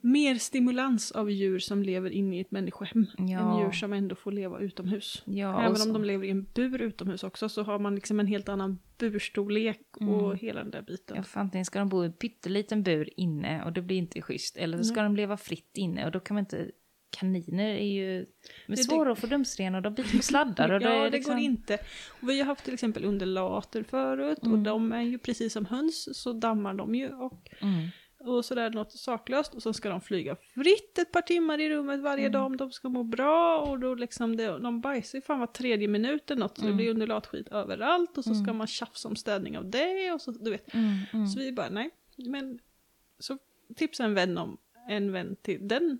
mer 0.00 0.34
stimulans 0.34 1.12
av 1.12 1.30
djur 1.30 1.58
som 1.58 1.82
lever 1.82 2.10
inne 2.10 2.36
i 2.36 2.40
ett 2.40 2.50
människohem 2.50 3.06
Ja. 3.18 3.38
än 3.38 3.58
djur 3.64 3.72
som 3.72 3.92
ändå 3.92 4.14
får 4.14 4.32
leva 4.32 4.58
utomhus. 4.60 5.22
Ja, 5.26 5.54
och 5.56 5.62
Även 5.62 5.80
om 5.82 5.92
de 5.92 6.04
lever 6.04 6.24
i 6.26 6.30
en 6.30 6.44
bur 6.54 6.82
utomhus 6.82 7.24
också 7.24 7.48
så 7.48 7.62
har 7.62 7.78
man 7.78 7.94
liksom 7.94 8.20
en 8.20 8.26
helt 8.26 8.48
annan 8.48 8.78
burstorlek 8.98 9.80
och 9.96 10.24
Mm. 10.26 10.38
hela 10.38 10.60
den 10.62 10.70
där 10.70 10.82
biten. 10.82 11.16
Ja, 11.16 11.22
för 11.22 11.40
antingen 11.40 11.64
ska 11.64 11.78
de 11.78 11.88
bo 11.88 12.02
i 12.02 12.06
en 12.06 12.12
pytteliten 12.12 12.82
bur 12.82 13.10
inne 13.16 13.62
och 13.64 13.72
det 13.72 13.82
blir 13.82 13.96
inte 13.96 14.22
schysst. 14.22 14.56
Eller 14.56 14.78
så 14.78 14.84
ska 14.84 15.02
de 15.02 15.16
leva 15.16 15.36
fritt 15.36 15.70
inne 15.76 16.06
och 16.06 16.12
då 16.12 16.20
kan 16.20 16.34
man 16.34 16.40
inte... 16.42 16.70
Kaniner 17.18 17.68
är 17.68 17.86
ju 17.92 18.18
är 18.20 18.26
Det- 18.66 18.76
svåra 18.76 19.12
att 19.12 19.18
få 19.18 19.26
dumsren 19.26 19.74
och 19.74 19.82
de 19.82 19.94
biter 19.94 20.16
på 20.16 20.22
sladdar. 20.22 20.70
Och 20.72 20.82
ja, 20.82 21.04
det 21.04 21.10
liksom... 21.10 21.34
går 21.34 21.42
inte. 21.44 21.78
Och 22.22 22.28
vi 22.28 22.38
har 22.38 22.46
haft 22.46 22.64
till 22.64 22.74
exempel 22.74 23.04
undulater 23.04 23.82
förut 23.82 24.38
och 24.38 24.46
Mm. 24.46 24.62
de 24.62 24.92
är 24.92 25.02
ju 25.02 25.18
precis 25.18 25.52
som 25.52 25.66
höns 25.66 26.18
så 26.22 26.32
dammar 26.32 26.74
de 26.74 26.94
ju 26.94 27.08
och, 27.08 27.48
Mm. 27.60 27.88
Och 28.20 28.44
sådär 28.44 28.70
något 28.70 28.92
saklöst 28.92 29.54
och 29.54 29.62
så 29.62 29.72
ska 29.72 29.88
de 29.88 30.00
flyga 30.00 30.36
fritt 30.54 30.98
ett 30.98 31.12
par 31.12 31.22
timmar 31.22 31.60
i 31.60 31.70
rummet 31.70 32.00
varje 32.00 32.20
Mm. 32.26 32.32
dag 32.32 32.46
om 32.46 32.56
de 32.56 32.72
ska 32.72 32.88
må 32.88 33.02
bra 33.04 33.60
och 33.60 33.78
då 33.80 33.94
liksom 33.94 34.36
det, 34.36 34.58
de 34.58 34.80
bajsar 34.80 35.18
ju 35.18 35.22
fan 35.22 35.38
var 35.40 35.46
tredje 35.46 35.88
minut 35.88 36.30
eller 36.30 36.40
något 36.40 36.56
så 36.56 36.62
det 36.62 36.66
Mm. 36.68 36.76
blir 36.76 36.90
undulatskit 36.90 37.48
överallt 37.48 38.18
och 38.18 38.24
så 38.24 38.34
ska 38.34 38.44
Mm. 38.44 38.56
man 38.56 38.66
tjafsa 38.66 39.08
om 39.08 39.16
städning 39.16 39.58
av 39.58 39.70
det 39.70 40.12
och 40.12 40.20
så 40.20 40.30
du 40.30 40.50
vet. 40.50 40.74
Mm. 40.74 40.94
Mm. 41.12 41.26
Så 41.26 41.38
vi 41.38 41.52
bara 41.52 41.68
nej, 41.70 41.90
men 42.16 42.58
så 43.18 43.38
tipsade 43.76 44.08
en 44.08 44.14
vän 44.14 44.38
om 44.38 44.56
en 44.88 45.12
vän 45.12 45.36
till 45.42 45.68
den. 45.68 45.98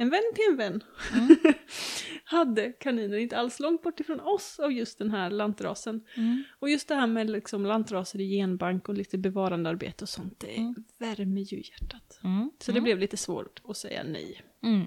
En 0.00 0.10
vän 0.10 0.22
till 0.34 0.44
en 0.50 0.56
vän 0.56 0.84
Mm. 1.12 1.36
hade 2.24 2.72
kaniner 2.72 3.16
inte 3.18 3.36
alls 3.38 3.60
långt 3.60 3.82
bort 3.82 4.00
ifrån 4.00 4.20
oss 4.20 4.58
av 4.58 4.72
just 4.72 4.98
den 4.98 5.10
här 5.10 5.30
lantrasen. 5.30 6.04
Mm. 6.16 6.44
Och 6.58 6.70
just 6.70 6.88
det 6.88 6.94
här 6.94 7.06
med 7.06 7.30
liksom 7.30 7.66
lantraser 7.66 8.20
i 8.20 8.28
genbank 8.36 8.88
och 8.88 8.94
lite 8.94 9.18
bevarandearbete 9.18 10.04
och 10.04 10.08
sånt, 10.08 10.40
det 10.40 10.56
Mm. 10.56 10.74
värmer 10.98 11.40
ju 11.40 11.56
hjärtat. 11.56 12.20
Mm. 12.24 12.50
Så 12.58 12.72
det 12.72 12.80
blev 12.80 12.98
lite 12.98 13.16
svårt 13.16 13.60
att 13.64 13.76
säga 13.76 14.02
nej. 14.04 14.42
Mm. 14.62 14.86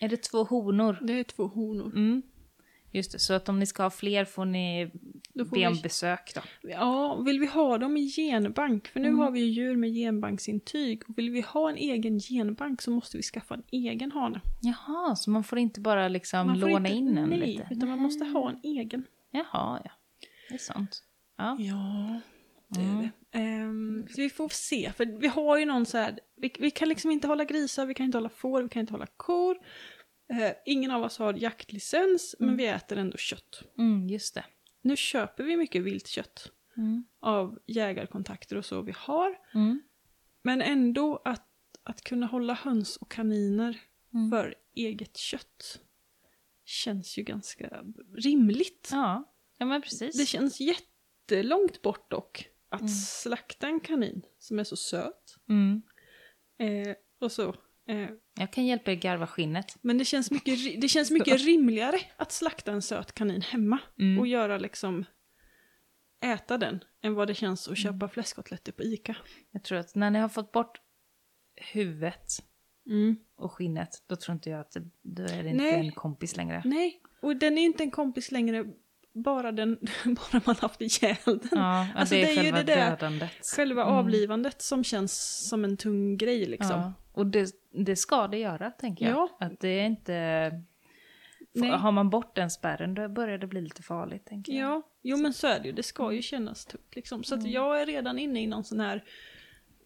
Är 0.00 0.08
det 0.08 0.16
två 0.22 0.44
honor? 0.44 0.98
Det 1.02 1.12
är 1.12 1.24
två 1.24 1.46
honor. 1.46 1.86
Mm. 1.86 2.22
Just 2.90 3.12
det, 3.12 3.18
så 3.18 3.34
att 3.34 3.48
om 3.48 3.58
ni 3.58 3.66
ska 3.66 3.82
ha 3.82 3.90
fler 3.90 4.24
får 4.24 4.44
ni 4.44 4.90
be 5.44 5.66
om 5.66 5.74
vi- 5.74 5.82
besök 5.82 6.32
då. 6.34 6.40
Ja, 6.62 7.16
vill 7.16 7.40
vi 7.40 7.46
ha 7.46 7.78
dem 7.78 7.96
i 7.96 8.06
genbank? 8.10 8.88
För 8.88 9.00
nu 9.00 9.08
Mm. 9.08 9.18
har 9.20 9.30
vi 9.30 9.40
ju 9.40 9.46
djur 9.46 9.76
med 9.76 9.90
genbanksintyg. 9.94 11.02
Och 11.08 11.18
vill 11.18 11.30
vi 11.30 11.40
ha 11.40 11.70
en 11.70 11.76
egen 11.76 12.18
genbank 12.20 12.82
så 12.82 12.90
måste 12.90 13.16
vi 13.16 13.22
skaffa 13.22 13.54
en 13.54 13.62
egen 13.70 14.12
hane. 14.12 14.40
Jaha, 14.62 15.16
så 15.16 15.30
man 15.30 15.44
får 15.44 15.58
inte 15.58 15.80
bara 15.80 16.08
liksom 16.08 16.54
låna 16.54 16.88
inte- 16.88 16.98
in 16.98 17.18
en 17.18 17.28
nej, 17.28 17.38
lite? 17.38 17.68
utan 17.70 17.88
man 17.88 17.98
måste 17.98 18.24
ha 18.24 18.50
en 18.50 18.60
egen. 18.62 19.04
Jaha, 19.30 19.80
ja. 19.84 19.90
Det 20.48 20.54
är 20.54 20.58
sånt. 20.58 21.02
Ja. 21.38 21.56
Ja, 21.58 22.20
det 22.68 22.80
Mm. 22.80 22.98
är 22.98 23.02
det. 23.02 23.38
Ehm, 23.38 24.06
så 24.10 24.20
vi 24.20 24.30
får 24.30 24.48
se, 24.48 24.92
för 24.96 25.20
vi 25.20 25.26
har 25.28 25.58
ju 25.58 25.64
någon 25.64 25.86
så 25.86 25.98
här, 25.98 26.18
vi, 26.36 26.52
vi 26.58 26.70
kan 26.70 26.88
liksom 26.88 27.10
inte 27.10 27.28
hålla 27.28 27.44
grisar, 27.44 27.86
vi 27.86 27.94
kan 27.94 28.06
inte 28.06 28.18
hålla 28.18 28.28
får, 28.28 28.62
vi 28.62 28.68
kan 28.68 28.80
inte 28.80 28.92
hålla 28.92 29.06
kor. 29.16 29.56
Eh, 30.32 30.52
ingen 30.66 30.90
av 30.90 31.02
oss 31.02 31.18
har 31.18 31.34
jaktlicens, 31.34 32.36
men 32.38 32.48
Mm. 32.48 32.56
vi 32.58 32.66
äter 32.66 32.98
ändå 32.98 33.16
kött. 33.16 33.62
Mm, 33.78 34.08
just 34.08 34.34
det. 34.34 34.44
Nu 34.86 34.96
köper 34.96 35.44
vi 35.44 35.56
mycket 35.56 35.82
viltkött 35.82 36.52
Mm. 36.76 37.04
av 37.20 37.58
jägarkontakter 37.66 38.56
och 38.56 38.64
så 38.64 38.82
vi 38.82 38.92
har. 38.96 39.38
Mm. 39.54 39.82
Men 40.42 40.62
ändå 40.62 41.22
att, 41.24 41.48
att 41.82 42.00
kunna 42.02 42.26
hålla 42.26 42.54
höns 42.54 42.96
och 42.96 43.10
kaniner 43.10 43.80
Mm. 44.14 44.30
för 44.30 44.54
eget 44.74 45.16
kött 45.16 45.80
känns 46.64 47.18
ju 47.18 47.22
ganska 47.22 47.84
rimligt. 48.14 48.88
Ja. 48.92 49.34
ja, 49.58 49.66
men 49.66 49.82
precis. 49.82 50.18
Det 50.18 50.26
känns 50.26 50.60
jättelångt 50.60 51.82
bort 51.82 52.10
dock 52.10 52.48
att 52.68 52.80
Mm. 52.80 52.92
slakta 52.92 53.66
en 53.66 53.80
kanin 53.80 54.22
som 54.38 54.58
är 54.58 54.64
så 54.64 54.76
söt. 54.76 55.36
Mm. 55.48 55.82
Eh, 56.58 56.94
och 57.20 57.32
så. 57.32 57.48
Eh, 57.88 58.10
Jag 58.38 58.50
kan 58.52 58.66
hjälpa 58.66 58.90
er 58.90 58.94
garva 58.96 59.26
skinnet. 59.26 59.76
men 59.80 59.98
det 59.98 60.04
känns, 60.04 60.30
mycket, 60.30 60.80
det 60.80 60.88
känns 60.88 61.10
mycket 61.10 61.40
rimligare 61.46 61.96
att 62.16 62.32
slakta 62.32 62.72
en 62.72 62.82
söt 62.82 63.12
kanin 63.12 63.40
hemma 63.42 63.78
Mm. 63.98 64.18
och 64.18 64.26
göra 64.26 64.58
liksom 64.58 65.04
äta 66.24 66.58
den 66.58 66.84
än 67.02 67.14
vad 67.14 67.28
det 67.28 67.34
känns 67.34 67.68
att 67.68 67.78
köpa 67.78 68.08
fläskkotletter 68.08 68.72
på 68.72 68.82
Ica. 68.82 69.16
Jag 69.50 69.62
tror 69.64 69.78
att 69.78 69.94
när 69.94 70.10
ni 70.10 70.18
har 70.18 70.28
fått 70.28 70.52
bort 70.52 70.80
huvudet 71.72 72.32
Mm. 72.86 73.16
och 73.36 73.52
skinnet, 73.52 74.02
då 74.06 74.16
tror 74.16 74.34
inte 74.34 74.50
jag 74.50 74.60
att 74.60 74.70
det, 74.72 74.90
då 75.02 75.22
är 75.22 75.42
det 75.42 75.48
inte 75.50 75.62
Nej. 75.64 75.74
en 75.86 75.92
kompis 75.92 76.36
längre. 76.36 76.62
Nej, 76.64 77.00
och 77.22 77.36
den 77.36 77.58
är 77.58 77.62
inte 77.64 77.82
en 77.82 77.90
kompis 77.90 78.32
längre 78.32 78.64
bara, 79.22 79.52
den, 79.52 79.78
bara 80.04 80.40
man 80.46 80.56
haft 80.60 80.80
ihjäl 80.80 81.16
den. 81.24 81.40
Ja, 81.52 81.86
Alltså, 81.94 82.14
det 82.14 82.22
är, 82.22 82.34
det 82.34 82.40
är 82.40 82.44
ju 82.44 82.50
det 82.52 82.62
där- 82.62 82.90
dödandet. 82.90 83.30
Själva 83.56 83.82
Mm. 83.82 83.94
avlivandet 83.94 84.62
som 84.62 84.84
känns 84.84 85.38
som 85.48 85.64
en 85.64 85.76
tung 85.76 86.16
grej 86.16 86.46
liksom. 86.46 86.80
Ja. 86.80 86.92
Och 87.12 87.26
det, 87.26 87.50
det 87.72 87.96
ska 87.96 88.28
det 88.28 88.38
göra, 88.38 88.70
tänker 88.70 89.04
jag. 89.04 89.14
Ja. 89.14 89.36
Att 89.46 89.60
det 89.60 89.68
är 89.68 89.86
inte... 89.86 90.50
Nej. 91.52 91.70
Har 91.70 91.92
man 91.92 92.10
bort 92.10 92.34
den 92.36 92.50
spärren, 92.50 92.94
då 92.94 93.08
börjar 93.08 93.38
det 93.38 93.46
bli 93.46 93.60
lite 93.60 93.82
farligt, 93.82 94.26
tänker 94.26 94.52
jag. 94.52 94.70
Ja, 94.70 94.82
jo 95.02 95.16
men 95.16 95.32
så 95.32 95.46
är 95.46 95.60
det 95.60 95.66
ju. 95.66 95.72
Det 95.72 95.82
ska 95.82 96.12
ju 96.12 96.22
kännas 96.22 96.64
tungt 96.66 96.96
liksom. 96.96 97.24
Så 97.24 97.34
Mm. 97.34 97.50
jag 97.50 97.82
är 97.82 97.86
redan 97.86 98.18
inne 98.18 98.42
i 98.42 98.46
någon 98.46 98.64
sån 98.64 98.80
här 98.80 99.04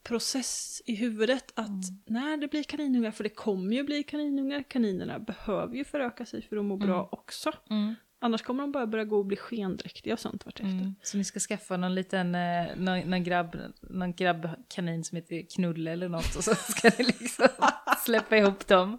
process 0.03 0.83
i 0.87 0.95
huvudet 0.95 1.53
att 1.55 1.69
Mm. 1.69 1.81
när 2.07 2.37
det 2.37 2.49
blir 2.49 2.63
kaninungar, 2.63 3.11
för 3.11 3.25
det 3.25 3.29
kommer 3.31 3.77
ju 3.77 3.83
bli 3.85 4.03
kaninungar, 4.03 4.63
kaninerna 4.63 5.19
behöver 5.19 5.75
ju 5.77 5.85
föröka 5.85 6.27
sig 6.27 6.43
för 6.43 6.57
att 6.57 6.65
må 6.65 6.77
bra 6.77 6.95
Mm. 6.99 7.09
också. 7.13 7.53
Mm. 7.71 7.95
Annars 8.23 8.43
kommer 8.43 8.63
de 8.63 8.73
bara 8.73 8.87
börja 8.87 9.05
gå 9.05 9.19
och 9.19 9.27
bli 9.27 9.37
skendräktiga 9.37 10.13
och 10.13 10.21
sånt 10.21 10.47
vartefter. 10.47 10.71
Mm. 10.71 10.95
Så 11.03 11.17
ni 11.17 11.25
ska 11.25 11.41
skaffa 11.41 11.77
någon 11.77 11.95
liten 11.95 12.35
eh, 12.35 12.67
någon, 12.77 13.01
någon, 13.01 13.25
grabb, 13.25 13.57
någon 13.81 14.15
grabbkanin 14.15 15.05
som 15.05 15.17
heter 15.17 15.47
Knulle 15.55 15.91
eller 15.91 16.09
något 16.09 16.37
och 16.37 16.45
så 16.45 16.55
ska 16.55 16.91
ni 16.99 17.05
liksom 17.05 17.49
släppa 18.05 18.37
ihop 18.37 18.67
dem. 18.67 18.99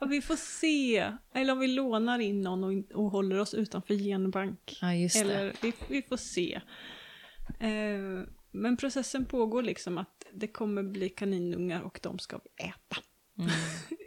Ja, 0.00 0.06
vi 0.06 0.22
får 0.22 0.36
se. 0.36 1.12
Eller 1.34 1.52
om 1.52 1.58
vi 1.58 1.66
lånar 1.66 2.18
in 2.18 2.40
någon 2.40 2.64
och, 2.64 2.96
och 3.00 3.10
håller 3.10 3.38
oss 3.38 3.54
utanför 3.54 3.94
genbank. 3.94 4.78
Ja, 4.80 4.94
just 4.94 5.14
det. 5.14 5.20
Eller 5.20 5.52
vi, 5.62 5.72
vi 5.88 6.02
får 6.02 6.16
se. 6.16 6.60
Eh, 7.60 8.26
men 8.50 8.76
processen 8.76 9.24
pågår 9.24 9.62
liksom 9.62 9.98
att 9.98 10.26
det 10.32 10.46
kommer 10.46 10.82
bli 10.82 11.08
kaninungar 11.08 11.82
och 11.82 12.00
de 12.02 12.18
ska 12.18 12.40
vi 12.44 12.64
äta. 12.64 12.96
Mm. 13.38 13.50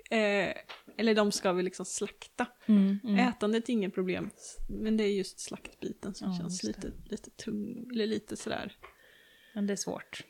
Eh, 0.10 0.54
eller 0.98 1.16
de 1.16 1.32
ska 1.32 1.54
vi 1.54 1.64
liksom 1.64 1.86
slakta. 1.86 2.46
Mm, 2.66 3.00
mm. 3.04 3.16
Ätandet 3.30 3.70
är 3.70 3.74
inget 3.74 3.94
problem, 3.94 4.30
men 4.70 4.98
det 4.98 5.04
är 5.04 5.14
just 5.18 5.40
slaktbiten 5.40 6.14
som 6.14 6.32
Ja, 6.32 6.38
känns 6.38 6.62
det. 6.62 6.68
lite, 6.68 6.92
lite 7.10 7.30
tung, 7.30 7.90
eller 7.94 8.08
lite 8.08 8.38
sådär. 8.38 8.76
Men 9.54 9.68
det 9.68 9.74
är 9.74 9.78
svårt. 9.78 10.24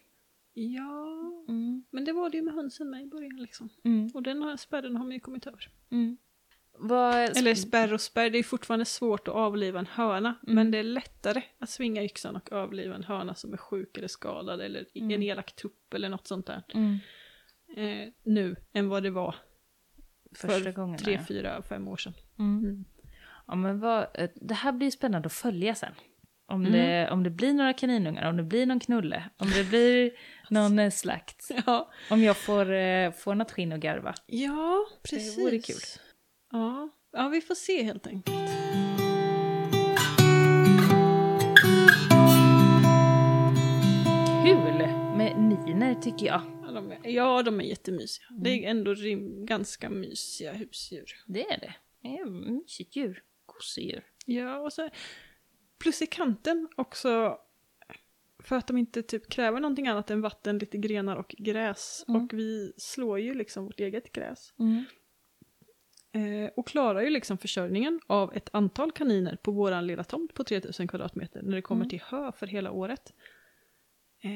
Ja, 0.53 1.03
Mm. 1.47 1.83
men 1.91 2.05
det 2.05 2.13
var 2.13 2.29
det 2.29 2.37
ju 2.37 2.43
med 2.43 2.53
hönsen 2.53 2.89
med 2.89 3.03
i 3.03 3.05
början 3.07 3.35
liksom. 3.41 3.69
Mm. 3.83 4.09
Och 4.13 4.23
den 4.23 4.41
här 4.41 4.57
spärren 4.57 4.95
har 4.95 5.03
man 5.03 5.11
ju 5.13 5.19
kommit 5.19 5.47
över. 5.47 5.69
Mm. 5.91 6.17
Vad, 6.79 7.37
Eller 7.37 7.55
spärr 7.55 7.93
och 7.93 8.01
spärr, 8.01 8.29
det 8.29 8.37
är 8.37 8.43
fortfarande 8.43 8.85
svårt 8.85 9.27
att 9.27 9.33
avliva 9.33 9.79
en 9.79 9.85
höna. 9.85 10.35
Mm. 10.43 10.55
Men 10.55 10.71
det 10.71 10.77
är 10.77 10.83
lättare 10.83 11.41
att 11.59 11.69
svinga 11.69 12.03
yxan 12.03 12.35
och 12.35 12.51
avliva 12.51 12.95
en 12.95 13.03
höna 13.03 13.35
som 13.35 13.53
är 13.53 13.57
sjuk 13.57 13.97
eller 13.97 14.07
skadad 14.07 14.61
eller 14.61 14.85
Mm. 14.95 15.11
en 15.11 15.23
elak 15.23 15.55
tupp 15.55 15.93
eller 15.93 16.09
något 16.09 16.27
sånt 16.27 16.45
där. 16.45 16.63
Mm. 16.73 16.97
Eh, 17.75 18.13
nu 18.23 18.55
än 18.73 18.89
vad 18.89 19.03
det 19.03 19.09
var 19.09 19.35
Första 20.35 20.59
för 20.59 20.71
gången. 20.71 20.97
tre, 20.97 21.13
ja. 21.13 21.19
fyra, 21.27 21.61
fem 21.61 21.87
år 21.87 21.97
sedan. 21.97 22.13
Mm. 22.39 22.63
Mm. 22.63 22.85
Ja, 23.47 23.55
men 23.55 23.79
vad, 23.79 24.07
eh, 24.13 24.29
det 24.35 24.53
här 24.53 24.71
blir 24.71 24.91
spännande 24.91 25.25
att 25.25 25.33
följa 25.33 25.75
sen. 25.75 25.93
Om, 26.49 26.61
Mm. 26.65 26.71
det, 26.73 27.09
om 27.11 27.23
det 27.23 27.29
blir 27.29 27.53
några 27.53 27.73
kaninungar, 27.73 28.29
om 28.29 28.37
det 28.37 28.43
blir 28.43 28.65
någon 28.65 28.79
knulle, 28.79 29.23
om 29.37 29.49
det 29.49 29.63
blir 29.69 30.11
någon 30.49 30.79
eh, 30.79 30.89
slakt. 30.91 31.51
Ja, 31.65 31.91
Om 32.11 32.23
jag 32.23 32.37
får, 32.37 32.71
eh, 32.73 33.11
får 33.11 33.35
något 33.35 33.51
skinn 33.51 33.71
och 33.71 33.79
garva. 33.79 34.13
ja 34.25 34.85
precis. 35.03 35.37
vore 35.37 35.59
kul. 35.59 35.75
Ja. 36.51 36.89
ja, 37.11 37.27
vi 37.27 37.41
får 37.41 37.55
se 37.55 37.83
helt 37.83 38.07
enkelt. 38.07 38.37
Kul 44.45 44.87
med 45.17 45.33
niner 45.39 45.93
tycker 46.01 46.25
jag. 46.25 46.41
Ja, 46.67 46.73
de 46.73 46.91
är, 46.91 46.99
ja, 47.09 47.43
de 47.43 47.59
är 47.59 47.63
jättemysiga. 47.65 48.25
Det 48.29 48.49
Mm. 48.53 48.63
är 48.65 48.69
ändå 48.71 48.93
rim, 48.93 49.45
ganska 49.45 49.89
mysiga 49.89 50.53
husdjur. 50.53 51.15
Det 51.25 51.45
är 51.51 51.59
det. 51.59 51.73
Det 52.01 52.07
är 52.17 52.25
mysigt 52.25 52.95
djur. 52.95 53.23
Gosedjur. 53.45 54.03
Ja, 54.25 54.59
och 54.59 54.73
så 54.73 54.89
plus 55.79 56.01
i 56.01 56.05
kanten 56.05 56.67
också 56.75 57.37
för 58.39 58.55
att 58.55 58.67
de 58.67 58.77
inte 58.77 59.03
typ 59.03 59.29
kräver 59.29 59.59
någonting 59.59 59.87
annat 59.87 60.11
än 60.11 60.21
vatten, 60.21 60.57
lite 60.57 60.77
grenar 60.77 61.15
och 61.15 61.35
gräs. 61.37 62.05
Mm. 62.07 62.21
Och 62.21 62.33
vi 62.33 62.73
slår 62.77 63.19
ju 63.19 63.33
liksom 63.33 63.65
vårt 63.65 63.79
eget 63.79 64.11
gräs. 64.11 64.53
Mm. 64.59 64.83
Eh, 66.11 66.49
och 66.55 66.67
klarar 66.67 67.01
ju 67.01 67.09
liksom 67.09 67.37
försörjningen 67.37 67.99
av 68.07 68.35
ett 68.35 68.49
antal 68.53 68.91
kaniner 68.91 69.35
på 69.41 69.51
våran 69.51 69.87
lilla 69.87 70.03
tomt 70.03 70.33
på 70.33 70.43
3000 70.43 70.87
kvadratmeter 70.87 71.41
när 71.41 71.55
det 71.55 71.61
kommer 71.61 71.81
Mm. 71.81 71.89
till 71.89 72.01
hö 72.01 72.31
för 72.31 72.47
hela 72.47 72.71
året. 72.71 73.13
Eh, 74.23 74.29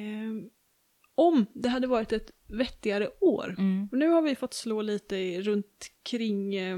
om 1.16 1.46
det 1.54 1.70
hade 1.70 1.88
varit 1.88 2.12
ett 2.14 2.32
vettigare 2.48 3.10
år. 3.20 3.56
Mm. 3.58 3.90
Nu 3.92 4.08
har 4.10 4.22
vi 4.22 4.36
fått 4.36 4.54
slå 4.54 4.82
lite 4.82 5.42
runt 5.42 5.92
kring 6.04 6.56
eh, 6.56 6.78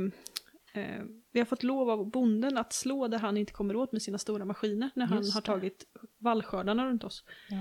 eh, 0.74 1.04
vi 1.32 1.40
har 1.40 1.46
fått 1.46 1.64
lov 1.64 1.90
av 1.90 2.10
bonden 2.12 2.58
att 2.58 2.74
slå 2.74 3.08
där 3.08 3.20
han 3.20 3.38
inte 3.38 3.54
kommer 3.54 3.76
åt 3.76 3.92
med 3.92 4.02
sina 4.02 4.18
stora 4.18 4.46
maskiner 4.46 4.90
när 4.96 5.06
han 5.06 5.18
Just 5.18 5.34
har 5.34 5.42
det. 5.42 5.46
tagit 5.46 5.86
vallskördarna 6.18 6.86
runt 6.88 7.04
oss. 7.04 7.24
Ja. 7.50 7.58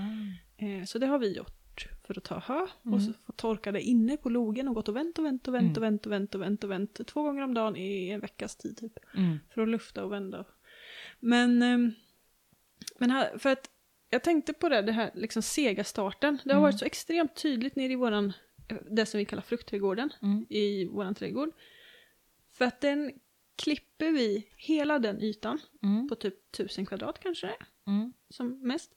Eh, 0.67 0.83
så 0.85 0.99
det 0.99 1.05
har 1.07 1.19
vi 1.19 1.37
gjort 1.37 1.87
för 2.03 2.17
att 2.17 2.23
ta 2.23 2.39
hö 2.39 2.67
Mm. 2.85 2.93
och 2.93 3.01
så 3.01 3.13
torka 3.35 3.71
det 3.71 3.81
inne 3.81 4.17
på 4.17 4.29
logen 4.29 4.67
och 4.67 4.75
gått 4.75 4.89
och 4.89 4.95
vänt 4.95 5.19
och 5.19 5.25
vänt 5.25 5.47
och 5.47 5.53
vänt 5.53 5.77
Mm. 5.77 5.77
och 5.77 5.83
vänt 5.83 6.05
och 6.05 6.11
vänt 6.11 6.35
och 6.35 6.41
vänt 6.41 6.63
och 6.63 6.71
vänt 6.71 7.07
två 7.07 7.23
gånger 7.23 7.41
om 7.43 7.53
dagen 7.53 7.75
i 7.75 8.09
en 8.09 8.19
veckas 8.19 8.55
tid 8.55 8.77
typ. 8.77 8.93
Mm. 9.17 9.39
För 9.53 9.61
att 9.61 9.69
lufta 9.69 10.05
och 10.05 10.11
vända. 10.11 10.45
Men, 11.19 11.61
ehm, 11.61 11.91
men 12.99 13.11
här, 13.11 13.37
för 13.37 13.49
att 13.49 13.69
jag 14.13 14.23
tänkte 14.23 14.53
på 14.53 14.69
det, 14.69 14.81
det 14.81 14.91
här 14.91 15.11
liksom 15.15 15.41
sega 15.41 15.83
starten. 15.83 16.37
Det 16.43 16.49
har 16.49 16.59
Mm. 16.59 16.61
varit 16.63 16.79
så 16.79 16.85
extremt 16.85 17.35
tydligt 17.35 17.75
nere 17.75 17.91
i 17.93 17.95
våran, 17.95 18.33
eh, 18.69 18.77
det 18.91 19.05
som 19.05 19.17
vi 19.17 19.25
kallar 19.25 19.43
fruktträdgården, 19.43 20.09
Mm. 20.21 20.45
i 20.49 20.85
våran 20.85 21.15
trädgård. 21.15 21.49
För 22.51 22.65
att 22.65 22.81
den 22.81 23.11
klipper 23.55 24.11
vi 24.11 24.47
hela 24.57 24.99
den 24.99 25.21
ytan, 25.21 25.59
Mm. 25.83 26.07
på 26.09 26.15
typ 26.15 26.51
1000 26.51 26.85
kvadrat 26.85 27.19
kanske 27.19 27.47
det 27.47 27.55
Mm. 27.91 28.13
som 28.29 28.67
mest, 28.67 28.91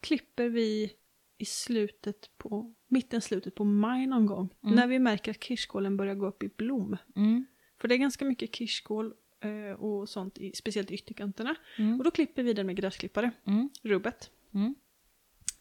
klipper 0.00 0.48
vi 0.48 0.92
i 1.38 1.44
slutet 1.44 2.30
på, 2.38 2.74
mitten 2.88 3.20
slutet 3.20 3.54
på 3.54 3.64
maj 3.64 4.06
någon 4.06 4.26
gång. 4.26 4.48
Mm. 4.62 4.74
När 4.74 4.86
vi 4.86 4.98
märker 4.98 5.30
att 5.30 5.44
kirskålen 5.44 5.96
börjar 5.96 6.14
gå 6.14 6.26
upp 6.26 6.42
i 6.42 6.48
blom. 6.48 6.96
Mm. 7.16 7.46
För 7.80 7.88
det 7.88 7.94
är 7.94 7.96
ganska 7.98 8.24
mycket 8.24 8.54
kirskål 8.54 9.14
eh, 9.40 9.72
och 9.80 10.08
sånt, 10.08 10.38
speciellt 10.54 10.90
i 10.90 10.94
ytterkanterna. 10.94 11.54
Mm. 11.78 11.98
Och 11.98 12.04
då 12.04 12.10
klipper 12.10 12.42
vi 12.42 12.52
den 12.52 12.66
med 12.66 12.76
gräsklippare, 12.76 13.30
Mm. 13.46 13.70
rubbet. 13.82 14.30
Mm. 14.58 14.74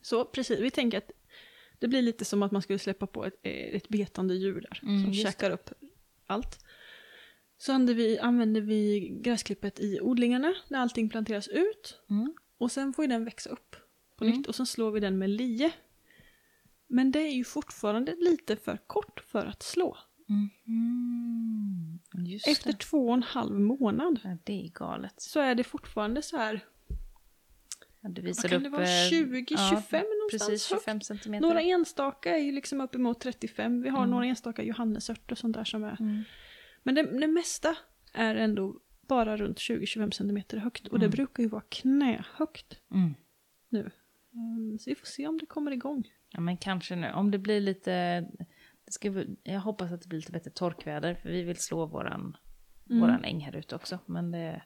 Så 0.01 0.25
precis, 0.25 0.59
vi 0.59 0.71
tänker 0.71 0.97
att 0.97 1.11
det 1.79 1.87
blir 1.87 2.01
lite 2.01 2.25
som 2.25 2.43
att 2.43 2.51
man 2.51 2.61
skulle 2.61 2.79
släppa 2.79 3.07
på 3.07 3.25
ett, 3.25 3.39
eh, 3.43 3.51
ett 3.51 3.89
betande 3.89 4.35
djur 4.35 4.61
där 4.61 4.79
Mm, 4.83 5.03
som 5.03 5.13
käkar 5.13 5.51
upp 5.51 5.69
allt. 6.27 6.59
Så 7.57 7.71
använder 7.73 7.93
vi, 7.93 8.19
använder 8.19 8.61
vi 8.61 9.09
gräsklippet 9.21 9.79
i 9.79 9.99
odlingarna 10.01 10.53
när 10.67 10.79
allting 10.79 11.09
planteras 11.09 11.47
ut. 11.47 11.99
Mm. 12.09 12.33
Och 12.57 12.71
sen 12.71 12.93
får 12.93 13.05
ju 13.05 13.09
den 13.09 13.25
växa 13.25 13.49
upp 13.49 13.75
på 14.17 14.23
Mm. 14.25 14.37
nytt 14.37 14.47
och 14.47 14.55
sen 14.55 14.65
slår 14.65 14.91
vi 14.91 14.99
den 14.99 15.17
med 15.17 15.29
lie. 15.29 15.71
Men 16.87 17.11
det 17.11 17.19
är 17.19 17.33
ju 17.33 17.43
fortfarande 17.43 18.15
lite 18.15 18.55
för 18.55 18.77
kort 18.87 19.19
för 19.27 19.45
att 19.45 19.63
slå. 19.63 19.97
Mm. 20.29 20.49
Just 22.27 22.47
Efter 22.47 22.71
det. 22.71 22.77
två 22.79 23.07
och 23.07 23.13
en 23.13 23.23
halv 23.23 23.59
månad 23.59 24.19
Ja, 24.23 24.37
det 24.43 24.65
är 24.65 24.69
galet. 24.69 25.13
så 25.17 25.39
är 25.39 25.55
det 25.55 25.63
fortfarande 25.63 26.21
så 26.21 26.37
här 26.37 26.65
Du 28.01 28.21
Vad 28.21 28.23
visade 28.27 28.49
kan 28.49 28.57
upp... 28.57 28.63
det 28.63 28.69
vara? 28.69 28.83
eh, 28.83 29.09
20, 29.09 29.45
ja, 29.49 29.69
25 29.71 30.05
någonstans 30.19 30.49
Precis, 30.49 30.71
högt. 30.71 30.81
25 30.83 31.01
centimeter. 31.01 31.41
Några 31.47 31.61
enstaka 31.61 32.37
är 32.37 32.41
ju 32.43 32.51
liksom 32.51 32.81
uppemot 32.81 33.19
35. 33.19 33.81
Vi 33.81 33.89
har 33.89 33.97
Mm. 33.97 34.09
några 34.09 34.25
enstaka 34.25 34.63
johannesört 34.63 35.31
och 35.31 35.37
sånt 35.37 35.55
där 35.55 35.63
som 35.63 35.83
är. 35.83 35.97
Mm. 36.01 36.23
Men 36.83 36.95
det, 36.95 37.19
det 37.19 37.27
mesta 37.27 37.75
är 38.13 38.35
ändå 38.35 38.79
bara 39.01 39.37
runt 39.37 39.57
20-25 39.57 40.11
centimeter 40.11 40.57
högt. 40.57 40.87
Och 40.87 40.99
det 40.99 41.05
Mm. 41.05 41.15
brukar 41.15 41.43
ju 41.43 41.49
vara 41.49 41.63
knähögt 41.69 42.79
Mm. 42.93 43.13
nu. 43.69 43.91
Mm, 44.33 44.79
Så 44.79 44.89
vi 44.89 44.95
får 44.95 45.05
se 45.05 45.27
om 45.27 45.37
det 45.37 45.45
kommer 45.45 45.71
igång. 45.71 46.03
Ja, 46.29 46.39
men 46.39 46.57
kanske 46.57 46.95
nu. 46.95 47.11
Om 47.11 47.31
det 47.31 47.37
blir 47.37 47.61
lite... 47.61 48.19
Det 48.85 48.91
ska, 48.91 49.25
jag 49.43 49.59
hoppas 49.59 49.91
att 49.91 50.01
det 50.01 50.07
blir 50.07 50.19
lite 50.19 50.31
bättre 50.31 50.51
torkväder, 50.51 51.15
för 51.15 51.29
vi 51.29 51.43
vill 51.43 51.55
slå 51.57 51.85
våran, 51.85 52.37
Mm. 52.89 53.01
våran 53.01 53.23
äng 53.23 53.39
här 53.39 53.55
ute 53.55 53.75
också. 53.75 53.99
Men 54.05 54.31
det... 54.31 54.61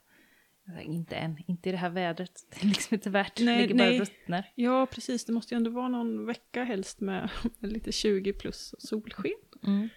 Inte 0.83 1.15
än. 1.15 1.37
Inte 1.47 1.69
i 1.69 1.71
det 1.71 1.77
här 1.77 1.89
vädret. 1.89 2.31
Det 2.49 2.63
är 2.63 2.67
liksom 2.67 2.95
inte 2.95 3.09
värt. 3.09 3.35
Det 3.35 3.43
Nej, 3.45 3.61
ligger 3.61 3.75
bara 3.75 3.83
nej. 3.89 4.01
och 4.01 4.07
ruttnar. 4.07 4.51
Ja, 4.55 4.85
precis. 4.85 5.25
Det 5.25 5.33
måste 5.33 5.53
ju 5.53 5.57
ändå 5.57 5.71
vara 5.71 5.87
någon 5.87 6.25
vecka 6.25 6.63
helst 6.63 7.01
med 7.01 7.29
lite 7.59 7.91
20 7.91 8.33
plus 8.33 8.75
solsken. 8.79 9.31
Mm. 9.67 9.89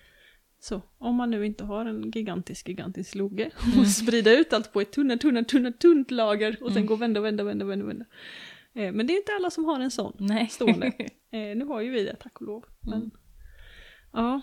Så 0.60 0.82
om 0.98 1.14
man 1.16 1.30
nu 1.30 1.46
inte 1.46 1.64
har 1.64 1.86
en 1.86 2.10
gigantisk, 2.10 2.68
gigantisk 2.68 3.14
loge 3.14 3.50
Mm. 3.66 3.80
och 3.80 3.86
sprida 3.88 4.32
ut 4.32 4.52
allt 4.52 4.72
på 4.72 4.80
ett 4.80 4.92
tunnare, 4.92 5.18
tunnare, 5.18 5.44
tunnare, 5.44 5.72
tunt 5.72 6.10
lager 6.10 6.62
och 6.62 6.68
sen 6.68 6.76
Mm. 6.76 6.86
gå 6.86 6.94
och 6.94 7.02
vända, 7.02 7.20
vända, 7.20 7.44
vända, 7.44 7.64
vända, 7.64 7.84
vända. 7.86 8.04
Eh, 8.74 8.92
men 8.92 9.06
det 9.06 9.12
är 9.12 9.16
inte 9.16 9.32
alla 9.32 9.50
som 9.50 9.64
har 9.64 9.80
en 9.80 9.90
sån. 9.90 10.16
Nej. 10.18 10.48
Stående. 10.48 10.86
Eh, 11.30 11.56
nu 11.56 11.64
har 11.64 11.80
ju 11.80 11.90
vi 11.90 12.04
det, 12.04 12.16
tack 12.16 12.40
och 12.40 12.46
lov. 12.46 12.64
Men, 12.80 12.94
Mm. 12.94 13.10
ja. 14.12 14.40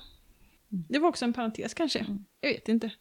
Det 0.89 0.99
var 0.99 1.09
också 1.09 1.25
en 1.25 1.33
parentes 1.33 1.73
kanske. 1.73 1.99
Mm. 1.99 2.25
Jag 2.41 2.49
vet 2.49 2.69
inte. 2.69 2.91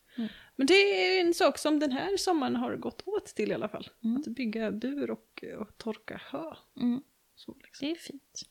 Mm. 0.61 0.67
Men 0.67 0.67
det 0.67 0.75
är 1.19 1.21
en 1.21 1.35
sak 1.35 1.59
som 1.59 1.79
den 1.79 1.93
här 1.93 2.17
sommaren 2.17 2.57
har 2.57 2.77
gått 2.77 3.03
åt 3.07 3.27
till 3.27 3.51
i 3.51 3.55
alla 3.55 3.69
fall. 3.69 3.89
Mm. 4.05 4.17
Att 4.17 4.27
bygga 4.27 4.71
bur 4.71 5.11
och, 5.11 5.45
och 5.59 5.79
torka 5.79 6.21
hö. 6.25 6.55
Mm. 6.81 7.03
Så 7.35 7.57
liksom. 7.63 7.89
Det 7.89 7.93
är 7.93 7.97
fint. 7.97 8.43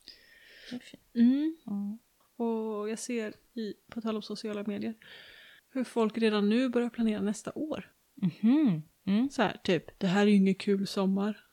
Det 0.70 0.76
är 0.76 0.80
fint. 0.80 1.03
mm. 1.16 1.57
Mm. 1.68 1.97
Och 2.36 2.89
jag 2.89 2.99
ser, 2.99 3.34
i, 3.53 3.74
på 3.91 4.01
tal 4.01 4.16
om 4.16 4.22
sociala 4.22 4.64
medier, 4.68 4.95
hur 5.70 5.84
folk 5.84 6.18
redan 6.18 6.49
nu 6.49 6.70
börjar 6.70 6.89
planera 6.89 7.22
nästa 7.22 7.51
år. 7.55 7.91
Mhm. 8.22 8.82
Mm. 9.07 9.30
Så 9.30 9.41
här, 9.41 9.57
typ, 9.64 9.99
det 9.99 10.07
här 10.07 10.22
är 10.22 10.26
ju 10.26 10.36
ingen 10.36 10.55
kul 10.55 10.88
sommar. 10.88 11.45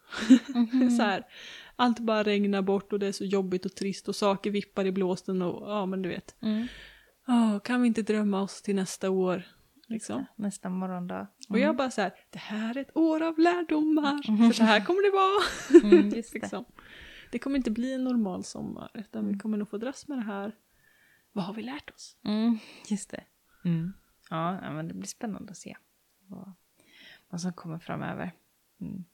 Mhm. 0.54 0.90
så 0.96 1.02
här, 1.02 1.26
allt 1.76 2.00
bara 2.00 2.22
regnar 2.22 2.62
bort 2.62 2.92
och 2.92 2.98
det 2.98 3.06
är 3.06 3.12
så 3.12 3.24
jobbigt 3.24 3.66
och 3.66 3.74
trist 3.74 4.08
och 4.08 4.16
saker 4.16 4.50
vippar 4.50 4.84
i 4.84 4.92
blåsten 4.92 5.42
och 5.42 5.70
ja 5.70 5.86
men 5.86 6.02
du 6.02 6.08
vet. 6.08 6.42
Mm. 6.42 6.66
Åh, 7.28 7.58
kan 7.58 7.82
vi 7.82 7.88
inte 7.88 8.02
drömma 8.02 8.42
oss 8.42 8.62
till 8.62 8.74
nästa 8.74 9.10
år? 9.10 9.42
Liksom. 9.88 10.24
Nästa 10.36 10.68
morgondag. 10.68 11.26
Och 11.48 11.58
jag 11.58 11.76
bara 11.76 11.90
så 11.90 12.00
här, 12.00 12.14
det 12.30 12.38
här 12.38 12.76
är 12.76 12.80
ett 12.80 12.96
år 12.96 13.22
av 13.22 13.38
lärdomar. 13.38 14.22
För 14.48 14.52
så 14.54 14.64
här 14.64 14.84
kommer 14.84 15.02
det 15.02 15.10
vara. 15.10 15.92
Mm, 15.94 16.08
just 16.16 16.32
det. 16.32 16.38
liksom. 16.38 16.64
det 17.32 17.38
kommer 17.38 17.56
inte 17.56 17.70
bli 17.70 17.92
en 17.94 18.04
normal 18.04 18.44
sommar, 18.44 18.90
utan 18.94 19.22
vi 19.24 19.28
Mm. 19.28 19.38
kommer 19.38 19.58
nog 19.58 19.68
få 19.70 19.78
dras 19.78 20.08
med 20.08 20.18
det 20.18 20.22
här. 20.24 20.52
Vad 21.32 21.44
har 21.44 21.54
vi 21.54 21.62
lärt 21.62 21.90
oss? 21.90 22.16
Mm, 22.24 22.58
just 22.88 23.10
det. 23.10 23.24
Mm. 23.64 23.92
Ja, 24.30 24.72
men 24.72 24.88
det 24.88 24.94
blir 24.94 25.06
spännande 25.08 25.50
att 25.50 25.56
se 25.56 25.76
vad, 26.26 26.52
vad 27.28 27.40
som 27.40 27.52
kommer 27.52 27.78
framöver. 27.78 28.32
Mm. 28.80 29.04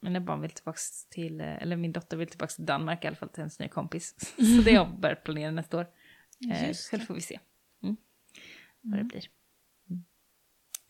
Mina 0.00 0.20
barn 0.20 0.40
vill 0.40 0.50
tillbaka 0.50 0.78
till, 1.10 1.40
eller 1.40 1.76
min 1.76 1.92
dotter 1.92 2.16
vill 2.16 2.28
tillbaka 2.28 2.50
till 2.50 2.66
Danmark 2.66 3.04
i 3.04 3.06
alla 3.06 3.16
fall 3.16 3.28
till 3.28 3.40
hennes 3.40 3.58
nya 3.58 3.68
kompis. 3.68 4.14
Så 4.36 4.62
det 4.64 4.74
har 4.74 4.84
jag 4.86 4.98
börjat 5.00 5.24
planera 5.24 5.50
nästa 5.50 5.78
år. 5.78 5.86
Eh, 6.52 6.72
själv 6.90 7.00
får 7.00 7.14
vi 7.14 7.20
se 7.20 7.40
mm. 7.82 7.96
vad 8.80 8.92
det 8.92 8.96
Mm. 8.96 9.08
blir. 9.08 9.22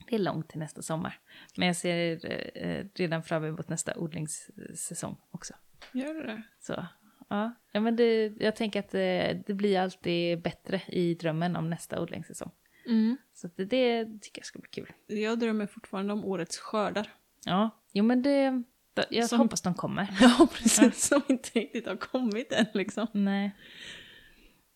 Det 0.06 0.14
är 0.14 0.18
långt 0.18 0.48
till 0.48 0.58
nästa 0.58 0.82
sommar. 0.82 1.18
Men 1.56 1.66
jag 1.66 1.76
ser 1.76 2.20
eh, 2.54 2.84
redan 2.94 3.22
fram 3.22 3.44
emot 3.44 3.68
nästa 3.68 3.98
odlingssäsong 3.98 5.16
också. 5.30 5.54
Gör 5.92 6.14
du 6.14 6.22
det? 6.22 6.42
Så 6.60 6.86
ja, 7.28 7.54
ja 7.72 7.80
men 7.80 7.96
det, 7.96 8.26
jag 8.40 8.56
tänker 8.56 8.80
att 8.80 8.90
det, 8.90 9.42
det 9.46 9.54
blir 9.54 9.78
alltid 9.80 10.42
bättre 10.42 10.82
i 10.86 11.14
drömmen 11.14 11.56
om 11.56 11.70
nästa 11.70 12.00
odlingssäsong. 12.02 12.50
Mm. 12.86 13.16
Så 13.34 13.48
det, 13.56 13.64
det 13.64 14.04
tycker 14.20 14.38
jag 14.40 14.46
ska 14.46 14.58
bli 14.58 14.68
kul. 14.70 14.92
Jag 15.06 15.38
drömmer 15.38 15.66
fortfarande 15.66 16.12
om 16.12 16.24
årets 16.24 16.58
skördar. 16.58 17.12
Ja, 17.44 17.70
jo 17.92 18.04
men 18.04 18.22
det, 18.22 18.62
jag 19.10 19.28
Som- 19.28 19.38
hoppas 19.40 19.62
de 19.62 19.74
kommer. 19.74 20.08
Ja, 20.20 20.48
precis. 20.52 21.06
Som 21.08 21.22
inte 21.28 21.50
riktigt 21.58 21.86
har 21.86 21.96
kommit 21.96 22.52
än 22.52 22.66
liksom. 22.74 23.06
Nej. 23.12 23.56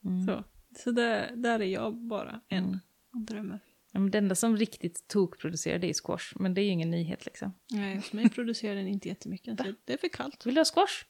Mm. 0.05 0.27
Så, 0.27 0.45
så 0.83 0.91
där, 0.91 1.31
där 1.37 1.61
är 1.61 1.65
jag 1.67 1.95
bara 1.97 2.41
en 2.49 2.65
Mm. 2.65 2.79
och 3.13 3.21
drömmer. 3.21 3.61
Det 3.93 4.19
enda 4.19 4.35
som 4.35 4.57
riktigt 4.57 5.09
tokproducerar 5.09 5.79
det 5.79 5.89
är 5.89 5.95
squash, 5.95 6.33
men 6.35 6.55
det 6.55 6.61
är 6.61 6.63
ju 6.63 6.71
ingen 6.71 6.91
nyhet 6.91 7.27
liksom. 7.27 7.55
Nej, 7.71 7.97
hos 7.97 8.13
mig 8.13 8.29
producerar 8.31 8.75
den 8.75 8.89
inte 8.89 9.09
jättemycket. 9.09 9.59
Så 9.59 9.75
det 9.85 9.93
är 9.93 9.97
för 9.97 10.09
kallt. 10.09 10.47
Vill 10.47 10.55
du 10.55 10.61
ha 10.61 10.65
squash? 10.65 11.05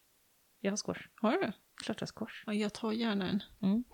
Jag 0.60 0.72
har 0.72 0.76
squash. 0.76 1.02
Har 1.14 1.32
du? 1.32 1.52
Klart 1.84 2.00
jag 2.00 2.06
har 2.06 2.12
squash. 2.12 2.42
Ja, 2.46 2.54
jag 2.54 2.72
tar 2.72 2.92
gärna 2.92 3.28
en. 3.30 3.42
Mm. 3.62 3.84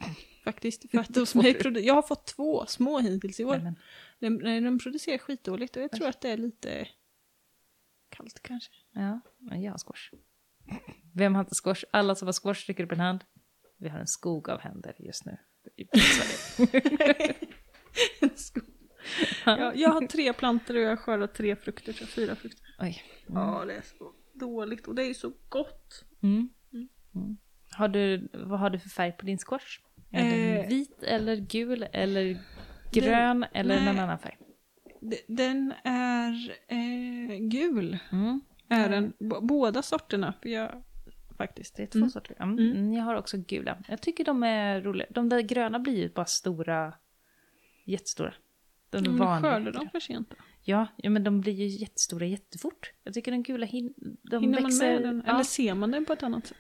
Faktiskt. 0.44 0.90
För 0.90 0.98
att 0.98 1.16
hos 1.16 1.34
mig 1.34 1.86
jag 1.86 1.94
har 1.94 2.02
fått 2.02 2.26
två 2.26 2.66
små 2.66 2.98
hittills 2.98 3.40
i 3.40 3.44
år. 3.44 3.58
Nej, 3.58 3.74
men, 4.18 4.34
nej, 4.34 4.60
den 4.60 4.78
producerar 4.78 5.18
skitdåligt 5.18 5.76
och 5.76 5.82
jag 5.82 5.92
tror 5.92 6.08
att 6.08 6.20
det 6.20 6.30
är 6.30 6.36
lite 6.36 6.88
kallt 8.08 8.40
kanske. 8.42 8.70
ja, 8.92 9.20
men 9.38 9.62
jag 9.62 9.72
har 9.72 9.78
squash. 9.78 10.12
Vem 11.14 11.34
har 11.34 11.40
inte 11.42 11.54
squash? 11.54 11.84
Alla 11.90 12.14
som 12.14 12.28
har 12.28 12.32
squash 12.32 12.68
räcker 12.68 12.84
upp 12.84 12.92
en 12.92 13.00
hand. 13.00 13.24
Vi 13.76 13.88
har 13.88 13.98
en 13.98 14.06
skog 14.06 14.50
av 14.50 14.60
händer 14.60 14.94
just 14.98 15.24
nu. 15.24 15.36
En 18.20 18.30
sko- 18.36 18.60
jag, 19.46 19.76
jag 19.76 19.90
har 19.90 20.06
tre 20.06 20.32
plantor 20.32 20.76
och 20.76 20.82
jag 20.82 20.88
har 20.88 20.96
skördat 20.96 21.34
tre 21.34 21.56
frukter, 21.56 21.92
så 21.92 22.06
fyra 22.06 22.34
frukter. 22.36 22.66
Oj. 22.78 23.02
Ja, 23.26 23.64
det 23.66 23.74
är 23.74 23.82
så 23.98 24.12
dåligt 24.34 24.86
och 24.86 24.94
det 24.94 25.02
är 25.02 25.14
så 25.14 25.32
gott. 25.48 26.04
Mm. 26.22 26.48
Mm. 26.72 26.88
Mm. 27.14 27.36
Har 27.70 27.88
du, 27.88 28.28
vad 28.32 28.58
har 28.60 28.70
du 28.70 28.78
för 28.78 28.88
färg 28.88 29.12
på 29.12 29.26
din 29.26 29.38
squash? 29.38 29.80
Är 30.12 30.22
den 30.24 30.56
Eh, 30.64 30.68
vit 30.68 31.02
eller 31.02 31.36
gul 31.36 31.86
eller 31.92 32.38
grön 32.92 33.44
eller 33.52 33.76
nej. 33.76 33.84
någon 33.84 33.98
annan 33.98 34.18
färg? 34.18 34.36
Den 35.28 35.72
är 35.84 36.56
eh, 36.68 37.36
gul. 37.38 37.98
Mm. 38.12 38.40
Är 38.68 38.88
den, 38.88 39.12
båda 39.42 39.82
sorterna. 39.82 40.34
För 40.42 40.48
jag, 40.48 40.82
faktiskt. 41.36 41.76
Det 41.76 41.82
är 41.82 41.86
två 41.86 41.98
Mm. 41.98 42.10
sorter. 42.10 42.36
Mm. 42.40 42.58
Mm. 42.58 42.72
Mm. 42.76 42.92
Jag 42.92 43.04
har 43.04 43.14
också 43.14 43.36
gula. 43.38 43.78
Jag 43.88 44.00
tycker 44.02 44.24
de 44.24 44.42
är 44.42 44.80
roliga. 44.80 45.06
De 45.10 45.28
där 45.28 45.40
gröna 45.40 45.78
blir 45.78 45.96
ju 45.96 46.08
bara 46.08 46.26
stora, 46.26 46.94
jättestora. 47.84 48.34
De 48.90 49.00
Men 49.02 49.16
vanliga. 49.16 49.52
skördar 49.52 49.72
de 49.72 49.88
för 49.90 50.00
sent 50.00 50.30
då? 50.30 50.36
Ja, 50.64 50.86
ja, 50.96 51.10
men 51.10 51.24
de 51.24 51.40
blir 51.40 51.52
ju 51.52 51.66
jättestora 51.66 52.26
jättefort. 52.26 52.92
Jag 53.04 53.14
tycker 53.14 53.30
den 53.30 53.42
gula 53.42 53.66
hin 53.66 53.94
de 54.22 54.40
Hinner 54.42 54.60
man 54.60 54.70
växer... 54.70 54.92
med 54.92 55.02
den? 55.02 55.22
Ja. 55.26 55.32
Eller 55.34 55.44
ser 55.44 55.74
man 55.74 55.90
den 55.90 56.04
på 56.04 56.12
ett 56.12 56.22
annat 56.22 56.46
sätt? 56.46 56.56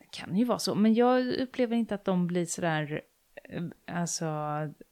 Det 0.00 0.06
kan 0.18 0.36
ju 0.36 0.44
vara 0.44 0.58
så, 0.58 0.74
men 0.74 0.94
jag 0.94 1.26
upplever 1.26 1.76
inte 1.76 1.94
att 1.94 2.04
de 2.04 2.26
blir 2.26 2.46
sådär 2.46 3.00
eh, 3.48 3.62
alltså 3.86 4.24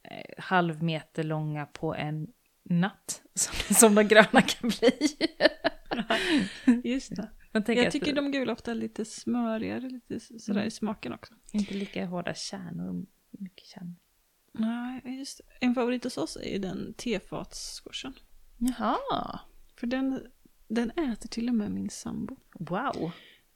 eh, 0.02 0.34
halv 0.42 0.82
meter 0.82 1.24
långa 1.24 1.66
på 1.66 1.94
en 1.94 2.28
natt 2.64 3.22
som, 3.34 3.74
som 3.74 3.94
de 3.94 4.08
gröna 4.08 4.42
kan 4.42 4.70
bli. 4.80 4.90
Just 6.84 7.16
det. 7.16 7.30
jag 7.52 7.68
Jag 7.68 7.86
att 7.86 7.92
tycker 7.92 8.14
de 8.14 8.32
gula 8.32 8.52
ofta 8.52 8.70
är 8.70 8.74
lite 8.74 9.04
smörigare, 9.04 9.88
lite 9.88 10.20
sådär 10.20 10.58
Mm. 10.58 10.68
i 10.68 10.70
smaken 10.70 11.12
också. 11.12 11.34
inte 11.52 11.74
lika 11.74 12.06
hårda 12.06 12.34
kärnor, 12.34 13.06
mycket 13.30 13.66
kärnor. 13.66 13.94
Nej, 14.52 15.00
just. 15.18 15.40
En 15.60 15.74
favorit 15.74 16.04
hos 16.04 16.18
oss 16.18 16.36
är 16.42 16.58
den 16.58 16.94
tefatssquashen. 16.94 18.14
Jaha, 18.58 19.40
För 19.76 19.86
den, 19.86 20.26
den 20.68 20.90
äter 20.90 21.28
till 21.28 21.48
och 21.48 21.54
med 21.54 21.70
min 21.70 21.90
sambo. 21.90 22.36
wow. 22.58 23.12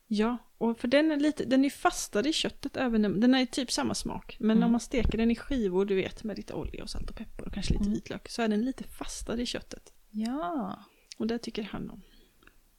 Ja, 0.07 0.39
och 0.59 0.79
för 0.79 0.89
den 0.89 1.11
är 1.11 1.17
lite, 1.17 1.45
den 1.45 1.65
är 1.65 1.71
fastare 1.71 2.29
i 2.29 2.33
köttet 2.33 2.77
även, 2.77 3.03
när- 3.03 3.09
den 3.09 3.35
är 3.35 3.47
typ 3.47 3.71
samma 3.73 3.95
smak. 3.95 4.37
Men 4.41 4.51
Mm. 4.57 4.63
om 4.67 4.71
man 4.73 4.81
steker 4.81 5.19
den 5.19 5.31
i 5.31 5.37
skivor, 5.37 5.85
du 5.85 5.95
vet, 5.95 6.25
med 6.25 6.37
lite 6.37 6.55
olja 6.55 6.83
och 6.83 6.91
salt 6.91 7.11
och 7.11 7.17
peppar 7.17 7.47
och 7.47 7.55
kanske 7.55 7.73
lite 7.73 7.85
Mm. 7.85 7.95
vitlök, 7.95 8.29
så 8.29 8.43
är 8.43 8.49
den 8.49 8.65
lite 8.65 8.85
fastare 8.85 9.43
i 9.43 9.47
köttet. 9.47 9.93
Ja, 10.11 10.85
Och 11.19 11.27
det 11.27 11.39
tycker 11.39 11.63
han 11.63 11.91
om. 11.91 12.03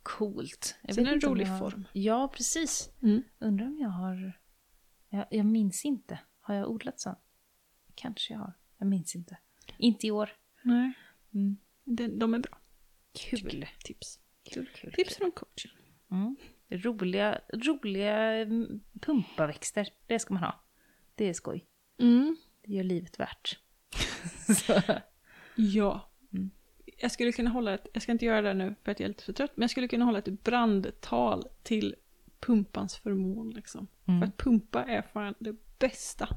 coolt. 0.04 0.76
Jag 0.84 0.96
Sen 0.96 1.08
är 1.08 1.14
en 1.14 1.22
rolig 1.22 1.46
har- 1.46 1.60
form. 1.60 1.88
Ja, 1.94 2.28
precis. 2.36 2.90
Mm. 3.02 3.24
Undrar 3.40 3.66
om 3.66 3.78
jag 3.80 3.90
har... 3.90 4.40
Jag, 5.10 5.26
jag 5.32 5.46
minns 5.46 5.86
inte. 5.86 6.20
Har 6.42 6.56
jag 6.56 6.70
odlat 6.70 7.00
sånt? 7.00 7.18
Kanske 7.96 8.34
jag 8.34 8.40
har. 8.40 8.54
Jag 8.78 8.88
minns 8.88 9.16
inte. 9.16 9.38
Inte 9.78 10.08
i 10.08 10.12
år. 10.12 10.30
Nej, 10.62 10.94
Mm. 11.34 11.58
den, 11.84 12.20
de 12.20 12.34
är 12.34 12.40
bra. 12.40 12.58
Kul. 13.14 13.66
Tips. 13.84 14.20
Kul, 14.44 14.70
kul. 14.76 14.94
Tips 14.94 15.16
från 15.18 15.32
coachen. 15.32 15.72
Mm. 16.12 16.36
Roliga, 16.70 17.42
roliga 17.54 18.18
mm, 18.42 18.82
pumpaväxter, 19.02 19.90
det 20.08 20.20
ska 20.20 20.34
man 20.34 20.44
ha. 20.44 20.64
Det 21.16 21.30
är 21.30 21.34
skoj. 21.34 21.66
Mm. 22.00 22.38
Det 22.62 22.72
gör 22.74 22.84
livet 22.84 23.20
värt. 23.20 23.60
Ja. 25.56 26.10
Mm. 26.34 26.50
Jag 26.98 27.12
skulle 27.12 27.32
kunna 27.32 27.50
hålla 27.50 27.74
ett, 27.74 27.88
jag 27.94 28.04
ska 28.04 28.12
inte 28.12 28.26
göra 28.26 28.42
det 28.42 28.54
nu 28.54 28.76
för 28.84 28.92
att 28.92 29.00
jag 29.00 29.06
är 29.06 29.10
lite 29.10 29.24
för 29.24 29.34
trött, 29.34 29.52
men 29.56 29.62
jag 29.64 29.70
skulle 29.70 29.88
kunna 29.88 30.06
hålla 30.06 30.20
ett 30.20 30.44
brandtal 30.44 31.48
till 31.64 31.96
pumpans 32.40 32.96
förmån 32.98 33.50
liksom. 33.52 33.88
Mm. 34.08 34.20
För 34.22 34.28
att 34.28 34.38
pumpa 34.38 34.84
är 34.84 35.02
fan 35.02 35.34
det 35.40 35.56
bästa. 35.80 36.30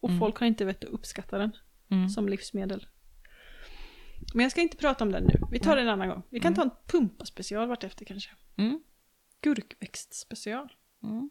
Och 0.00 0.08
Mm. 0.08 0.18
folk 0.20 0.36
har 0.38 0.46
inte 0.46 0.64
vett 0.64 0.84
att 0.84 0.90
uppskatta 0.90 1.38
den 1.38 1.56
Mm. 1.90 2.08
som 2.08 2.28
livsmedel. 2.28 2.86
Men 4.34 4.42
jag 4.42 4.50
ska 4.52 4.60
inte 4.60 4.76
prata 4.76 5.04
om 5.04 5.12
den 5.12 5.24
nu, 5.24 5.34
vi 5.52 5.58
tar 5.58 5.76
det 5.76 5.82
en 5.82 5.88
annan 5.88 6.08
gång. 6.08 6.22
Vi 6.30 6.40
kan 6.40 6.54
ta 6.54 6.62
en 6.62 6.70
pumpaspecial 6.86 7.68
vartefter 7.68 8.04
kanske. 8.04 8.30
Mm. 8.56 8.80
Gurkväxtspecial. 9.40 10.72
Mm. 11.02 11.30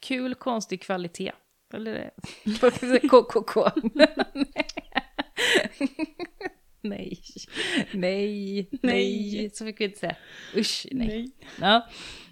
Kul, 0.00 0.34
konstig 0.34 0.82
kvalitet. 0.82 1.32
Eller 1.74 2.10
KKK. 3.08 3.64
nej. 6.80 7.22
nej, 7.92 8.68
nej, 8.82 9.50
så 9.54 9.64
fick 9.64 9.80
vi 9.80 9.84
inte 9.84 9.98
säga. 9.98 10.16
Usch, 10.56 10.86
nej. 10.92 11.30
Ja. 11.60 11.88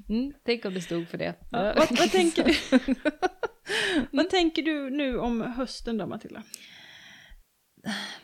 Mm, 0.08 0.32
tänk 0.44 0.64
om 0.64 0.74
det 0.74 0.80
stod 0.80 1.08
för 1.08 1.18
det. 1.18 1.34
Ja, 1.50 1.74
vad, 1.76 1.98
vad 1.98 2.10
tänker 2.10 2.44
du? 2.44 2.54
vad 4.10 4.30
tänker 4.30 4.62
du 4.62 4.90
nu 4.90 5.18
om 5.18 5.40
hösten 5.40 5.98
då 5.98 6.06
Matilda? 6.06 6.42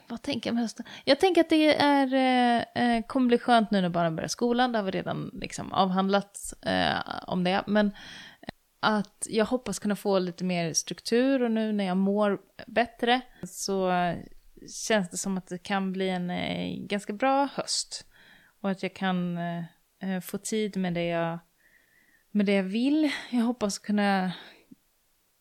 Vad 0.08 0.22
tänker 0.22 0.50
jag 0.50 0.54
om 0.54 0.58
hösten? 0.58 0.86
Jag 1.04 1.20
tänker 1.20 1.40
att 1.40 1.48
det 1.48 1.76
är, 1.76 2.14
eh, 2.14 2.82
eh 2.82 3.04
kommer 3.06 3.26
bli 3.28 3.38
skönt 3.38 3.70
nu 3.70 3.80
när 3.80 3.88
barnen 3.88 4.16
börjar 4.16 4.28
skolan. 4.28 4.72
Det 4.72 4.78
har 4.78 4.84
vi 4.84 4.90
redan 4.90 5.30
liksom 5.32 5.72
avhandlat 5.72 6.38
eh, 6.62 6.98
om 7.26 7.44
det. 7.44 7.64
Men 7.66 7.86
eh, 7.86 7.92
att 8.80 9.26
jag 9.30 9.44
hoppas 9.44 9.78
kunna 9.78 9.96
få 9.96 10.18
lite 10.18 10.44
mer 10.44 10.72
struktur 10.72 11.42
och 11.42 11.50
nu 11.50 11.72
när 11.72 11.84
jag 11.84 11.96
mår 11.96 12.38
bättre 12.66 13.20
så 13.46 13.92
känns 14.66 15.10
det 15.10 15.16
som 15.16 15.38
att 15.38 15.46
det 15.46 15.58
kan 15.58 15.92
bli 15.92 16.08
en 16.08 16.30
eh, 16.30 16.86
ganska 16.86 17.12
bra 17.12 17.48
höst. 17.54 18.04
Och 18.60 18.70
att 18.70 18.82
jag 18.82 18.94
kan 18.94 19.38
eh, 19.38 19.64
eh 20.02 20.20
få 20.20 20.38
tid 20.38 20.76
med 20.76 20.94
det 20.94 21.06
jag, 21.06 21.38
med 22.30 22.46
det 22.46 22.52
jag 22.52 22.62
vill. 22.62 23.10
Jag 23.30 23.40
hoppas 23.40 23.78
kunna 23.78 24.32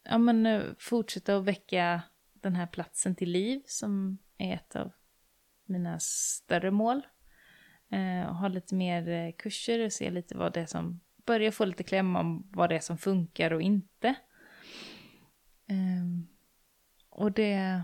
ja, 0.09 0.17
men, 0.17 0.45
eh, 0.45 0.63
fortsätta 0.79 1.37
att 1.37 1.45
väcka 1.45 2.01
den 2.33 2.55
här 2.55 2.67
platsen 2.67 3.15
till 3.15 3.29
liv 3.29 3.61
som 3.65 4.17
är 4.37 4.53
ett 4.53 4.75
av 4.75 4.91
mina 5.65 5.99
större 5.99 6.71
mål. 6.71 7.01
Eh, 7.89 8.29
och 8.29 8.35
ha 8.35 8.47
lite 8.47 8.75
mer 8.75 9.09
eh, 9.09 9.31
kurser 9.37 9.85
och 9.85 9.93
se 9.93 10.09
lite 10.09 10.37
vad 10.37 10.53
det 10.53 10.61
är 10.61 10.65
som, 10.65 10.99
börja 11.25 11.51
få 11.51 11.65
lite 11.65 11.83
kläm 11.83 12.15
om 12.15 12.49
vad 12.53 12.69
det 12.69 12.75
är 12.75 12.79
som 12.79 12.97
funkar 12.97 13.53
och 13.53 13.61
inte. 13.61 14.07
Eh, 15.67 16.05
och 17.09 17.31
det 17.31 17.81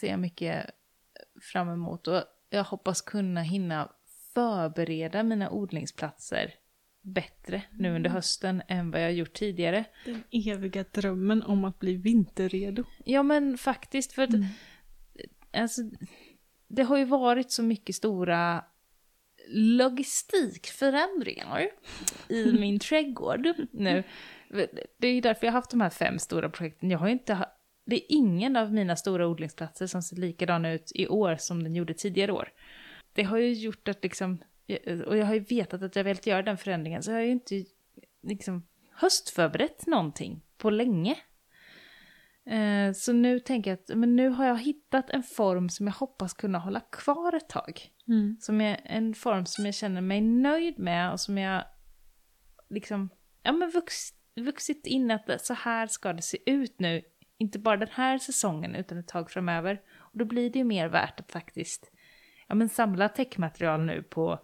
ser 0.00 0.10
jag 0.10 0.20
mycket 0.20 0.70
fram 1.52 1.68
emot 1.68 2.08
och 2.08 2.24
jag 2.50 2.64
hoppas 2.64 3.02
kunna 3.02 3.42
hinna 3.42 3.92
förbereda 4.34 5.22
mina 5.22 5.50
odlingsplatser 5.50 6.54
bättre 7.02 7.62
nu 7.70 7.94
under 7.94 8.10
hösten 8.10 8.62
än 8.68 8.90
vad 8.90 9.02
jag 9.02 9.12
gjort 9.12 9.32
tidigare. 9.32 9.84
Den 10.04 10.22
eviga 10.30 10.84
drömmen 10.92 11.42
om 11.42 11.64
att 11.64 11.78
bli 11.78 11.96
vinterredo. 11.96 12.84
Ja 13.04 13.22
men 13.22 13.58
faktiskt, 13.58 14.12
för 14.12 14.22
att 14.22 14.30
alltså, 15.52 15.82
det 16.68 16.82
har 16.82 16.98
ju 16.98 17.04
varit 17.04 17.50
så 17.50 17.62
mycket 17.62 17.94
stora 17.94 18.64
logistikförändringar 19.52 21.70
i 22.28 22.52
min 22.52 22.78
trädgård 22.78 23.48
nu. 23.72 24.02
Det 24.98 25.08
är 25.08 25.12
ju 25.12 25.20
därför 25.20 25.46
jag 25.46 25.52
har 25.52 25.58
haft 25.58 25.70
de 25.70 25.80
här 25.80 25.90
fem 25.90 26.18
stora 26.18 26.50
projekten. 26.50 26.90
Jag 26.90 26.98
har 26.98 27.08
inte 27.08 27.34
ha, 27.34 27.56
det 27.84 27.96
är 27.96 28.02
ingen 28.08 28.56
av 28.56 28.72
mina 28.72 28.96
stora 28.96 29.28
odlingsplatser 29.28 29.86
som 29.86 30.02
ser 30.02 30.16
likadan 30.16 30.64
ut 30.64 30.92
i 30.94 31.08
år 31.08 31.36
som 31.36 31.62
den 31.62 31.74
gjorde 31.74 31.94
tidigare 31.94 32.32
år. 32.32 32.48
Det 33.12 33.22
har 33.22 33.38
ju 33.38 33.52
gjort 33.52 33.88
att 33.88 34.02
liksom, 34.02 34.38
och 35.06 35.16
jag 35.16 35.26
har 35.26 35.34
ju 35.34 35.40
vetat 35.40 35.82
att 35.82 35.96
jag 35.96 36.04
velat 36.04 36.26
göra 36.26 36.42
den 36.42 36.56
förändringen, 36.56 37.02
så 37.02 37.10
jag 37.10 37.16
har 37.16 37.22
ju 37.22 37.30
inte 37.30 37.64
liksom 38.22 38.66
höstförberett 38.92 39.86
någonting 39.86 40.42
på 40.58 40.70
länge. 40.70 41.16
Eh, 42.46 42.92
så 42.92 43.12
nu 43.12 43.40
tänker 43.40 43.70
jag 43.70 43.78
att 43.78 43.98
men 43.98 44.16
nu 44.16 44.28
har 44.28 44.46
jag 44.46 44.58
hittat 44.58 45.10
en 45.10 45.22
form 45.22 45.68
som 45.68 45.86
jag 45.86 45.94
hoppas 45.94 46.34
kunna 46.34 46.58
hålla 46.58 46.80
kvar 46.80 47.36
ett 47.36 47.48
tag. 47.48 47.90
Mm. 48.08 48.36
Som 48.40 48.60
är 48.60 48.80
en 48.84 49.14
form 49.14 49.46
som 49.46 49.66
jag 49.66 49.74
känner 49.74 50.00
mig 50.00 50.20
nöjd 50.20 50.78
med 50.78 51.12
och 51.12 51.20
som 51.20 51.38
jag 51.38 51.64
liksom, 52.70 53.10
ja 53.42 53.52
men 53.52 53.70
vux, 53.70 53.94
vuxit 54.36 54.86
in 54.86 55.10
att 55.10 55.46
så 55.46 55.54
här 55.54 55.86
ska 55.86 56.12
det 56.12 56.22
se 56.22 56.38
ut 56.50 56.80
nu. 56.80 57.02
Inte 57.38 57.58
bara 57.58 57.76
den 57.76 57.88
här 57.92 58.18
säsongen 58.18 58.74
utan 58.74 58.98
ett 58.98 59.08
tag 59.08 59.30
framöver. 59.30 59.80
Och 59.98 60.18
då 60.18 60.24
blir 60.24 60.50
det 60.50 60.58
ju 60.58 60.64
mer 60.64 60.88
värt 60.88 61.20
att 61.20 61.32
faktiskt, 61.32 61.90
ja 62.48 62.54
men 62.54 62.68
samla 62.68 63.08
täckmaterial 63.08 63.80
nu 63.80 64.02
på, 64.02 64.38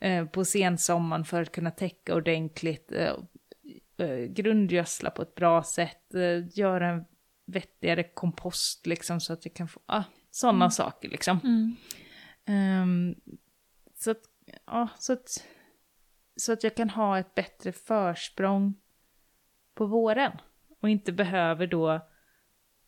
eh, 0.00 0.26
på 0.26 0.44
sensommaren 0.44 1.24
för 1.24 1.42
att 1.42 1.52
kunna 1.52 1.70
täcka 1.70 2.14
ordentligt. 2.14 2.92
Eh, 2.92 3.14
eh, 3.98 4.24
grundgödsla 4.24 5.10
på 5.10 5.22
ett 5.22 5.34
bra 5.34 5.62
sätt, 5.62 6.14
eh, 6.14 6.58
göra 6.58 6.88
en 6.88 7.04
vettigare 7.46 8.02
kompost 8.02 8.86
liksom 8.86 9.20
så 9.20 9.32
att 9.32 9.44
jag 9.44 9.54
kan 9.54 9.68
få, 9.68 9.80
ah, 9.86 10.04
sådana 10.30 10.64
Mm. 10.64 10.70
saker 10.70 11.08
liksom. 11.08 11.40
Mm. 11.44 11.76
Ehm, 12.44 13.14
så, 13.94 14.10
att, 14.10 14.22
ja, 14.66 14.88
så, 14.98 15.12
att, 15.12 15.44
så 16.36 16.52
att 16.52 16.64
jag 16.64 16.74
kan 16.76 16.90
ha 16.90 17.18
ett 17.18 17.34
bättre 17.34 17.72
försprång 17.72 18.74
på 19.74 19.86
våren. 19.86 20.32
Och 20.80 20.88
inte 20.88 21.12
behöver 21.12 21.66
då 21.66 22.08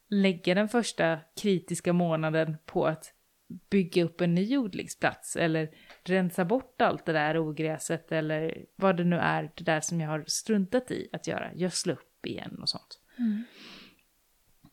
lägga 0.09 0.55
den 0.55 0.69
första 0.69 1.19
kritiska 1.37 1.93
månaden 1.93 2.57
på 2.67 2.87
att 2.87 3.15
bygga 3.71 4.05
upp 4.05 4.21
en 4.21 4.35
ny 4.35 4.59
odlingsplats 4.59 5.37
eller 5.37 5.71
rensa 6.05 6.45
bort 6.45 6.81
allt 6.81 7.07
det 7.07 7.13
där 7.13 7.39
ogräset 7.39 8.13
eller 8.13 8.65
vad 8.77 8.97
det 8.97 9.05
nu 9.05 9.17
är, 9.17 9.51
det 9.55 9.65
där 9.65 9.81
som 9.81 10.01
jag 10.01 10.09
har 10.09 10.25
struntat 10.27 10.91
i 10.91 11.09
att 11.13 11.27
göra, 11.27 11.55
gödsla 11.55 11.93
upp 11.93 12.27
igen 12.27 12.59
och 12.61 12.69
sånt. 12.69 13.01
Mm. 13.19 13.45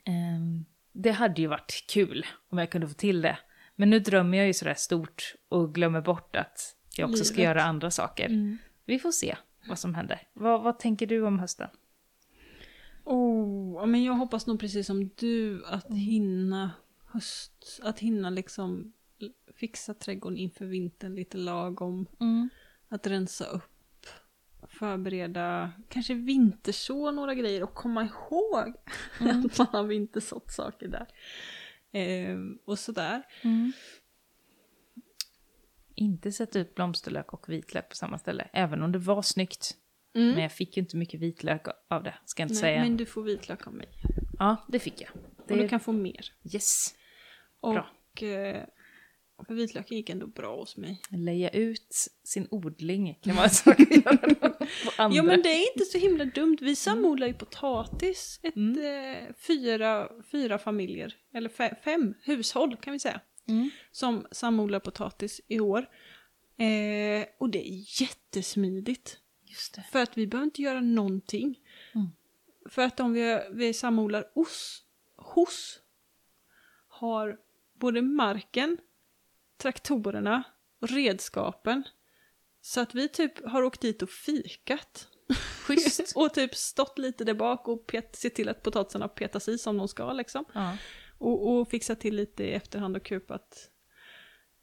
Ehm, 0.05 0.65
det 0.91 1.11
hade 1.11 1.41
ju 1.41 1.47
varit 1.47 1.85
kul 1.89 2.25
om 2.49 2.57
jag 2.57 2.69
kunde 2.69 2.87
få 2.87 2.93
till 2.93 3.21
det. 3.21 3.37
Men 3.75 3.89
nu 3.89 3.99
drömmer 3.99 4.37
jag 4.37 4.47
ju 4.47 4.53
sådär 4.53 4.73
stort 4.73 5.35
och 5.49 5.75
glömmer 5.75 6.01
bort 6.01 6.35
att 6.35 6.75
jag 6.97 7.09
också 7.09 7.23
ska 7.23 7.35
Livet. 7.35 7.45
göra 7.45 7.63
andra 7.63 7.91
saker. 7.91 8.25
Mm. 8.25 8.57
Vi 8.85 8.99
får 8.99 9.11
se 9.11 9.35
vad 9.67 9.79
som 9.79 9.95
händer. 9.95 10.21
Vad, 10.33 10.63
vad 10.63 10.79
tänker 10.79 11.07
du 11.07 11.21
om 11.25 11.39
hösten? 11.39 11.69
Oh, 13.03 13.85
men 13.85 14.03
jag 14.03 14.13
hoppas 14.13 14.47
nog 14.47 14.59
precis 14.59 14.87
som 14.87 15.09
du 15.15 15.65
att 15.65 15.93
hinna 15.93 16.71
höst, 17.07 17.79
att 17.83 17.99
hinna 17.99 18.29
liksom 18.29 18.93
fixa 19.53 19.93
trädgården 19.93 20.37
inför 20.37 20.65
vintern 20.65 21.15
lite 21.15 21.37
lagom. 21.37 22.07
Att 22.89 23.07
rensa 23.07 23.45
upp, 23.45 24.05
förbereda, 24.67 25.71
kanske 25.89 26.13
vinterså 26.13 27.11
några 27.11 27.35
grejer 27.35 27.63
och 27.63 27.73
komma 27.73 28.03
ihåg 28.03 28.73
att 29.19 29.57
man 29.57 29.67
har 29.71 29.83
vintersått 29.83 30.51
saker 30.51 30.87
där. 30.87 31.07
Ehm, 31.91 32.59
och 32.65 32.79
sådär. 32.79 33.23
Inte 35.95 36.31
sätta 36.31 36.59
ut 36.59 36.75
blomsterlök 36.75 37.33
och 37.33 37.49
vitlök 37.49 37.89
på 37.89 37.95
samma 37.95 38.17
ställe, 38.17 38.49
även 38.53 38.83
om 38.83 38.91
det 38.91 38.99
var 38.99 39.21
snyggt. 39.21 39.75
Mm. 40.15 40.29
Men 40.31 40.41
jag 40.41 40.51
fick 40.51 40.77
ju 40.77 40.81
inte 40.81 40.97
mycket 40.97 41.19
vitlök 41.19 41.67
av 41.89 42.03
det, 42.03 42.15
ska 42.25 42.41
jag 42.41 42.45
inte 42.45 42.53
Nej, 42.53 42.61
säga. 42.61 42.81
men 42.83 42.97
du 42.97 43.05
får 43.05 43.23
vitlök 43.23 43.67
av 43.67 43.73
mig. 43.73 43.89
Ja, 44.39 44.65
det 44.67 44.79
fick 44.79 45.01
jag. 45.01 45.09
Det... 45.47 45.53
Och 45.53 45.59
du 45.59 45.67
kan 45.69 45.79
få 45.79 45.91
mer. 45.91 46.33
Yes. 46.53 46.95
Och 47.59 47.73
Bra. 47.73 47.89
eh, 48.21 48.63
för 49.47 49.53
vitlöken 49.53 49.97
gick 49.97 50.09
ändå 50.09 50.27
bra 50.27 50.55
hos 50.55 50.77
mig. 50.77 51.01
Leja 51.09 51.49
ut 51.49 51.95
sin 52.23 52.47
odling 52.51 53.19
kan 53.21 53.35
göra 53.35 53.47
på 54.17 54.91
andra. 54.97 55.17
Jo 55.17 55.23
men 55.23 55.41
det 55.41 55.49
är 55.49 55.73
inte 55.73 55.85
så 55.85 55.97
himla 55.97 56.25
dumt. 56.25 56.57
Vi 56.61 56.75
samodlar 56.75 57.27
ju 57.27 57.33
potatis. 57.33 58.39
Ett, 58.43 58.55
Mm. 58.55 58.79
eh, 58.85 59.33
fyra, 59.47 60.09
fyra 60.31 60.57
familjer, 60.57 61.15
eller 61.33 61.49
fe, 61.49 61.75
fem 61.83 62.13
hushåll 62.23 62.75
kan 62.75 62.93
vi 62.93 62.99
säga. 62.99 63.21
Mm. 63.47 63.69
Som 63.91 64.27
samodlar 64.31 64.79
potatis 64.79 65.41
i 65.47 65.59
år. 65.59 65.79
Eh, 66.57 67.25
och 67.39 67.49
det 67.49 67.69
är 67.69 68.01
jättesmidigt. 68.01 69.17
För 69.91 69.99
att 69.99 70.17
vi 70.17 70.27
behöver 70.27 70.45
inte 70.45 70.61
göra 70.61 70.81
någonting. 70.81 71.59
Mm. 71.95 72.07
För 72.69 72.81
att 72.81 72.99
om 72.99 73.13
vi, 73.13 73.39
vi 73.51 73.73
samodlar 73.73 74.31
os, 74.35 74.83
hos 75.27 75.79
har 76.87 77.37
både 77.73 78.01
marken, 78.01 78.77
traktorerna 79.57 80.43
och 80.81 80.89
redskapen. 80.89 81.83
Så 82.61 82.81
att 82.81 82.95
vi 82.95 83.09
typ 83.09 83.45
har 83.45 83.63
åkt 83.63 83.81
dit 83.81 84.01
och 84.01 84.09
fikat. 84.09 85.07
Schysst. 85.65 86.11
och 86.15 86.33
typ 86.33 86.55
stått 86.55 86.97
lite 86.97 87.23
där 87.23 87.33
bak 87.33 87.67
och 87.67 87.87
pet, 87.87 88.15
sett 88.15 88.35
till 88.35 88.49
att 88.49 88.63
potatisarna 88.63 89.07
petas 89.07 89.47
i 89.47 89.57
som 89.57 89.77
de 89.77 89.87
ska 89.87 90.13
liksom. 90.13 90.45
ja. 90.53 90.77
Och, 91.19 91.51
och 91.51 91.69
fixat 91.69 91.99
till 91.99 92.15
lite 92.15 92.43
i 92.43 92.53
efterhand 92.53 92.95
och 92.95 93.03
kupat 93.03 93.71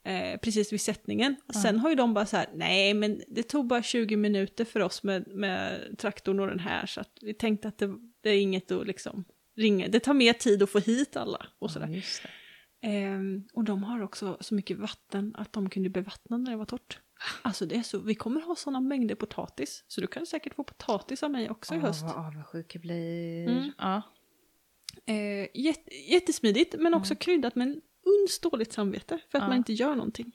eh, 0.05 0.41
precis 0.41 0.73
vid 0.73 0.81
sättningen. 0.81 1.37
Ja. 1.47 1.61
Sen 1.61 1.79
har 1.79 1.91
ju 1.91 1.95
de 1.95 2.15
bara 2.15 2.27
så 2.27 2.37
här, 2.37 2.49
nej 2.55 2.95
men 2.95 3.23
det 3.29 3.43
tog 3.43 3.67
bara 3.67 3.83
20 3.83 4.17
minuter 4.17 4.65
för 4.65 4.81
oss 4.81 5.03
med, 5.03 5.27
med 5.29 5.95
traktorn 5.99 6.41
och 6.41 6.47
den 6.47 6.59
här 6.59 6.87
så 6.87 7.01
att 7.01 7.19
vi 7.21 7.35
tänkte 7.35 7.69
att 7.69 7.79
det, 7.79 7.95
det 8.21 8.31
är 8.31 8.41
inget 8.41 8.71
att 8.71 8.87
liksom 8.87 9.25
ringa. 9.57 9.89
Det 9.89 10.01
tar 10.01 10.15
mer 10.15 10.33
tid 10.33 10.63
att 10.63 10.71
få 10.71 10.79
hit 10.79 11.17
alla 11.17 11.47
och 11.59 11.71
sådär. 11.71 11.89
Ja. 12.23 12.29
Ehm, 12.89 13.49
och 13.53 13.65
de 13.65 13.83
har 13.85 14.03
också 14.03 14.37
så 14.41 14.55
mycket 14.55 14.79
vatten 14.79 15.35
att 15.39 15.53
de 15.53 15.71
kunde 15.71 15.89
bevattna 15.91 16.37
när 16.37 16.51
det 16.51 16.57
var 16.57 16.65
torrt. 16.65 17.01
Alltså 17.43 17.67
det 17.67 17.77
är 17.77 17.83
så, 17.83 17.99
vi 17.99 18.15
kommer 18.15 18.41
ha 18.41 18.57
sådana 18.57 18.81
mängder 18.81 19.15
potatis. 19.15 19.85
Så 19.89 20.01
du 20.01 20.07
kan 20.07 20.27
säkert 20.27 20.55
få 20.55 20.65
potatis 20.65 21.23
av 21.23 21.31
mig 21.31 21.51
också 21.51 21.75
i 21.75 21.79
höst. 21.79 22.03
Vad 22.03 22.27
avundsjuk 22.27 22.75
jag 22.75 22.81
blir. 22.83 23.49
Mm. 23.49 23.73
Ja. 23.79 24.03
Eh, 25.07 25.49
jätte, 25.55 25.95
jättesmidigt 25.95 26.75
men 26.79 26.95
också 26.95 27.15
kryddat 27.15 27.55
med 27.55 27.69
en 27.69 27.81
uns 28.07 28.41
dåligt 28.41 28.73
samvete 28.73 29.19
för 29.31 29.39
att 29.39 29.45
Ja. 29.45 29.49
man 29.49 29.57
inte 29.57 29.73
gör 29.73 29.95
någonting. 29.95 30.33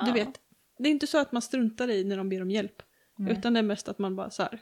Du 0.00 0.06
Ja. 0.08 0.12
vet, 0.14 0.40
det 0.78 0.88
är 0.88 0.90
inte 0.90 1.06
så 1.06 1.18
att 1.18 1.32
man 1.32 1.42
struntar 1.42 1.90
i 1.90 2.04
när 2.04 2.16
de 2.16 2.28
ber 2.28 2.42
om 2.42 2.50
hjälp. 2.50 2.82
Nej. 3.16 3.32
Utan 3.32 3.52
det 3.52 3.58
är 3.58 3.62
mest 3.62 3.88
att 3.88 3.98
man 3.98 4.16
bara 4.16 4.30
så 4.30 4.42
här. 4.42 4.60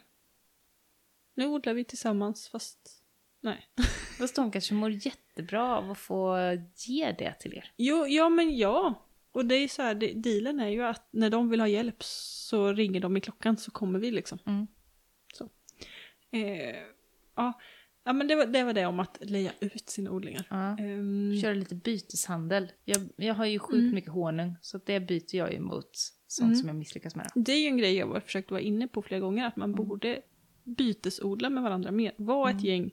Nu 1.35 1.47
odlar 1.47 1.73
vi 1.73 1.83
tillsammans 1.83 2.47
fast 2.47 3.03
nej. 3.47 3.67
Fast 4.19 4.35
de 4.35 4.51
kanske 4.51 4.73
mår 4.73 4.91
jättebra 4.91 5.77
av 5.77 5.91
att 5.91 5.97
få 5.97 6.37
ge 6.75 7.11
det 7.11 7.33
till 7.39 7.53
er. 7.53 7.71
Jo, 7.77 8.05
ja 8.07 8.29
men 8.29 8.57
ja. 8.57 9.03
Och 9.31 9.45
det 9.45 9.55
är 9.55 9.67
så 9.67 9.81
här, 9.81 9.95
det, 9.95 10.13
dealen 10.13 10.59
är 10.59 10.67
ju 10.69 10.83
att 10.83 11.07
när 11.11 11.29
de 11.29 11.49
vill 11.49 11.59
ha 11.59 11.67
hjälp 11.67 12.03
så 12.03 12.73
ringer 12.73 12.99
de 12.99 13.17
i 13.17 13.21
klockan 13.21 13.57
så 13.57 13.71
kommer 13.71 13.99
vi 13.99 14.11
liksom. 14.11 14.39
Mm. 14.45 14.67
Eh, 16.31 16.75
ja. 17.35 17.53
ja, 18.03 18.13
men 18.13 18.27
det 18.27 18.35
var, 18.35 18.45
det 18.45 18.63
var 18.63 18.73
det 18.73 18.85
om 18.85 18.99
att 18.99 19.17
leja 19.21 19.51
ut 19.59 19.89
sina 19.89 20.11
odlingar. 20.11 20.47
Ja. 20.49 20.77
Ehm, 20.79 21.39
Köra 21.41 21.53
lite 21.53 21.75
byteshandel. 21.75 22.71
Jag, 22.85 23.09
jag 23.15 23.33
har 23.33 23.45
ju 23.45 23.59
sjukt 23.59 23.79
Mm. 23.81 23.95
mycket 23.95 24.11
honung, 24.11 24.55
så 24.61 24.79
det 24.85 24.99
byter 24.99 25.35
jag 25.35 25.53
ju 25.53 25.59
mot 25.59 25.89
sånt 26.27 26.47
Mm. 26.47 26.55
som 26.55 26.67
jag 26.67 26.75
misslyckas 26.75 27.15
med. 27.15 27.31
Det 27.35 27.51
är 27.51 27.59
ju 27.61 27.67
en 27.67 27.77
grej 27.77 27.95
jag 27.95 28.07
har 28.07 28.19
försökt 28.19 28.51
vara 28.51 28.61
inne 28.61 28.87
på 28.87 29.01
flera 29.01 29.19
gånger, 29.19 29.47
att 29.47 29.55
man 29.55 29.69
Mm. 29.73 29.87
borde 29.87 30.21
bytesodla 30.63 31.49
med 31.49 31.63
varandra 31.63 31.91
mer. 31.91 32.13
Var 32.17 32.47
Mm. 32.49 32.57
ett 32.57 32.63
gäng 32.63 32.91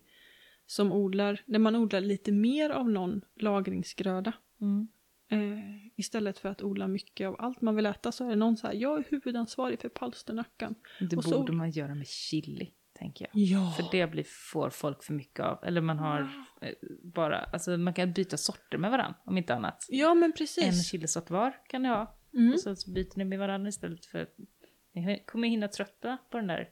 som 0.66 0.92
odlar, 0.92 1.42
där 1.46 1.58
man 1.58 1.76
odlar 1.76 2.00
lite 2.00 2.32
mer 2.32 2.70
av 2.70 2.90
någon 2.90 3.20
lagringsgröda. 3.34 4.32
Mm. 4.60 4.88
Eh, 5.28 5.58
istället 5.96 6.38
för 6.38 6.48
att 6.48 6.62
odla 6.62 6.88
mycket 6.88 7.26
av 7.28 7.36
allt 7.38 7.60
man 7.60 7.76
vill 7.76 7.86
äta 7.86 8.12
så 8.12 8.24
är 8.26 8.30
det 8.30 8.36
någon 8.36 8.56
så 8.56 8.66
här, 8.66 8.74
jag 8.74 8.98
är 8.98 9.04
huvudansvarig 9.10 9.80
för 9.80 9.88
palsternackan. 9.88 10.74
Det 11.00 11.16
Och 11.16 11.24
så- 11.24 11.38
borde 11.40 11.52
man 11.52 11.70
göra 11.70 11.94
med 11.94 12.06
chili, 12.06 12.70
tänker 12.98 13.24
jag. 13.32 13.42
Ja. 13.44 13.74
För 13.76 13.84
det 13.92 14.06
blir, 14.06 14.24
får 14.52 14.70
folk 14.70 15.02
för 15.04 15.14
mycket 15.14 15.40
av. 15.40 15.64
Eller 15.64 15.80
man 15.80 15.98
har 15.98 16.20
eh, 16.60 16.72
bara, 17.02 17.38
alltså 17.38 17.76
man 17.76 17.94
kan 17.94 18.12
byta 18.12 18.36
sorter 18.36 18.78
med 18.78 18.90
varandra, 18.90 19.14
om 19.24 19.38
inte 19.38 19.54
annat. 19.54 19.86
Ja 19.88 20.14
men 20.14 20.24
En 20.24 20.32
precis. 20.32 20.90
chilisort 20.90 21.30
var 21.30 21.52
kan 21.68 21.82
ni 21.82 21.88
ha. 21.88 22.18
Mm. 22.34 22.52
Och 22.52 22.60
så 22.78 22.92
byter 22.92 23.16
ni 23.18 23.24
med 23.24 23.38
varandra 23.38 23.68
istället 23.68 24.06
för 24.06 24.28
ni 24.92 25.22
kommer 25.26 25.48
hinna 25.48 25.68
trötta 25.68 26.18
på 26.30 26.36
den 26.36 26.46
där, 26.46 26.68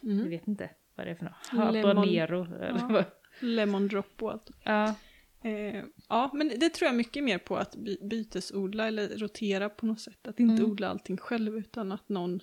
jag 0.00 0.12
Mm. 0.12 0.28
vet 0.28 0.48
inte 0.48 0.70
vad 0.96 1.06
det 1.06 1.10
är 1.10 1.14
för 1.14 1.24
något. 1.24 1.46
Habanero 1.46 2.44
eller 2.54 2.94
Ja. 2.94 3.04
Lemon 3.40 3.88
drop 3.88 4.22
och 4.22 4.32
allt. 4.32 4.50
Ja. 4.64 4.94
Eh, 5.42 5.82
ja, 6.08 6.30
men 6.34 6.48
det 6.56 6.68
tror 6.68 6.86
jag 6.86 6.96
mycket 6.96 7.24
mer 7.24 7.38
på 7.38 7.56
att 7.56 7.76
by- 7.76 8.08
bytesodla 8.10 8.86
eller 8.86 9.08
rotera 9.08 9.68
på 9.68 9.86
något 9.86 10.00
sätt. 10.00 10.28
Att 10.28 10.40
inte 10.40 10.62
Mm. 10.62 10.70
odla 10.72 10.88
allting 10.88 11.16
själv 11.16 11.56
utan 11.58 11.92
att 11.92 12.08
någon 12.08 12.40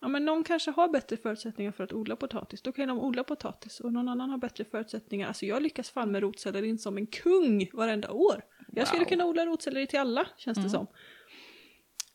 Ja 0.00 0.08
men 0.08 0.24
någon 0.24 0.44
kanske 0.44 0.70
har 0.70 0.88
bättre 0.88 1.16
förutsättningar 1.16 1.72
för 1.72 1.84
att 1.84 1.92
odla 1.92 2.16
potatis. 2.16 2.62
Då 2.62 2.72
kan 2.72 2.88
de 2.88 2.98
odla 2.98 3.24
potatis 3.24 3.80
och 3.80 3.92
någon 3.92 4.08
annan 4.08 4.30
har 4.30 4.38
bättre 4.38 4.64
förutsättningar. 4.64 5.28
Alltså 5.28 5.46
jag 5.46 5.62
lyckas 5.62 5.90
fan 5.90 6.10
med 6.12 6.22
rotsellerin 6.22 6.78
som 6.78 6.96
en 6.96 7.06
kung 7.06 7.70
varenda 7.72 8.10
år. 8.10 8.44
Jag 8.72 8.88
skulle 8.88 9.04
kunna 9.04 9.24
odla 9.26 9.46
rotselleri 9.46 9.86
till 9.86 9.98
alla 9.98 10.26
känns 10.36 10.56
det 10.56 10.60
Mm. 10.60 10.70
som. 10.70 10.86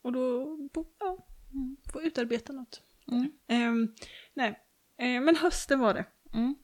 Och 0.02 0.12
då, 0.12 0.46
ja, 1.00 1.26
få 1.92 2.02
utarbeta 2.02 2.52
något. 2.52 2.82
Mm. 3.12 3.32
Ehm, 3.48 3.94
nej, 4.34 4.58
Eh, 5.00 5.20
men 5.20 5.36
hösten 5.36 5.80
var 5.80 5.94
det. 5.94 6.04
Mm. 6.32 6.54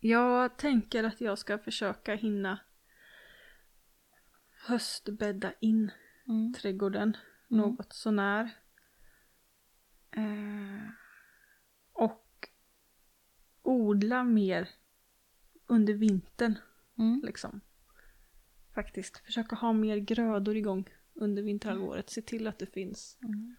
Jag 0.00 0.58
tänker 0.58 1.04
att 1.04 1.20
jag 1.20 1.38
ska 1.38 1.58
försöka 1.58 2.14
hinna 2.14 2.60
höstbädda 4.66 5.52
in 5.60 5.90
Mm. 6.28 6.52
trädgården 6.52 7.16
något 7.48 7.92
sånär. 7.92 8.50
Eh, 10.10 10.90
och 11.92 12.48
odla 13.62 14.24
mer 14.24 14.68
under 15.66 15.94
vintern. 15.94 16.58
Mm. 16.98 17.22
Liksom. 17.24 17.60
Faktiskt. 18.74 19.18
Försöka 19.18 19.56
ha 19.56 19.72
mer 19.72 19.96
grödor 19.96 20.56
igång 20.56 20.88
under 21.14 21.42
vinterhalvåret. 21.42 22.10
Se 22.10 22.22
till 22.22 22.46
att 22.46 22.58
det 22.58 22.66
finns 22.66 23.18
Mm. 23.22 23.56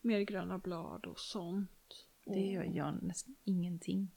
mer 0.00 0.20
gröna 0.20 0.58
blad 0.58 1.06
och 1.06 1.18
sånt. 1.18 1.70
Det 2.26 2.46
gör 2.46 2.64
jag 2.64 3.02
nästan 3.02 3.36
ingenting. 3.44 4.10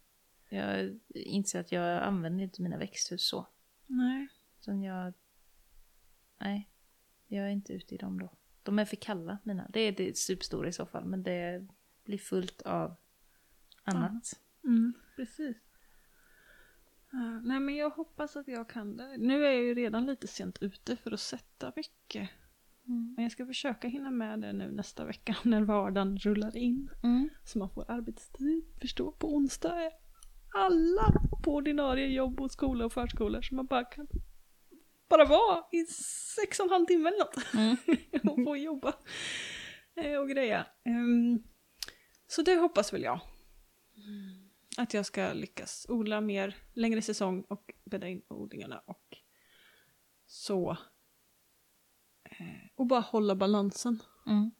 Jag 0.49 0.99
inser 1.09 1.59
att 1.59 1.71
jag 1.71 2.03
använder 2.03 2.43
inte 2.43 2.61
mina 2.61 2.77
växthus 2.77 3.27
så. 3.27 3.47
Nej. 3.87 4.27
Utan 4.59 4.81
jag... 4.81 5.13
Nej, 6.37 6.69
jag 7.27 7.45
är 7.45 7.49
inte 7.49 7.73
ute 7.73 7.95
i 7.95 7.97
dem 7.97 8.19
då. 8.19 8.29
De 8.63 8.79
är 8.79 8.85
för 8.85 8.95
kalla 8.95 9.37
mina. 9.43 9.67
Det 9.69 9.79
är 9.79 9.91
det 9.91 10.17
superstora 10.17 10.69
i 10.69 10.73
så 10.73 10.85
fall, 10.85 11.05
men 11.05 11.23
det 11.23 11.67
blir 12.03 12.17
fullt 12.17 12.61
av 12.61 12.95
annat. 13.83 14.41
Mm, 14.63 14.93
precis. 15.15 15.57
Ja, 17.11 17.39
nej 17.39 17.59
men 17.59 17.75
jag 17.75 17.89
hoppas 17.89 18.35
att 18.35 18.47
jag 18.47 18.69
kan 18.69 18.97
det. 18.97 19.17
Nu 19.17 19.45
är 19.45 19.51
jag 19.51 19.63
ju 19.63 19.73
redan 19.73 20.05
lite 20.05 20.27
sent 20.27 20.61
ute 20.61 20.95
för 20.95 21.11
att 21.11 21.19
sätta 21.19 21.73
mycket. 21.75 22.29
Mm. 22.87 23.13
Men 23.15 23.23
jag 23.23 23.31
ska 23.31 23.45
försöka 23.45 23.87
hinna 23.87 24.11
med 24.11 24.41
det 24.41 24.53
nu 24.53 24.71
nästa 24.71 25.05
vecka 25.05 25.35
när 25.43 25.61
vardagen 25.61 26.17
rullar 26.17 26.57
in. 26.57 26.89
Mm. 27.03 27.29
Så 27.43 27.59
man 27.59 27.69
får 27.69 27.91
arbetstid. 27.91 28.63
Förstå, 28.81 29.11
på 29.11 29.35
onsdag 29.35 29.81
är 29.81 29.91
alla 30.55 31.13
på 31.43 31.55
ordinarie 31.55 32.07
jobb 32.07 32.41
och 32.41 32.51
skola 32.51 32.85
och 32.85 32.93
förskolor. 32.93 33.41
Så 33.41 33.55
man 33.55 33.65
bara 33.65 33.83
kan 33.83 34.07
bara 35.09 35.25
vara 35.25 35.63
i 35.71 35.85
sex 36.35 36.59
och 36.59 36.65
en 36.65 36.69
halv 36.69 36.85
timme 36.85 37.09
eller 37.09 37.19
något. 37.19 37.53
Mm. 37.53 37.77
och 38.31 38.43
få 38.43 38.57
jobba 38.57 38.93
eh, 39.95 40.19
och 40.19 40.29
greja. 40.29 40.65
Ehm, 40.85 41.43
så 42.27 42.41
det 42.41 42.55
hoppas 42.55 42.93
väl 42.93 43.03
jag. 43.03 43.21
Att 44.77 44.93
jag 44.93 45.05
ska 45.05 45.33
lyckas 45.33 45.85
odla 45.89 46.21
mer, 46.21 46.55
längre 46.73 47.01
säsong 47.01 47.45
och 47.49 47.73
bädda 47.85 48.07
in 48.07 48.21
odlingarna 48.27 48.79
och 48.79 49.17
så. 50.25 50.77
Och 52.75 52.85
bara 52.85 52.99
hålla 52.99 53.35
balansen 53.35 53.99
Mm. 54.27 54.51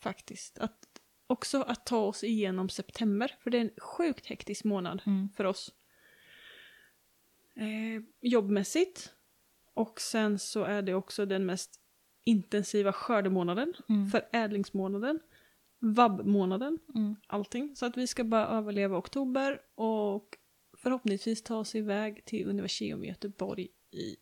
faktiskt. 0.00 0.58
Att, 0.58 0.86
också 1.26 1.62
att 1.62 1.86
ta 1.86 1.98
oss 1.98 2.24
igenom 2.24 2.68
september, 2.68 3.36
för 3.40 3.50
det 3.50 3.58
är 3.58 3.62
en 3.62 3.70
sjukt 3.80 4.26
hektisk 4.26 4.64
månad 4.64 5.02
Mm. 5.06 5.28
för 5.36 5.44
oss. 5.44 5.74
Eh, 7.54 8.02
jobbmässigt. 8.20 9.14
Och 9.74 10.00
sen 10.00 10.38
så 10.38 10.64
är 10.64 10.82
det 10.82 10.94
också 10.94 11.26
den 11.26 11.46
mest 11.46 11.80
intensiva 12.24 12.92
skördemånaden, 12.92 13.74
Mm. 13.88 14.08
förädlingsmånaden, 14.10 15.20
vabbmånaden, 15.78 16.78
Mm. 16.94 17.16
allting. 17.26 17.76
Så 17.76 17.86
att 17.86 17.96
vi 17.96 18.06
ska 18.06 18.24
bara 18.24 18.46
överleva 18.46 18.96
oktober 18.98 19.60
och 19.74 20.38
förhoppningsvis 20.76 21.42
ta 21.42 21.56
oss 21.56 21.74
iväg 21.74 22.24
till 22.24 22.48
Universium 22.48 23.04
i 23.04 23.08
Göteborg 23.08 23.68
i, 23.90 24.16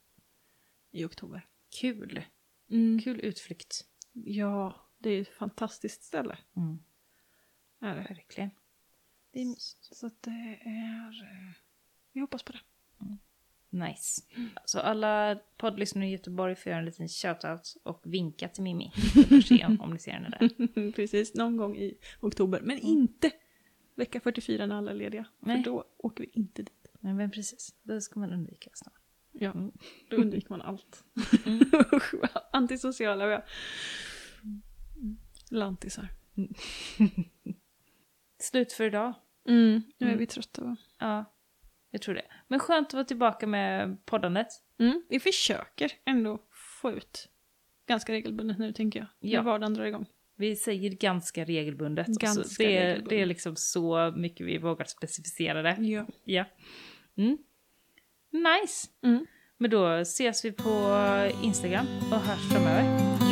i 0.91 1.05
oktober. 1.05 1.47
Kul. 1.71 2.23
Mm. 2.71 3.01
Kul 3.01 3.21
utflykt. 3.21 3.85
Ja, 4.12 4.75
det 4.99 5.11
är 5.11 5.23
ett 5.23 5.29
fantastiskt 5.35 6.03
ställe. 6.03 6.39
Mm. 6.57 6.79
Är 7.81 7.95
det. 7.97 8.03
Verkligen. 8.14 8.51
Det 9.33 9.43
är. 9.43 9.55
Så 9.95 10.11
det 10.21 10.59
är... 10.64 11.23
eh, 11.23 11.55
Vi 12.12 12.21
hoppas 12.21 12.43
på 12.43 12.53
det. 12.53 12.59
Nice. 13.71 14.23
Så 14.64 14.81
alla 14.81 15.39
poddlyssnare 15.57 16.07
i 16.07 16.11
Göteborg 16.11 16.57
får 16.57 16.71
göra 16.71 16.79
en 16.79 16.85
liten 16.87 17.09
shoutout 17.09 17.77
och 17.83 18.01
vinka 18.05 18.49
till 18.49 18.62
Mimmi. 18.62 18.93
Om, 19.66 19.81
om 19.81 19.91
ni 19.91 19.99
ser 19.99 20.12
henne 20.12 20.29
där. 20.41 20.93
Precis, 20.93 21.35
någon 21.35 21.57
gång 21.57 21.77
i 21.77 21.99
oktober. 22.21 22.61
Men 22.61 22.79
inte 22.79 23.31
vecka 23.95 24.21
44 24.21 24.66
när 24.66 24.75
alla 24.77 24.91
är 24.91 24.95
lediga. 24.95 25.27
Nej. 25.41 25.57
För 25.64 25.71
då 25.71 25.85
åker 25.97 26.25
vi 26.25 26.31
inte 26.33 26.62
dit. 26.62 26.87
Men, 27.01 27.16
men 27.16 27.31
precis, 27.31 27.75
det 27.83 28.01
ska 28.01 28.21
man 28.21 28.33
undvika 28.33 28.71
snart. 28.75 28.97
Ja, 29.41 29.51
Mm. 29.51 29.72
då 30.11 30.16
undviker 30.16 30.51
man 30.51 30.62
allt. 30.62 31.05
Mm. 31.47 31.61
Antisociala 32.53 33.26
vi 33.26 33.32
är. 33.34 33.45
Lantisar. 35.51 36.09
Slut 38.41 38.72
för 38.72 38.84
idag. 38.84 39.14
Mm, 39.49 39.82
nu 39.99 40.07
är 40.07 40.11
Mm. 40.11 40.18
vi 40.18 40.26
trötta 40.26 40.64
va? 40.64 40.76
Ja, 40.99 41.24
jag 41.91 42.03
tror 42.03 42.14
det. 42.14 42.24
Men 42.49 42.59
skönt 42.61 42.89
att 42.89 42.95
vara 42.95 43.05
tillbaka 43.05 43.47
med 43.47 44.05
poddandet. 44.07 44.47
Mm, 44.78 45.03
vi 45.09 45.20
försöker 45.20 45.93
ändå 46.05 46.43
få 46.80 46.91
ut 46.93 47.28
ganska 47.86 48.12
regelbundet 48.12 48.59
nu 48.59 48.72
tänker 48.72 48.99
jag. 49.01 49.09
Ja. 49.20 49.39
När 49.39 49.45
vardagen 49.45 49.74
drar 49.74 49.84
igång. 49.84 50.07
Vi 50.36 50.57
säger 50.57 50.91
ganska 50.91 51.45
regelbundet. 51.45 52.07
Ganska 52.07 52.43
det, 52.64 52.76
är, 52.76 52.80
regelbundet. 52.86 53.11
det 53.11 53.20
är 53.22 53.26
liksom 53.26 53.57
så 53.57 54.12
mycket 54.16 54.47
vi 54.47 54.59
vågar 54.59 54.84
specificera 54.84 55.62
det. 55.62 55.76
Ja. 55.80 56.07
Ja. 56.24 56.45
Mm. 57.16 57.39
Nice! 58.33 58.89
Mm. 59.05 59.26
Men 59.59 59.70
då 59.70 59.89
ses 59.89 60.45
vi 60.45 60.53
på 60.53 60.95
Instagram 61.43 61.87
och 62.12 62.18
hörs 62.18 62.49
framöver. 62.53 63.28